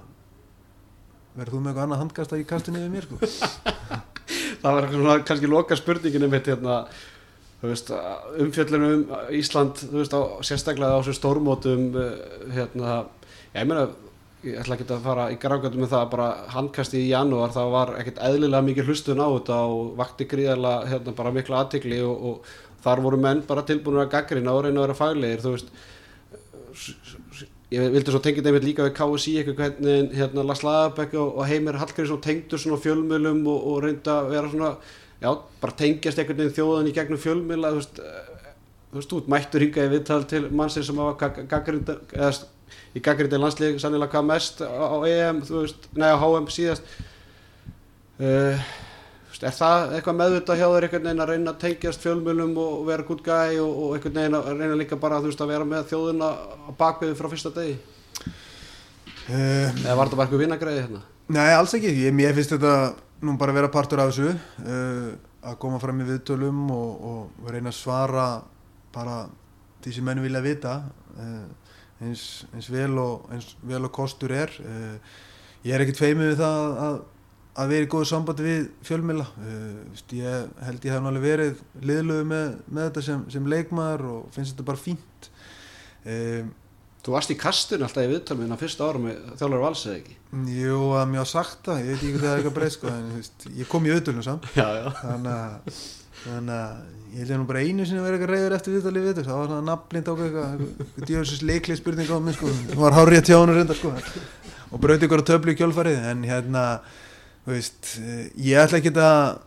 verður 1.36 1.56
þú 1.56 1.62
með 1.62 1.72
eitthvað 1.72 1.86
annað 1.86 2.04
handkasta 2.04 2.40
í 2.40 2.48
kastinu 2.48 2.84
yfir 2.84 2.94
mér 2.94 3.08
sko. 3.08 3.16
Það 4.60 4.76
var 4.76 4.86
svona, 4.92 5.14
kannski 5.24 5.50
loka 5.50 5.76
spurninginu 5.80 6.28
mitt 6.32 6.48
hérna. 6.52 6.82
veist, 6.84 7.19
umfjöllunum 7.64 9.02
um 9.04 9.34
Ísland 9.36 9.82
veist, 9.92 10.14
á, 10.16 10.22
sérstaklega 10.46 10.96
á 10.96 11.00
þessu 11.02 11.18
stórmótum 11.18 11.90
hérna, 12.56 13.02
ég 13.56 13.68
meina 13.68 13.90
ég 14.48 14.56
ætla 14.62 14.78
ekki 14.78 14.88
að 14.88 15.04
fara 15.04 15.28
í 15.34 15.36
gráðgöndum 15.40 15.84
með 15.84 15.92
það 15.92 16.06
bara 16.14 16.28
handkasti 16.54 17.02
í 17.02 17.10
janúar 17.10 17.52
það 17.52 17.74
var 17.74 17.90
ekkert 18.00 18.22
eðlilega 18.24 18.68
mikið 18.70 18.88
hlustun 18.88 19.20
á 19.20 19.28
þetta 19.28 19.58
og 19.68 19.90
vakti 20.00 20.28
gríðarlega 20.32 20.92
hérna, 20.94 21.16
bara 21.18 21.34
mikla 21.36 21.64
aðtikli 21.66 22.00
og, 22.08 22.24
og 22.30 22.52
þar 22.86 23.04
voru 23.04 23.20
menn 23.20 23.44
bara 23.48 23.66
tilbúinur 23.68 24.06
að 24.06 24.14
gaggrina 24.14 24.54
og 24.56 24.64
reyna 24.64 24.80
að 24.80 24.86
vera 24.88 25.00
faglegir 25.02 25.44
þú 25.44 25.56
veist. 25.58 25.74
Ég 27.70 27.92
vildi 27.94 28.14
svo 28.14 28.22
tengja 28.24 28.42
þetta 28.46 28.64
líka 28.64 28.86
við 28.88 28.96
KSI 28.98 29.34
eitthvað 29.42 29.60
hvernig 29.60 30.16
hérna 30.18 30.46
Lars 30.48 30.64
Lagerbæk 30.66 31.12
og, 31.20 31.44
Heimir 31.46 31.78
Hallgrímsson 31.78 32.24
tengdur 32.24 32.62
svona 32.62 32.80
fjölmjölum 32.82 33.44
og, 33.44 33.60
og 33.60 33.84
reynda 33.84 34.16
að 34.24 34.32
vera 34.32 34.54
svona 34.54 34.72
já, 35.20 35.30
bara 35.62 35.78
tengjast 35.82 36.20
einhvern 36.22 36.44
veginn 36.44 36.56
þjóðan 36.58 36.90
í 36.92 36.96
gegnum 36.96 37.22
fjölmjöla 37.22 37.74
þú 37.74 37.82
veist, 37.82 38.00
þú 38.90 39.02
veist, 39.02 39.18
út 39.20 39.30
mættur 39.32 39.66
hinga 39.66 39.86
í 39.88 39.94
viðtal 39.94 40.24
til 40.30 40.46
mannsir 40.50 40.88
sem 40.88 41.04
gaggrind 41.20 41.94
eða 41.94 42.34
í 42.96 43.02
gaggrindi 43.04 43.40
landslík 43.40 43.80
sannilega 43.82 44.14
hvað 44.14 44.28
mest 44.30 44.62
á 44.66 44.98
EM 45.08 45.42
þú 45.46 45.64
veist, 45.64 45.90
neða 45.98 46.18
á 46.18 46.22
HM 46.22 46.48
síðast. 46.54 46.94
Uh, 48.20 48.70
er 49.40 49.54
það 49.56 49.94
eitthvað 49.96 50.18
meðvitað 50.20 50.60
hjá 50.60 50.66
þér 50.68 50.86
einhvern 50.86 51.06
veginn 51.08 51.24
að 51.24 51.30
reyna 51.32 51.52
að 51.54 51.62
tengjast 51.62 52.02
fjölmjölum 52.04 52.58
og 52.60 52.82
vera 52.90 53.06
good 53.08 53.22
guy 53.24 53.60
og, 53.64 53.70
og 53.70 53.94
einhvern 53.96 54.18
veginn 54.20 54.40
að 54.40 54.50
reyna 54.58 54.80
líka 54.82 55.00
bara 55.00 55.22
veist, 55.24 55.40
að 55.40 55.54
vera 55.54 55.68
með 55.70 55.86
þjóðuna 55.94 56.32
á 56.68 56.70
bakveðu 56.80 57.16
frá 57.16 57.30
fyrsta 57.32 57.54
degi? 57.56 57.78
Uh, 59.30 59.70
eða 59.86 59.96
var 59.96 60.10
þetta 60.10 60.20
bara 60.20 60.26
eitthvað 60.26 60.44
vinnagræði 60.44 60.84
hérna? 60.84 61.06
Nei, 61.30 61.48
alls 61.54 61.76
ekki, 61.78 61.94
ég, 62.04 62.16
mér 62.18 62.36
finnst 62.36 62.56
þetta 62.58 62.74
nú 63.22 63.36
bara 63.40 63.56
vera 63.56 63.72
partur 63.72 64.02
af 64.04 64.14
þessu 64.14 64.32
uh, 64.32 65.12
að 65.50 65.60
koma 65.62 65.80
fram 65.82 66.02
í 66.04 66.08
viðtölum 66.08 66.66
og, 66.76 67.06
og 67.12 67.52
reyna 67.52 67.72
að 67.72 67.80
svara 67.80 68.28
bara 68.96 69.22
því 69.84 69.96
sem 69.96 70.06
menn 70.08 70.22
vilja 70.24 70.42
vita 70.44 70.74
eins, 72.00 72.24
eins, 72.52 72.68
vel 72.72 72.98
og, 73.00 73.30
eins 73.32 73.54
vel 73.64 73.86
og 73.88 73.92
kostur 73.96 74.32
er. 74.36 74.52
Ég 75.64 75.76
er 75.76 75.84
ekkert 75.84 76.02
feimið 76.02 76.34
við 76.34 76.42
það 76.42 76.76
að 76.84 77.00
að 77.60 77.74
vera 77.74 77.86
í 77.86 77.90
góðu 77.92 78.08
sambandi 78.08 78.46
við 78.46 78.68
fjölmila 78.88 79.26
uh, 79.26 80.02
ég 80.16 80.50
held 80.64 80.86
ég 80.86 80.94
hef 80.94 81.04
náttúrulega 81.04 81.26
verið 81.26 81.62
liðlögu 81.90 82.28
með, 82.30 82.50
með 82.70 82.90
þetta 82.90 83.04
sem, 83.08 83.24
sem 83.36 83.50
leikmaður 83.54 84.06
og 84.14 84.34
finnst 84.36 84.54
þetta 84.54 84.68
bara 84.70 84.84
fínt. 84.84 85.30
Um, 86.06 86.52
Þú 87.10 87.14
varst 87.16 87.32
í 87.34 87.38
kastun 87.42 87.82
alltaf 87.82 88.06
í 88.06 88.10
viðtalmiðna 88.12 88.58
fyrsta 88.60 88.86
árum 88.86 89.08
með 89.08 89.16
þjálfur 89.40 89.64
vals 89.64 89.80
eða 89.88 89.96
ekki? 89.98 90.18
Jú, 90.54 90.76
að 90.94 91.08
mér 91.10 91.24
á 91.26 91.28
sagt 91.32 91.64
það, 91.66 91.80
ég 91.82 91.88
veit 91.90 92.04
ekki 92.04 92.12
hvað 92.14 92.22
það 92.22 92.30
er 92.30 92.38
eitthvað 92.38 92.56
breysk 92.60 92.78
sko, 92.78 92.92
en 92.94 93.08
veist, 93.16 93.48
ég 93.58 93.72
kom 93.72 93.88
í 93.88 93.94
auðvölinu 93.96 94.26
samt. 94.28 94.46
Þannig 94.54 95.32
að 95.34 95.80
þannig 96.20 96.54
að 96.54 97.10
ég 97.10 97.24
held 97.24 97.34
ég 97.34 97.42
nú 97.42 97.50
bara 97.50 97.66
einu 97.66 97.90
sinni 97.90 98.04
að 98.04 98.06
vera 98.06 98.20
eitthvað 98.20 98.34
reyður 98.36 98.56
eftir 98.60 98.76
viðtalið 98.76 99.08
við 99.08 99.10
þetta, 99.10 99.26
það 99.26 99.40
var 99.40 99.50
svona 99.50 99.68
nafnblind 99.72 100.06
á 100.06 100.14
eitthvað 100.14 100.64
eitthvað 100.68 101.10
djöfisins 101.10 101.44
leikli 101.50 101.78
spurning 101.80 102.14
á 102.14 102.18
mig 102.22 102.38
sko, 102.38 102.54
það 102.70 102.84
var 102.84 102.98
hárið 103.00 103.22
að 103.24 103.30
tjána 103.32 103.56
reynda 103.58 103.78
sko. 103.80 103.94
Og 104.70 104.84
bröti 104.84 105.10
ykkur 105.10 105.24
að 105.24 105.30
töflu 105.32 105.56
í 105.56 105.60
kjölfarið 105.64 106.10
en 106.12 106.26
hérna 106.30 106.66
Veist, 107.50 107.96
ég 108.38 108.60
ætla 108.60 108.78
ekki 108.78 108.92
að 109.00 109.40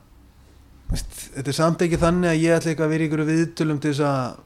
veist, 0.91 1.19
þetta 1.37 1.53
er 1.53 1.57
samt 1.57 1.85
ekki 1.85 2.01
þannig 2.01 2.33
að 2.33 2.41
ég 2.41 2.57
ætla 2.57 2.73
ekki 2.73 2.85
að 2.87 2.95
vera 2.95 3.07
ykkur 3.07 3.25
viðtölum 3.29 3.83
til 3.83 3.93
þess 3.93 4.07
að 4.09 4.41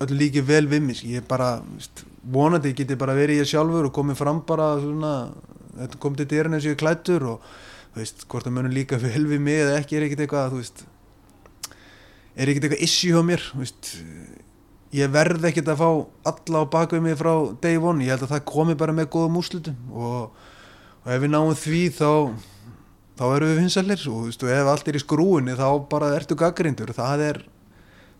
öll 0.00 0.16
líki 0.16 0.42
vel 0.46 0.66
við 0.70 0.84
mig 0.84 1.02
ég 1.04 1.26
bara, 1.28 1.58
veist, 1.74 2.04
vonandi 2.32 2.72
geti 2.76 2.98
bara 3.00 3.16
verið 3.18 3.42
ég 3.42 3.50
sjálfur 3.50 3.90
og 3.90 3.94
komið 3.96 4.20
fram 4.20 4.42
bara 4.48 4.72
svona, 4.80 5.14
þetta 5.78 6.00
kom 6.02 6.16
til 6.18 6.28
dyrinn 6.30 6.56
eins 6.56 6.66
og 6.66 6.74
ég 6.74 6.80
klættur 6.80 7.26
og 7.34 7.48
veist, 7.96 8.24
hvort 8.26 8.48
það 8.48 8.56
munum 8.58 8.76
líka 8.76 9.00
vel 9.06 9.26
við 9.30 9.44
mig 9.46 9.64
eða 9.64 9.80
ekki 9.80 9.98
er 9.98 10.08
ekkert 10.08 10.26
eitthvað 10.26 10.56
veist, 10.58 10.84
er 12.36 12.52
ekkert 12.52 12.68
eitthvað 12.68 12.86
issue 12.86 13.18
á 13.18 13.22
mér 13.26 13.44
ég 14.96 15.10
verð 15.14 15.44
ekkert 15.46 15.68
að 15.70 15.82
fá 15.82 15.90
alla 16.32 16.64
á 16.66 16.72
bakvið 16.72 17.04
mig 17.04 17.18
frá 17.20 17.34
day 17.62 17.76
one, 17.78 18.04
ég 18.04 18.16
held 18.16 18.26
að 18.26 18.34
það 18.34 18.48
komi 18.50 18.78
bara 18.78 18.96
með 18.96 19.12
góðum 19.14 19.38
úslutum 19.42 19.92
og 19.94 20.32
og 21.00 21.12
ef 21.14 21.22
við 21.22 21.32
náum 21.32 21.54
því 21.56 21.82
þá 21.96 22.10
þá 23.20 23.24
erum 23.34 23.50
við 23.50 23.60
vinsalir 23.62 24.02
og 24.10 24.26
veist, 24.26 24.44
ef 24.44 24.70
allt 24.72 24.90
er 24.90 24.98
í 24.98 25.02
skrúinni 25.02 25.56
þá 25.56 25.66
bara 25.90 26.12
ertu 26.16 26.36
gaggrindur 26.38 26.92
það 26.96 27.24
er, 27.26 27.40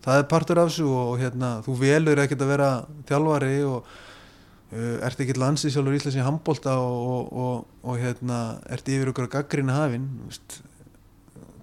það 0.01 0.21
er 0.21 0.29
partur 0.29 0.61
af 0.61 0.71
þessu 0.71 0.87
og 0.89 1.19
hérna, 1.21 1.51
þú 1.65 1.75
velur 1.81 2.21
ekkert 2.23 2.43
að 2.45 2.51
vera 2.55 2.69
þjálfari 3.09 3.53
og 3.67 3.79
uh, 3.81 4.97
ert 5.05 5.23
ekkert 5.23 5.41
landsi 5.41 5.71
sjálfur 5.73 5.95
í 5.95 6.01
Íslands 6.01 6.17
í 6.17 6.25
handbólta 6.25 6.75
og, 6.81 7.31
og, 7.45 7.65
og 7.85 8.01
hérna, 8.01 8.41
ert 8.71 8.89
yfir 8.89 9.11
okkur 9.13 9.29
að 9.29 9.33
gaggrina 9.37 9.77
hafinn 9.81 10.07
veist, 10.25 10.61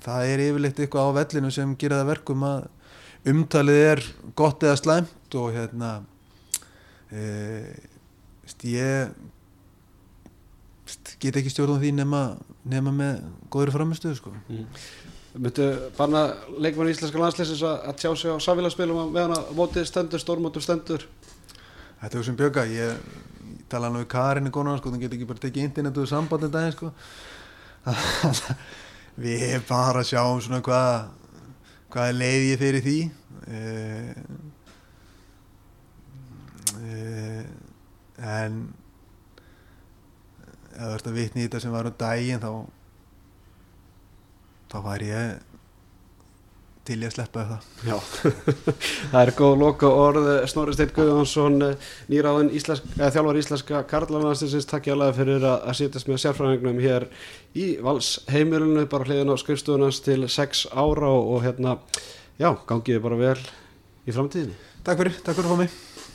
það 0.04 0.32
er 0.32 0.44
yfirleitt 0.48 0.82
eitthvað 0.84 1.10
á 1.10 1.16
vellinu 1.18 1.52
sem 1.54 1.74
gera 1.80 2.02
það 2.02 2.12
verkum 2.12 2.46
að 2.46 2.68
umtalið 3.28 3.82
er 3.88 4.04
gott 4.38 4.62
eða 4.62 4.78
slæmt 4.78 5.38
og 5.38 5.50
hérna 5.56 5.96
uh, 7.10 7.74
veist, 8.44 8.68
ég 8.70 9.12
get 11.18 11.36
ekki 11.36 11.50
stjórnum 11.52 11.80
því 11.82 11.92
nema, 11.98 12.22
nema 12.68 12.92
með 12.94 13.22
góður 13.52 13.74
framistuðu 13.74 14.18
sko. 14.20 14.32
mm. 14.46 14.66
Myndu 15.36 15.66
barna 15.98 16.22
leikmann 16.56 16.88
í 16.88 16.94
Íslenska 16.94 17.20
landsleisins 17.20 17.62
að 17.66 17.98
tjá 18.00 18.10
sig 18.16 18.32
á 18.32 18.36
samfélagsspilum 18.40 19.12
meðan 19.12 19.36
að 19.36 19.50
mótið 19.58 19.88
stendur, 19.90 20.22
stórmótur 20.22 20.64
stendur 20.64 21.04
Þetta 21.98 22.08
er 22.08 22.14
þú 22.14 22.24
sem 22.28 22.38
bjöka 22.38 22.64
ég, 22.70 23.06
tala 23.68 23.90
nú 23.90 24.04
í 24.04 24.08
Karin 24.08 24.48
í 24.48 24.52
gónan 24.54 24.78
sko, 24.78 24.92
þannig 24.92 25.08
get 25.08 25.16
ekki 25.18 25.28
bara 25.28 25.42
tekið 25.42 25.66
internetu 25.66 26.04
og 26.04 26.10
sambandin 26.10 26.52
daginn 26.54 26.76
sko. 26.76 26.92
við 29.24 29.58
bara 29.66 30.04
að 30.04 30.10
sjá 30.12 30.20
um 30.22 30.40
svona 30.42 30.62
hvað 30.62 31.08
hvað 31.92 32.10
er 32.10 32.18
leið 32.20 32.46
ég 32.46 32.60
fyrir 32.60 32.84
því 32.84 32.96
eh, 33.48 34.12
eh, 36.84 37.44
en 38.18 38.58
ef 40.68 40.82
þú 40.82 40.90
ert 40.94 41.08
að 41.10 41.16
vitni 41.16 41.42
í 41.42 41.46
þetta 41.48 41.62
sem 41.64 41.74
var 41.74 41.88
um 41.88 41.96
daginn 41.98 42.42
þá 42.44 42.50
þá 44.68 44.78
var 44.84 45.04
ég 45.04 45.48
til 46.88 47.02
ég 47.04 47.12
sleppa 47.12 47.44
það. 47.44 47.64
Já, 47.84 47.96
það 49.12 49.18
er 49.20 49.32
góð 49.36 49.56
loka 49.60 49.90
orð 49.92 50.28
Snorri 50.48 50.76
Steinn 50.76 50.94
Guðjónsson 50.96 51.58
nýráðin 52.08 52.52
þjálfar 52.56 53.40
íslenska 53.42 53.82
Karlanarstinsins 53.90 54.68
takk 54.70 54.88
ég 54.88 54.96
alveg 54.96 55.18
fyrir 55.18 55.44
að, 55.44 55.66
sýtast 55.80 56.08
með 56.08 56.22
sérfræðingnum 56.24 56.80
hér 56.84 57.08
í 57.52 57.66
Vals 57.84 58.14
heimilinu, 58.32 58.86
bara 58.88 59.08
hliðin 59.08 59.34
á 59.34 59.36
skrifstöðunans 59.40 60.00
til 60.06 60.22
6 60.24 60.64
ára 60.72 61.12
og, 61.12 61.42
hérna 61.44 61.76
já, 62.40 62.54
gangiði 62.68 63.04
bara 63.04 63.20
vel 63.20 63.36
í 64.08 64.16
framtíðinni. 64.16 64.56
Takk 64.86 65.04
fyrir, 65.04 65.20
takk 65.20 65.40
fyrir 65.42 65.62
mig 65.66 65.87